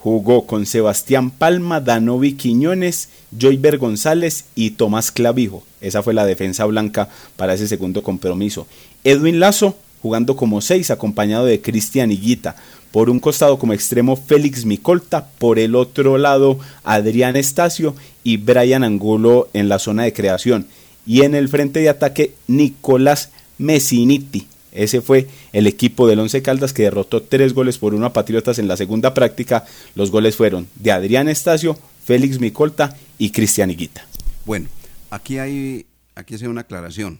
jugó 0.03 0.47
con 0.47 0.65
Sebastián 0.65 1.29
Palma, 1.31 1.79
Danovi 1.79 2.33
Quiñones, 2.33 3.09
Joyber 3.37 3.77
González 3.77 4.45
y 4.55 4.71
Tomás 4.71 5.11
Clavijo. 5.11 5.63
Esa 5.79 6.01
fue 6.01 6.13
la 6.13 6.25
defensa 6.25 6.65
blanca 6.65 7.09
para 7.35 7.53
ese 7.53 7.67
segundo 7.67 8.01
compromiso. 8.01 8.67
Edwin 9.03 9.39
Lazo 9.39 9.75
jugando 10.01 10.35
como 10.35 10.61
seis, 10.61 10.89
acompañado 10.89 11.45
de 11.45 11.61
Cristian 11.61 12.11
Higuita. 12.11 12.55
Por 12.91 13.09
un 13.09 13.19
costado 13.19 13.57
como 13.57 13.73
extremo 13.73 14.17
Félix 14.17 14.65
Micolta, 14.65 15.27
por 15.37 15.59
el 15.59 15.75
otro 15.75 16.17
lado 16.17 16.59
Adrián 16.83 17.37
Estacio 17.37 17.95
y 18.23 18.37
Brian 18.37 18.83
Angulo 18.83 19.49
en 19.53 19.69
la 19.69 19.79
zona 19.79 20.03
de 20.03 20.13
creación. 20.13 20.67
Y 21.05 21.21
en 21.21 21.35
el 21.35 21.47
frente 21.47 21.79
de 21.79 21.89
ataque 21.89 22.33
Nicolás 22.47 23.29
Messiniti. 23.57 24.47
Ese 24.71 25.01
fue 25.01 25.27
el 25.53 25.67
equipo 25.67 26.07
del 26.07 26.19
Once 26.19 26.41
Caldas 26.41 26.73
que 26.73 26.83
derrotó 26.83 27.21
tres 27.21 27.53
goles 27.53 27.77
por 27.77 27.93
uno 27.93 28.05
a 28.05 28.13
Patriotas 28.13 28.59
en 28.59 28.67
la 28.67 28.77
segunda 28.77 29.13
práctica. 29.13 29.65
Los 29.95 30.11
goles 30.11 30.35
fueron 30.35 30.67
de 30.75 30.91
Adrián 30.91 31.27
Estacio, 31.27 31.77
Félix 32.05 32.39
Micolta 32.39 32.95
y 33.17 33.31
Cristian 33.31 33.69
Higuita. 33.71 34.05
Bueno, 34.45 34.67
aquí 35.09 35.37
hay 35.37 35.85
aquí 36.15 36.35
una 36.45 36.61
aclaración. 36.61 37.19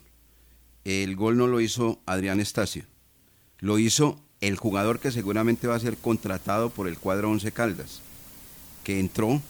El 0.86 1.16
gol 1.16 1.38
no 1.38 1.48
lo 1.48 1.62
hizo 1.62 2.00
Adrián 2.06 2.40
Estacio. 2.40 2.84
Lo 3.60 3.78
hizo 3.78 4.20
el 4.40 4.56
jugador 4.56 5.00
que 5.00 5.12
seguramente 5.12 5.68
va 5.68 5.76
a 5.76 5.80
ser 5.80 5.98
contratado 5.98 6.70
por 6.70 6.88
el 6.88 6.98
cuadro 6.98 7.30
11 7.30 7.52
Caldas, 7.52 8.02
que 8.84 9.00
entró 9.00 9.42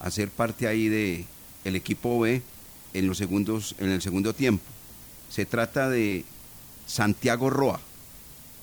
a 0.00 0.10
ser 0.10 0.30
parte 0.30 0.66
ahí 0.66 0.88
de 0.88 1.26
equipo 1.64 2.18
B 2.18 2.42
en 2.94 3.06
los 3.06 3.18
segundos 3.18 3.74
en 3.78 3.90
el 3.90 4.02
segundo 4.02 4.34
tiempo. 4.34 4.64
Se 5.30 5.46
trata 5.46 5.88
de 5.88 6.24
Santiago 6.92 7.48
Roa. 7.48 7.80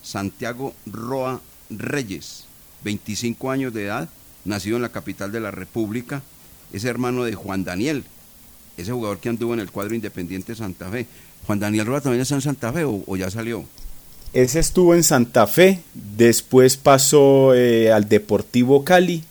Santiago 0.04 0.76
Roa 0.86 1.42
Reyes, 1.72 2.46
25 2.84 3.50
años 3.50 3.74
de 3.74 3.86
edad, 3.86 4.08
nacido 4.46 4.76
en 4.76 4.84
la 4.84 4.92
capital 4.92 5.32
de 5.32 5.40
la 5.40 5.50
República, 5.50 6.22
es 6.72 6.84
hermano 6.84 7.24
de 7.24 7.34
Juan 7.34 7.64
Daniel, 7.64 8.04
ese 8.78 8.92
jugador 8.92 9.18
que 9.18 9.30
anduvo 9.30 9.56
en 9.56 9.62
el 9.62 9.72
cuadro 9.72 9.96
Independiente 9.96 10.54
Santa 10.54 10.92
Fe. 10.92 11.08
Juan 11.48 11.60
Daniel 11.60 11.88
Roa 11.88 12.02
también 12.02 12.22
está 12.22 12.36
en 12.36 12.42
Santa 12.42 12.72
Fe 12.72 12.84
o, 12.86 13.18
ya 13.18 13.32
salió. 13.32 13.66
Ese 14.34 14.60
estuvo 14.60 14.94
en 14.94 15.04
Santa 15.04 15.48
Fe, 15.48 15.82
después 15.96 16.78
pasó 16.78 17.56
eh, 17.56 17.92
al 17.92 18.08
Deportivo 18.08 18.86
Cali 18.86 19.24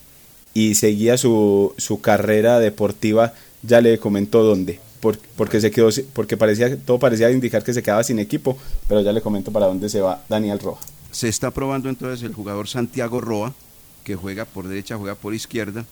y 0.54 0.74
seguía 0.74 1.16
su, 1.16 1.72
su 1.78 2.00
carrera 2.00 2.58
deportiva, 2.58 3.32
ya 3.62 3.80
le 3.80 3.98
comentó 3.98 4.42
dónde, 4.42 4.80
porque 5.00 5.60
se 5.60 5.70
quedó, 5.70 5.90
porque 6.12 6.36
parecía, 6.36 6.76
todo 6.76 6.98
parecía 6.98 7.30
indicar 7.30 7.62
que 7.62 7.72
se 7.72 7.82
quedaba 7.82 8.02
sin 8.02 8.18
equipo, 8.18 8.58
pero 8.88 9.00
ya 9.00 9.12
le 9.12 9.20
comento 9.20 9.52
para 9.52 9.66
dónde 9.66 9.88
se 9.88 10.00
va 10.00 10.24
Daniel 10.28 10.58
Roja. 10.58 10.84
Se 11.10 11.28
está 11.28 11.50
probando 11.50 11.88
entonces 11.88 12.22
el 12.22 12.34
jugador 12.34 12.68
Santiago 12.68 13.20
Roa, 13.20 13.54
que 14.04 14.16
juega 14.16 14.44
por 14.44 14.68
derecha, 14.68 14.96
juega 14.96 15.14
por 15.14 15.34
izquierda, 15.34 15.84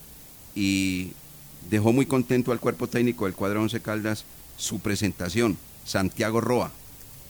y 0.55 1.13
dejó 1.71 1.93
muy 1.93 2.07
contento 2.07 2.53
al 2.53 2.61
cuerpo 2.61 2.89
técnico 2.89 3.25
del 3.25 3.35
cuadro 3.35 3.63
11 3.63 3.81
Caldas 3.81 4.25
su 4.57 4.81
presentación, 4.81 5.59
Santiago 5.85 6.41
Roa, 6.41 6.73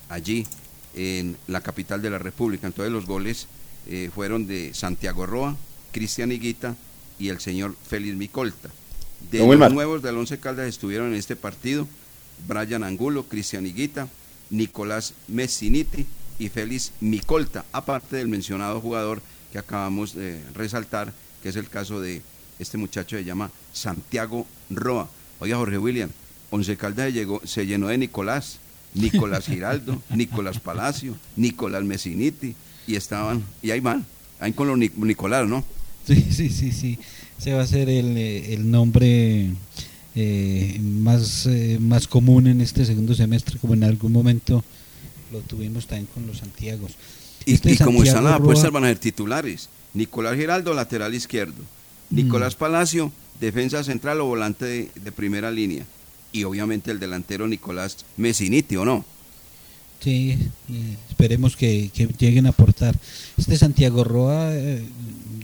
allí 0.09 0.47
en 0.95 1.37
la 1.47 1.61
capital 1.61 2.03
de 2.03 2.11
la 2.11 2.19
República. 2.19 2.67
Entonces 2.67 2.93
los 2.93 3.07
goles 3.07 3.47
eh, 3.89 4.11
fueron 4.15 4.47
de 4.47 4.73
Santiago 4.75 5.27
Roa, 5.27 5.57
Cristian 5.93 6.33
Higuita 6.33 6.77
y 7.19 7.29
el 7.29 7.41
señor 7.41 7.75
Félix 7.87 8.17
Micolta. 8.17 8.71
De 9.31 9.39
los 9.67 9.75
nuevos 9.75 10.03
del 10.03 10.17
Once 10.17 10.39
Caldas 10.39 10.69
estuvieron 10.69 11.09
en 11.09 11.15
este 11.15 11.37
partido 11.37 11.87
Brian 12.47 12.85
Angulo, 12.85 13.25
Cristian 13.25 13.67
Higuita, 13.67 14.09
Nicolás 14.51 15.15
Messiniti 15.29 16.07
y 16.39 16.49
Félix 16.49 16.93
Micolta, 17.01 17.65
aparte 17.73 18.17
del 18.17 18.29
mencionado 18.29 18.81
jugador 18.81 19.23
que 19.53 19.59
acabamos 19.59 20.15
de 20.15 20.41
resaltar, 20.55 21.13
que 21.43 21.49
es 21.49 21.57
el 21.57 21.69
caso 21.69 22.01
de 22.01 22.23
este 22.59 22.79
muchacho 22.79 23.17
que 23.17 23.23
se 23.23 23.27
llama 23.27 23.51
Santiago 23.73 24.47
Roa. 24.71 25.09
Oiga, 25.41 25.57
Jorge 25.57 25.79
William, 25.79 26.11
Once 26.51 26.77
Caldas 26.77 27.13
llegó, 27.13 27.41
se 27.45 27.67
llenó 27.67 27.89
de 27.89 27.99
Nicolás, 27.99 28.59
Nicolás 28.95 29.47
Giraldo, 29.49 30.01
Nicolás 30.11 30.61
Palacio, 30.61 31.17
Nicolás 31.37 31.85
Messiniti, 31.85 32.55
y 32.87 32.95
estaban, 32.97 33.45
y 33.63 33.71
ahí 33.73 33.81
van, 33.81 34.07
ahí 34.41 34.53
con 34.53 34.69
los 34.69 34.79
Nic- 34.79 34.95
Nicolás, 34.97 35.49
¿no? 35.49 35.65
Sí, 36.07 36.25
sí, 36.31 36.49
sí, 36.51 36.71
sí. 36.71 36.99
Ese 37.39 37.53
va 37.53 37.63
a 37.63 37.67
ser 37.67 37.89
el, 37.89 38.17
eh, 38.17 38.55
el 38.55 38.71
nombre 38.71 39.51
eh, 40.15 40.81
más, 40.81 41.47
eh, 41.47 41.79
más 41.81 42.09
común 42.09 42.47
en 42.47 42.61
este 42.61 42.85
segundo 42.85 43.15
semestre, 43.15 43.59
como 43.59 43.75
en 43.75 43.85
algún 43.85 44.13
momento 44.13 44.65
lo 45.33 45.41
tuvimos 45.41 45.87
también 45.87 46.09
con 46.13 46.27
los 46.27 46.39
Santiagos. 46.39 46.93
Y, 47.45 47.55
Este 47.55 47.73
y 47.73 47.77
como 47.77 48.03
están 48.03 48.25
las 48.25 48.35
apuestas 48.35 48.71
van 48.71 48.85
a 48.85 48.89
ser 48.89 48.99
titulares. 48.99 49.69
Nicolás 49.95 50.37
Giraldo, 50.37 50.75
lateral 50.75 51.15
izquierdo. 51.15 51.63
Nicolás 52.11 52.55
Palacio, 52.55 53.13
defensa 53.41 53.83
central 53.85 54.21
o 54.21 54.27
volante 54.27 54.65
de, 54.65 54.91
de 54.95 55.13
primera 55.13 55.51
línea. 55.51 55.85
Y 56.33 56.45
obviamente 56.45 56.91
el 56.91 57.01
delantero 57.01 57.47
Nicolás 57.49 58.05
Messiniti, 58.17 58.77
¿o 58.77 58.85
no? 58.85 59.05
Sí, 60.01 60.39
eh, 60.71 60.97
esperemos 61.09 61.57
que, 61.57 61.91
que 61.93 62.07
lleguen 62.19 62.47
a 62.47 62.51
aportar. 62.51 62.95
Este 63.37 63.57
Santiago 63.57 64.05
Roa 64.05 64.55
eh, 64.55 64.85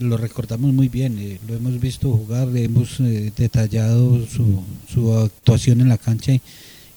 lo 0.03 0.16
recordamos 0.16 0.72
muy 0.72 0.88
bien, 0.88 1.18
eh, 1.18 1.38
lo 1.48 1.55
hemos 1.55 1.78
visto 1.80 2.11
jugar, 2.11 2.48
le 2.48 2.64
hemos 2.64 3.00
eh, 3.00 3.32
detallado 3.36 4.26
su, 4.26 4.62
su 4.92 5.12
actuación 5.16 5.80
en 5.80 5.88
la 5.88 5.98
cancha 5.98 6.32
y, 6.32 6.40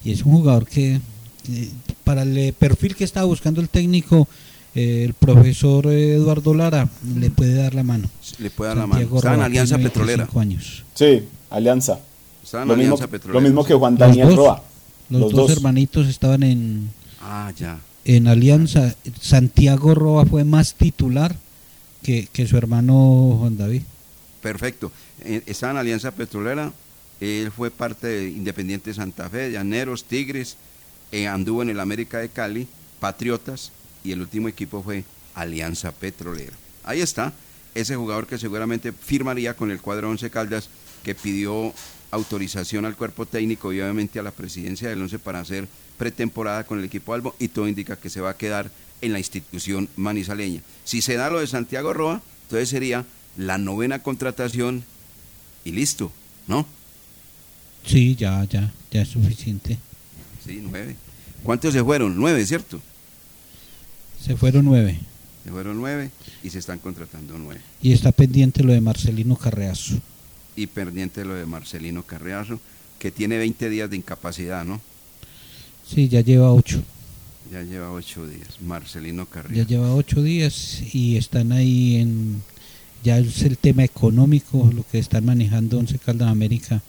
y 0.04 0.12
es 0.12 0.24
un 0.24 0.34
jugador 0.34 0.68
que 0.68 0.96
eh, 0.96 1.70
para 2.04 2.24
el 2.24 2.38
eh, 2.38 2.54
perfil 2.58 2.96
que 2.96 3.04
estaba 3.04 3.26
buscando 3.26 3.62
el 3.62 3.70
técnico, 3.70 4.28
eh, 4.74 5.04
el 5.06 5.14
profesor 5.14 5.88
Eduardo 5.88 6.54
Lara 6.54 6.90
le 7.18 7.30
puede 7.30 7.54
dar 7.56 7.74
la 7.76 7.84
mano. 7.84 8.10
Le 8.40 8.50
puede 8.50 8.70
dar 8.70 8.78
la 8.78 8.84
Santiago 8.84 9.16
mano. 9.16 9.18
Está 9.20 9.34
en 9.36 9.42
Alianza 9.42 9.78
Petrolera. 9.78 10.24
25 10.26 10.40
años. 10.40 10.84
Sí, 10.96 11.24
Alianza. 11.50 12.00
Está 12.44 12.62
en 12.64 12.68
Lo 12.68 12.76
mismo, 12.76 12.94
Alianza 12.96 13.08
Petrolera. 13.08 13.40
lo 13.40 13.48
mismo 13.48 13.64
que 13.66 13.74
Juan 13.74 13.94
Los 13.94 14.00
Daniel 14.00 14.28
dos, 14.28 14.36
Roa. 14.36 14.64
Los, 15.10 15.32
dos, 15.32 15.52
hermanitos 15.52 16.08
estaban 16.08 16.44
en, 16.44 16.90
Ah, 17.22 17.52
ya. 17.58 17.80
en 18.06 18.28
Alianza. 18.28 18.96
Santiago 19.22 19.96
Roa 19.96 20.26
fue 20.26 20.44
más 20.44 20.74
titular 20.74 21.36
que, 22.06 22.48
su 22.48 22.58
hermano 22.58 23.38
Juan 23.40 23.58
David. 23.58 23.82
Perfecto. 24.42 24.92
Eh, 25.22 25.42
Está 25.46 25.72
en 25.72 25.78
Alianza 25.78 26.12
Petrolera. 26.12 26.72
Él 27.20 27.52
fue 27.52 27.72
parte 27.72 28.08
de 28.08 28.30
Independiente 28.30 28.94
Santa 28.94 29.30
Fe, 29.30 29.52
Llaneros, 29.52 30.04
Tigres. 30.04 30.58
eh, 31.12 31.28
anduvo 31.28 31.62
en 31.62 31.70
el 31.70 31.80
América 31.80 32.20
de 32.20 32.30
Cali, 32.30 32.68
Patriotas. 33.00 33.72
Y 34.04 34.12
el 34.12 34.22
último 34.22 34.48
equipo 34.48 34.84
fue 34.84 35.04
Alianza 35.34 35.92
Petrolera. 35.92 36.54
Ahí 36.84 37.02
está. 37.02 37.34
Ese 37.74 37.96
jugador 37.96 38.28
que 38.28 38.38
seguramente 38.38 38.92
firmaría 38.94 39.56
con 39.56 39.72
el 39.72 39.82
cuadro 39.82 40.10
11 40.10 40.30
Caldas, 40.30 40.70
que 41.04 41.16
pidió 41.16 41.74
autorización 42.12 42.86
al 42.86 42.96
cuerpo 42.96 43.26
técnico 43.26 43.74
y 43.74 43.82
obviamente 43.82 44.20
a 44.20 44.24
la 44.24 44.32
presidencia 44.32 44.90
del 44.90 45.02
11 45.02 45.20
para 45.20 45.40
hacer 45.40 45.68
pretemporada 45.98 46.64
con 46.66 46.80
el 46.80 46.86
equipo 46.86 47.14
Albo 47.14 47.36
y 47.40 47.48
todo 47.48 47.68
indica 47.68 47.96
que 47.96 48.10
se 48.10 48.22
va 48.22 48.32
a 48.32 48.38
quedar 48.38 48.72
en 49.02 49.14
la 49.14 49.20
institución 49.20 49.90
manizaleña. 49.96 50.62
Si 50.84 51.02
se 51.02 51.16
da 51.16 51.30
lo 51.30 51.40
de 51.40 51.48
Santiago 51.48 51.94
Roa, 51.94 52.22
entonces 52.44 52.70
sería 52.70 53.06
la 53.38 53.58
novena 53.58 54.00
contratación 54.00 54.84
y 55.64 55.72
listo, 55.72 56.12
¿no? 56.48 56.66
Sí, 57.86 58.16
ya, 58.16 58.44
ya, 58.46 58.72
ya 58.92 59.02
es 59.02 59.10
suficiente. 59.10 59.78
Sí, 60.46 60.60
nueve. 60.62 60.96
¿Cuántos 61.44 61.74
se 61.74 61.84
fueron? 61.84 62.16
Nueve, 62.16 62.46
¿cierto? 62.46 62.82
Se 64.24 64.36
fueron 64.36 64.66
nueve. 64.66 65.00
Se 65.44 65.52
fueron 65.52 65.78
nueve 65.78 66.10
y 66.44 66.50
se 66.50 66.60
están 66.60 66.80
contratando 66.80 67.38
nueve. 67.38 67.62
Y 67.82 67.94
está 67.94 68.12
pendiente 68.12 68.64
lo 68.64 68.74
de 68.74 68.82
Marcelino 68.82 69.36
Carreazo. 69.36 70.00
Y 70.56 70.68
pendiente 70.68 71.26
lo 71.26 71.34
de 71.34 71.46
Marcelino 71.46 72.04
Carreazo, 72.04 72.60
que 73.00 73.12
tiene 73.12 73.38
20 73.38 73.70
días 73.70 73.90
de 73.90 73.98
incapacidad, 73.98 74.64
¿no? 74.64 74.82
Sí, 75.86 76.08
ya 76.08 76.22
lleva 76.22 76.52
ocho. 76.52 76.82
Ya 77.52 77.62
lleva 77.62 77.92
ocho 77.92 78.26
días. 78.28 78.62
Marcelino 78.62 79.26
Carreazo. 79.26 79.56
Ya 79.56 79.68
lleva 79.68 79.94
ocho 79.94 80.22
días 80.22 80.82
y 80.94 81.18
están 81.18 81.52
ahí 81.52 81.98
en... 81.98 82.42
Ya 83.04 83.20
es 83.20 83.44
el 83.44 83.58
tema 83.58 83.84
económico, 83.84 84.70
lo 84.74 84.84
que 84.88 84.98
están 84.98 85.26
manejando 85.26 85.78
Once 85.78 86.00
Caldas 86.00 86.30
América 86.30 86.82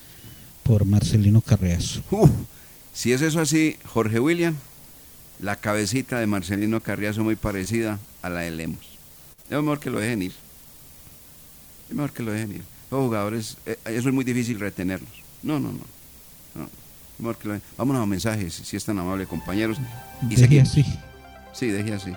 por 0.62 0.86
Marcelino 0.86 1.42
Carreazo. 1.42 2.02
Uf, 2.10 2.30
si 2.94 3.12
es 3.12 3.20
eso 3.20 3.40
así, 3.40 3.76
Jorge 3.84 4.18
William, 4.18 4.56
la 5.40 5.56
cabecita 5.56 6.18
de 6.18 6.26
Marcelino 6.26 6.80
Carriazo 6.80 7.22
muy 7.22 7.36
parecida 7.36 7.98
a 8.22 8.30
la 8.30 8.40
de 8.40 8.50
Lemos. 8.50 8.86
Es 9.50 9.58
mejor 9.58 9.78
que 9.78 9.90
lo 9.90 10.00
dejen 10.00 10.22
ir. 10.22 10.32
Es 11.90 11.94
mejor 11.94 12.12
que 12.12 12.22
lo 12.22 12.32
dejen 12.32 12.52
ir. 12.52 12.75
Los 12.90 13.00
jugadores, 13.00 13.56
eh, 13.66 13.78
eso 13.86 14.08
es 14.08 14.14
muy 14.14 14.24
difícil 14.24 14.60
retenerlos. 14.60 15.10
No, 15.42 15.58
no, 15.58 15.72
no. 15.72 15.80
no. 16.54 16.68
Vámonos 17.76 18.02
a 18.02 18.06
mensajes, 18.06 18.54
si 18.54 18.76
es 18.76 18.84
tan 18.84 18.98
amable, 18.98 19.26
compañeros. 19.26 19.78
Y 20.28 20.36
Deje 20.36 20.60
así. 20.60 20.84
Sí, 21.52 21.68
deje 21.68 21.94
así. 21.94 22.12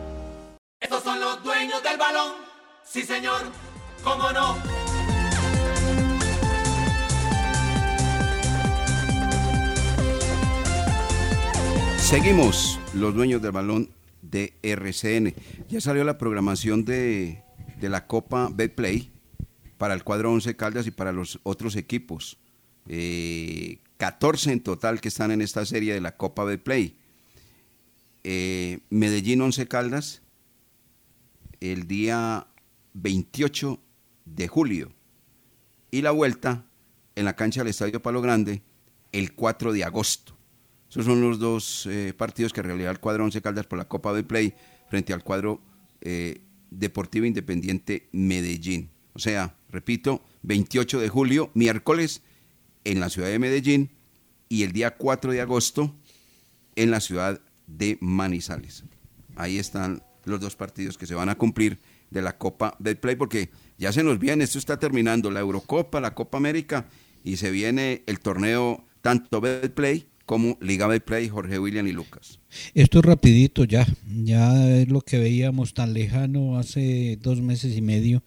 Estos 0.81 1.03
son 1.03 1.19
los 1.19 1.43
dueños 1.43 1.83
del 1.83 1.95
balón. 1.95 2.33
Sí, 2.83 3.03
señor. 3.03 3.39
¿Cómo 4.03 4.31
no? 4.31 4.57
Seguimos, 11.99 12.79
los 12.95 13.13
dueños 13.13 13.43
del 13.43 13.51
balón 13.51 13.91
de 14.23 14.55
RCN. 14.63 15.35
Ya 15.69 15.79
salió 15.81 16.03
la 16.03 16.17
programación 16.17 16.83
de, 16.83 17.43
de 17.79 17.89
la 17.89 18.07
Copa 18.07 18.49
Betplay 18.51 19.11
para 19.77 19.93
el 19.93 20.03
cuadro 20.03 20.31
11 20.31 20.55
Caldas 20.55 20.87
y 20.87 20.91
para 20.91 21.11
los 21.11 21.39
otros 21.43 21.75
equipos. 21.75 22.39
Eh, 22.87 23.77
14 23.97 24.51
en 24.51 24.61
total 24.61 24.99
que 24.99 25.09
están 25.09 25.29
en 25.29 25.41
esta 25.41 25.63
serie 25.63 25.93
de 25.93 26.01
la 26.01 26.17
Copa 26.17 26.43
Betplay. 26.43 26.95
Eh, 28.23 28.79
Medellín 28.89 29.41
11 29.41 29.67
Caldas 29.67 30.23
el 31.61 31.87
día 31.87 32.47
28 32.93 33.79
de 34.25 34.47
julio. 34.47 34.91
y 35.93 36.01
la 36.01 36.11
vuelta 36.11 36.65
en 37.15 37.25
la 37.25 37.35
cancha 37.35 37.61
del 37.61 37.69
Estadio 37.69 38.01
Palo 38.01 38.21
Grande 38.21 38.61
el 39.11 39.33
4 39.33 39.73
de 39.73 39.83
agosto. 39.83 40.37
Esos 40.89 41.05
son 41.05 41.21
los 41.21 41.37
dos 41.37 41.85
eh, 41.85 42.13
partidos 42.17 42.53
que 42.53 42.61
realizará 42.61 42.91
el 42.91 42.99
cuadro 42.99 43.25
Once 43.25 43.41
Caldas 43.41 43.65
por 43.65 43.77
la 43.77 43.89
Copa 43.89 44.13
del 44.13 44.25
Play 44.25 44.53
frente 44.89 45.13
al 45.13 45.23
cuadro 45.23 45.61
eh, 45.99 46.41
Deportivo 46.69 47.25
Independiente 47.25 48.07
Medellín. 48.13 48.89
O 49.13 49.19
sea, 49.19 49.57
repito, 49.69 50.23
28 50.43 50.99
de 50.99 51.09
julio, 51.09 51.51
miércoles, 51.53 52.21
en 52.83 52.99
la 52.99 53.09
ciudad 53.09 53.27
de 53.27 53.39
Medellín 53.39 53.91
y 54.49 54.63
el 54.63 54.71
día 54.71 54.97
4 54.97 55.31
de 55.33 55.41
agosto 55.41 55.93
en 56.75 56.91
la 56.91 56.99
ciudad 56.99 57.41
de 57.67 57.97
Manizales. 58.01 58.83
Ahí 59.35 59.59
están 59.59 60.03
los 60.25 60.39
dos 60.39 60.55
partidos 60.55 60.97
que 60.97 61.05
se 61.05 61.15
van 61.15 61.29
a 61.29 61.35
cumplir 61.35 61.79
de 62.09 62.21
la 62.21 62.37
Copa 62.37 62.75
del 62.79 62.97
Play, 62.97 63.15
porque 63.15 63.49
ya 63.77 63.91
se 63.91 64.03
nos 64.03 64.19
viene, 64.19 64.43
esto 64.43 64.59
está 64.59 64.77
terminando, 64.77 65.31
la 65.31 65.39
Eurocopa, 65.39 66.01
la 66.01 66.13
Copa 66.13 66.37
América, 66.37 66.87
y 67.23 67.37
se 67.37 67.51
viene 67.51 68.03
el 68.05 68.19
torneo 68.19 68.85
tanto 69.01 69.41
Play 69.41 70.05
como 70.25 70.57
Liga 70.61 70.87
Play, 70.99 71.29
Jorge 71.29 71.59
William 71.59 71.87
y 71.87 71.91
Lucas. 71.91 72.39
Esto 72.73 72.99
es 72.99 73.05
rapidito 73.05 73.65
ya, 73.65 73.85
ya 74.23 74.77
es 74.77 74.89
lo 74.89 75.01
que 75.01 75.19
veíamos 75.19 75.73
tan 75.73 75.93
lejano 75.93 76.57
hace 76.57 77.17
dos 77.21 77.41
meses 77.41 77.75
y 77.75 77.81
medio. 77.81 78.23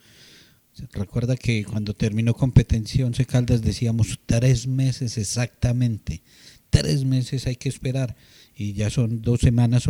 Recuerda 0.92 1.36
que 1.36 1.64
cuando 1.64 1.95
terminó 1.95 2.34
competencia 2.34 3.07
Once 3.07 3.24
Caldas 3.24 3.62
decíamos 3.62 4.18
tres 4.26 4.66
meses 4.66 5.16
exactamente, 5.18 6.22
tres 6.68 7.05
meses 7.05 7.47
hay 7.47 7.57
que 7.57 7.68
esperar 7.68 8.16
y 8.57 8.72
ya 8.72 8.90
son 8.90 9.22
dos 9.22 9.40
semanas 9.40 9.88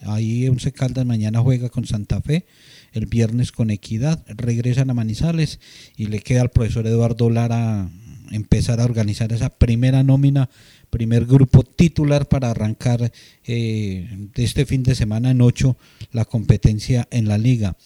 Ahí 0.00 0.48
Once 0.48 0.72
Caldas 0.72 1.06
mañana 1.06 1.40
juega 1.40 1.68
con 1.68 1.86
Santa 1.86 2.20
Fe, 2.20 2.46
el 2.92 3.06
viernes 3.06 3.52
con 3.52 3.70
Equidad, 3.70 4.24
regresan 4.28 4.90
a 4.90 4.94
Manizales 4.94 5.60
y 5.96 6.06
le 6.06 6.20
queda 6.20 6.42
al 6.42 6.50
profesor 6.50 6.86
Eduardo 6.86 7.30
Lara 7.30 7.88
empezar 8.30 8.80
a 8.80 8.84
organizar 8.84 9.32
esa 9.32 9.50
primera 9.50 10.02
nómina, 10.02 10.50
primer 10.90 11.26
grupo 11.26 11.62
titular 11.62 12.28
para 12.28 12.50
arrancar 12.50 13.12
eh, 13.44 14.28
este 14.34 14.66
fin 14.66 14.82
de 14.82 14.94
semana 14.94 15.30
en 15.30 15.40
ocho 15.40 15.76
la 16.12 16.24
competencia 16.24 17.06
en 17.10 17.28
la 17.28 17.38
liga. 17.38 17.76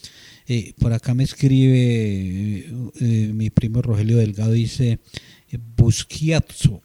Eh, 0.49 0.75
por 0.79 0.93
acá 0.93 1.15
me 1.15 1.25
escribe 1.25 2.67
eh, 3.01 3.31
mi 3.33 3.51
primo 3.51 3.83
Rogelio 3.83 4.19
Delgado, 4.19 4.53
dice 4.53 4.99
Busquiazzo, 5.77 6.83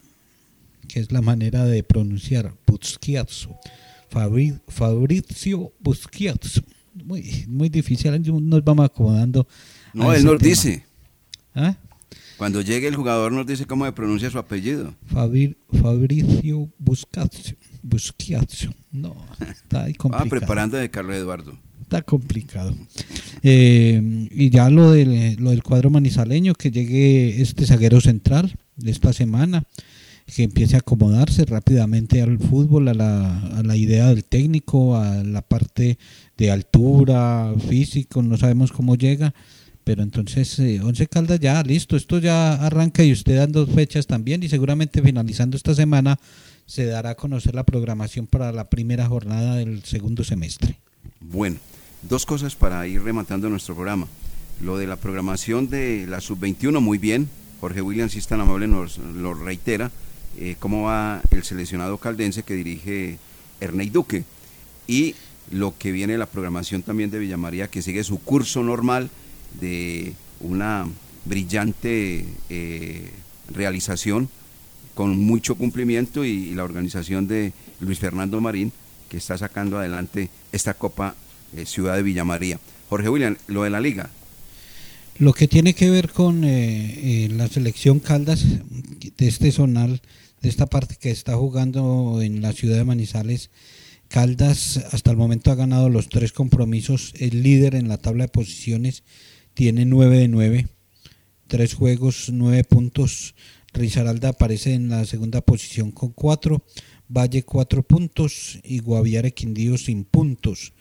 que 0.88 0.99
es 0.99 1.11
la 1.11 1.21
manera 1.21 1.65
de 1.65 1.83
pronunciar 1.83 2.53
Busquiazzo. 2.65 3.57
Fabrizio 4.09 5.73
Busquiazzo. 5.79 6.61
Muy, 6.93 7.45
muy 7.47 7.69
difícil, 7.69 8.11
nos 8.49 8.63
vamos 8.63 8.85
acomodando. 8.85 9.47
No, 9.93 10.13
él 10.13 10.23
nos 10.23 10.39
dice. 10.39 10.85
¿Ah? 11.53 11.75
Cuando 12.38 12.61
llegue 12.61 12.88
el 12.88 12.95
jugador 12.95 13.31
nos 13.31 13.47
dice 13.47 13.65
cómo 13.65 13.85
se 13.85 13.91
pronuncia 13.91 14.29
su 14.29 14.38
apellido. 14.38 14.93
Fabricio 15.07 16.69
Buscazio. 16.77 17.57
Busquiazzo. 17.81 18.73
No, 18.91 19.15
está 19.39 19.85
ahí 19.85 19.93
complicado. 19.95 20.27
Ah, 20.27 20.29
preparando 20.29 20.77
de 20.77 20.89
Carlos 20.89 21.15
Eduardo. 21.15 21.57
Está 21.81 22.01
complicado. 22.01 22.75
Eh, 23.43 24.27
y 24.29 24.49
ya 24.49 24.69
lo 24.69 24.91
del, 24.91 25.35
lo 25.39 25.51
del 25.51 25.63
cuadro 25.63 25.89
manizaleño, 25.89 26.53
que 26.53 26.69
llegue 26.69 27.41
este 27.41 27.65
zaguero 27.65 28.01
central 28.01 28.57
de 28.75 28.91
esta 28.91 29.13
semana, 29.13 29.63
que 30.36 30.43
empiece 30.43 30.75
a 30.75 30.80
acomodarse 30.80 31.45
rápidamente 31.45 32.21
al 32.21 32.38
fútbol, 32.39 32.89
a 32.89 32.93
la, 32.93 33.39
a 33.57 33.63
la 33.63 33.75
idea 33.75 34.07
del 34.07 34.23
técnico, 34.23 34.95
a 34.95 35.23
la 35.23 35.41
parte 35.41 35.97
de 36.38 36.51
altura, 36.51 37.53
físico, 37.67 38.21
no 38.21 38.38
sabemos 38.38 38.71
cómo 38.71 38.95
llega 38.95 39.34
pero 39.88 40.03
entonces, 40.03 40.59
eh, 40.59 40.82
Once 40.84 41.07
Caldas 41.07 41.39
ya, 41.39 41.63
listo, 41.63 41.95
esto 41.95 42.19
ya 42.19 42.55
arranca 42.55 43.05
y 43.05 43.13
usted 43.13 43.38
dan 43.38 43.53
dos 43.53 43.69
fechas 43.69 44.05
también 44.05 44.43
y 44.43 44.49
seguramente 44.49 45.01
finalizando 45.01 45.55
esta 45.55 45.73
semana 45.73 46.19
se 46.65 46.84
dará 46.88 47.11
a 47.11 47.15
conocer 47.15 47.55
la 47.55 47.63
programación 47.63 48.28
para 48.28 48.51
la 48.51 48.69
primera 48.69 49.07
jornada 49.07 49.55
del 49.55 49.86
segundo 49.86 50.25
semestre. 50.25 50.78
Bueno, 51.21 51.55
dos 52.01 52.25
cosas 52.25 52.53
para 52.53 52.86
ir 52.86 53.01
rematando 53.01 53.49
nuestro 53.49 53.75
programa. 53.75 54.07
Lo 54.59 54.78
de 54.78 54.88
la 54.88 54.97
programación 54.97 55.69
de 55.69 56.05
la 56.05 56.19
sub-21, 56.19 56.82
muy 56.82 56.97
bien. 56.97 57.30
Jorge 57.61 57.82
Williams, 57.82 58.11
si 58.11 58.19
es 58.19 58.28
tan 58.28 58.41
amable, 58.41 58.67
nos 58.67 58.97
lo 58.97 59.36
reitera. 59.36 59.89
Eh, 60.39 60.55
cómo 60.59 60.83
va 60.83 61.21
el 61.31 61.43
seleccionado 61.43 61.97
caldense 61.97 62.43
que 62.43 62.53
dirige 62.53 63.17
Ernei 63.59 63.89
Duque. 63.89 64.23
Y 64.88 65.15
lo 65.49 65.75
que 65.77 65.91
viene 65.91 66.17
la 66.17 66.27
programación 66.27 66.83
también 66.83 67.09
de 67.09 67.19
Villamaría, 67.19 67.69
que 67.69 67.81
sigue 67.81 68.03
su 68.03 68.19
curso 68.19 68.61
normal 68.63 69.09
de 69.59 70.13
una 70.39 70.88
brillante 71.25 72.25
eh, 72.49 73.11
realización 73.49 74.29
con 74.93 75.17
mucho 75.17 75.55
cumplimiento 75.55 76.23
y, 76.23 76.53
la 76.53 76.63
organización 76.63 77.27
de 77.27 77.53
Luis 77.79 77.99
Fernando 77.99 78.39
Marín 78.39 78.71
que 79.09 79.17
está 79.17 79.38
sacando 79.38 79.79
adelante 79.79 80.29
esta 80.51 80.73
Copa 80.73 81.15
eh, 81.55 81.65
Ciudad 81.65 81.95
de 81.95 82.03
Villamaría. 82.03 82.59
Jorge 82.89 83.09
William, 83.09 83.38
lo 83.47 83.63
de 83.63 83.69
la 83.69 83.79
liga. 83.79 84.09
Lo 85.17 85.33
que 85.33 85.47
tiene 85.47 85.73
que 85.73 85.89
ver 85.89 86.11
con 86.11 86.41
la 86.41 87.47
selección 87.47 87.99
Caldas 87.99 88.45
de 88.45 89.27
este 89.27 89.51
zonal, 89.51 89.99
de 90.41 90.49
esta 90.49 90.67
parte 90.67 90.95
que 90.99 91.11
está 91.11 91.35
jugando 91.35 92.21
en 92.21 92.41
la 92.41 92.53
ciudad 92.53 92.77
de 92.77 92.83
Manizales, 92.83 93.49
Caldas 94.07 94.77
hasta 94.91 95.11
el 95.11 95.17
momento 95.17 95.51
ha 95.51 95.55
ganado 95.55 95.89
los 95.89 96.07
tres 96.07 96.31
compromisos, 96.31 97.13
es 97.17 97.33
líder 97.33 97.75
en 97.75 97.89
la 97.89 97.97
tabla 97.97 98.23
de 98.25 98.29
posiciones 98.29 99.03
tiene 99.57 99.85
9 99.85 100.19
de 100.19 100.27
9, 100.27 100.67
tres 101.47 101.73
juegos, 101.73 102.29
9 102.31 102.63
puntos. 102.63 103.33
Risaralda 103.73 104.29
aparece 104.29 104.75
en 104.75 104.88
la 104.89 105.03
segunda 105.05 105.41
posición 105.41 105.91
con 105.91 106.11
4, 106.11 106.63
Valle 107.09 107.41
4 107.41 107.81
puntos 107.81 108.59
y 108.63 108.77
Guaviare 108.77 109.33
Quindío 109.33 109.79
sin 109.79 110.03
puntos. 110.03 110.73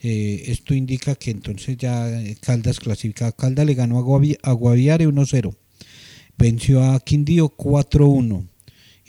Eh, 0.00 0.44
esto 0.46 0.72
indica 0.72 1.14
que 1.14 1.30
entonces 1.30 1.76
ya 1.76 2.10
Caldas 2.40 2.80
clasificado. 2.80 3.36
Caldas 3.36 3.66
le 3.66 3.74
ganó 3.74 3.98
a, 3.98 4.52
Guaviare 4.52 5.06
1-0, 5.06 5.54
venció 6.38 6.84
a 6.84 7.00
Quindío 7.00 7.54
4-1 7.54 8.48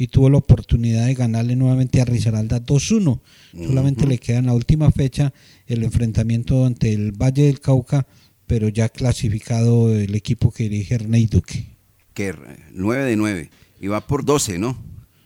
y 0.04 0.08
tuvo 0.08 0.30
la 0.30 0.38
oportunidad 0.38 1.06
de 1.06 1.14
ganarle 1.14 1.56
nuevamente 1.56 2.02
a 2.02 2.06
Risaralda 2.06 2.60
2-1. 2.60 3.20
Solamente 3.66 4.06
le 4.06 4.18
queda 4.18 4.40
en 4.40 4.48
la 4.48 4.54
última 4.54 4.92
fecha 4.92 5.34
el 5.68 5.84
enfrentamiento 5.84 6.66
ante 6.66 6.94
el 6.94 7.12
Valle 7.12 7.44
del 7.44 7.60
Cauca 7.60 8.06
pero 8.48 8.68
ya 8.70 8.90
clasificado 8.90 9.92
el 9.92 10.16
equipo 10.16 10.52
que 10.52 10.64
dirige 10.64 10.96
Ernei 10.96 11.26
Duque. 11.26 11.66
Que 12.14 12.36
9 12.74 13.04
de 13.04 13.16
9, 13.16 13.50
y 13.82 13.88
va 13.88 14.02
por 14.02 14.24
12, 14.24 14.60
¿no? 14.60 14.78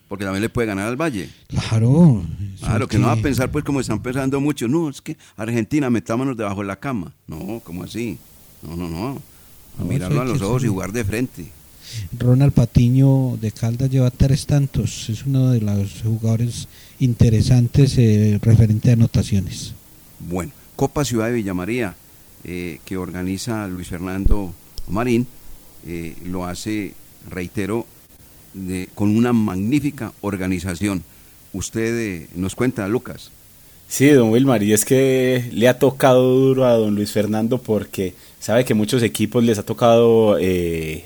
Porque 0.07 0.23
también 0.23 0.41
le 0.41 0.49
puede 0.49 0.67
ganar 0.67 0.87
al 0.87 0.95
Valle. 0.95 1.29
Claro. 1.47 2.23
Claro, 2.59 2.87
que, 2.87 2.97
no 2.97 3.07
va 3.07 3.13
a 3.13 3.17
pensar 3.17 3.51
pues 3.51 3.65
como 3.65 3.81
están 3.81 4.01
pensando 4.01 4.39
muchos, 4.39 4.69
no, 4.69 4.89
es 4.89 5.01
que 5.01 5.17
Argentina, 5.35 5.89
metámonos 5.89 6.37
debajo 6.37 6.61
de 6.61 6.67
la 6.67 6.79
cama. 6.79 7.13
No, 7.27 7.59
¿cómo 7.63 7.83
así? 7.83 8.17
No, 8.61 8.75
no, 8.77 8.87
no. 8.87 9.21
A 9.79 9.83
mirarlo 9.83 10.21
a 10.21 10.25
los 10.25 10.41
ojos 10.41 10.63
y 10.63 10.67
jugar 10.67 10.93
de 10.93 11.03
frente. 11.03 11.51
Ronald 12.17 12.53
Patiño 12.53 13.37
de 13.39 13.51
Caldas 13.51 13.89
lleva 13.89 14.11
tres 14.11 14.45
tantos, 14.45 15.09
es 15.09 15.25
uno 15.25 15.51
de 15.51 15.61
los 15.61 16.01
jugadores 16.01 16.67
interesantes 16.99 17.97
eh, 17.97 18.39
referente 18.41 18.89
a 18.89 18.93
anotaciones. 18.93 19.73
Bueno, 20.19 20.51
Copa 20.75 21.05
Ciudad 21.05 21.27
de 21.27 21.33
Villamaría, 21.33 21.95
eh, 22.43 22.79
que 22.85 22.97
organiza 22.97 23.67
Luis 23.67 23.87
Fernando 23.87 24.53
Marín, 24.87 25.27
eh, 25.85 26.15
lo 26.25 26.45
hace, 26.45 26.93
reitero, 27.29 27.85
con 28.95 29.15
una 29.15 29.33
magnífica 29.33 30.13
organización. 30.21 31.03
Usted 31.53 31.97
eh, 31.97 32.27
nos 32.35 32.55
cuenta, 32.55 32.87
Lucas. 32.87 33.31
Sí, 33.87 34.09
don 34.09 34.29
Wilmar, 34.29 34.63
y 34.63 34.73
es 34.73 34.83
que 34.83 35.49
le 35.53 35.67
ha 35.67 35.79
tocado 35.79 36.33
duro 36.33 36.65
a 36.65 36.73
don 36.73 36.95
Luis 36.95 37.11
Fernando 37.11 37.61
porque 37.61 38.13
sabe 38.39 38.65
que 38.65 38.73
muchos 38.73 39.03
equipos 39.03 39.43
les 39.43 39.57
ha 39.57 39.63
tocado 39.63 40.37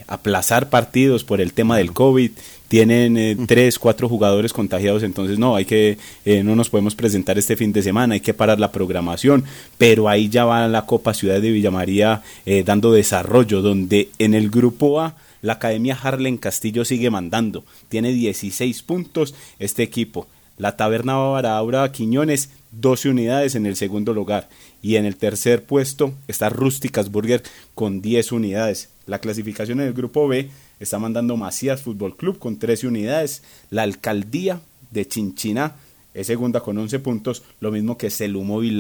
aplazar 0.07 0.69
partidos 0.69 1.23
por 1.23 1.41
el 1.41 1.53
tema 1.53 1.77
del 1.77 1.93
COVID 1.93 2.31
tienen 2.71 3.17
eh, 3.17 3.35
tres, 3.47 3.77
cuatro 3.77 4.07
jugadores 4.07 4.53
contagiados, 4.53 5.03
entonces 5.03 5.37
no, 5.37 5.57
hay 5.57 5.65
que, 5.65 5.97
eh, 6.23 6.41
no 6.41 6.55
nos 6.55 6.69
podemos 6.69 6.95
presentar 6.95 7.37
este 7.37 7.57
fin 7.57 7.73
de 7.73 7.83
semana, 7.83 8.13
hay 8.13 8.21
que 8.21 8.33
parar 8.33 8.61
la 8.61 8.71
programación, 8.71 9.43
pero 9.77 10.07
ahí 10.07 10.29
ya 10.29 10.45
va 10.45 10.69
la 10.69 10.85
Copa 10.85 11.13
Ciudad 11.13 11.41
de 11.41 11.51
Villamaría 11.51 12.21
eh, 12.45 12.63
dando 12.65 12.93
desarrollo, 12.93 13.61
donde 13.61 14.07
en 14.19 14.33
el 14.33 14.49
grupo 14.49 15.01
A 15.01 15.17
la 15.41 15.53
Academia 15.53 15.99
Harlen 16.01 16.37
Castillo 16.37 16.85
sigue 16.85 17.09
mandando, 17.09 17.65
tiene 17.89 18.13
16 18.13 18.83
puntos 18.83 19.35
este 19.59 19.83
equipo. 19.83 20.29
La 20.57 20.77
Taberna 20.77 21.15
Bávara 21.15 21.91
Quiñones, 21.91 22.51
12 22.71 23.09
unidades 23.09 23.55
en 23.55 23.65
el 23.65 23.75
segundo 23.75 24.13
lugar. 24.13 24.47
Y 24.81 24.95
en 24.95 25.05
el 25.05 25.15
tercer 25.15 25.63
puesto 25.63 26.13
está 26.27 26.49
Rústicas 26.49 27.11
Burger 27.11 27.43
con 27.75 28.01
10 28.01 28.31
unidades. 28.31 28.89
La 29.05 29.19
clasificación 29.19 29.79
en 29.79 29.87
el 29.87 29.93
grupo 29.93 30.27
B 30.27 30.49
está 30.79 30.99
mandando 30.99 31.37
Macías 31.37 31.81
Fútbol 31.81 32.17
Club 32.17 32.39
con 32.39 32.57
13 32.57 32.87
unidades. 32.87 33.43
La 33.69 33.83
alcaldía 33.83 34.61
de 34.89 35.07
Chinchina 35.07 35.75
es 36.13 36.27
segunda 36.27 36.59
con 36.59 36.77
11 36.77 36.99
puntos, 36.99 37.43
lo 37.59 37.71
mismo 37.71 37.97
que 37.97 38.09
Celumóvil 38.09 38.77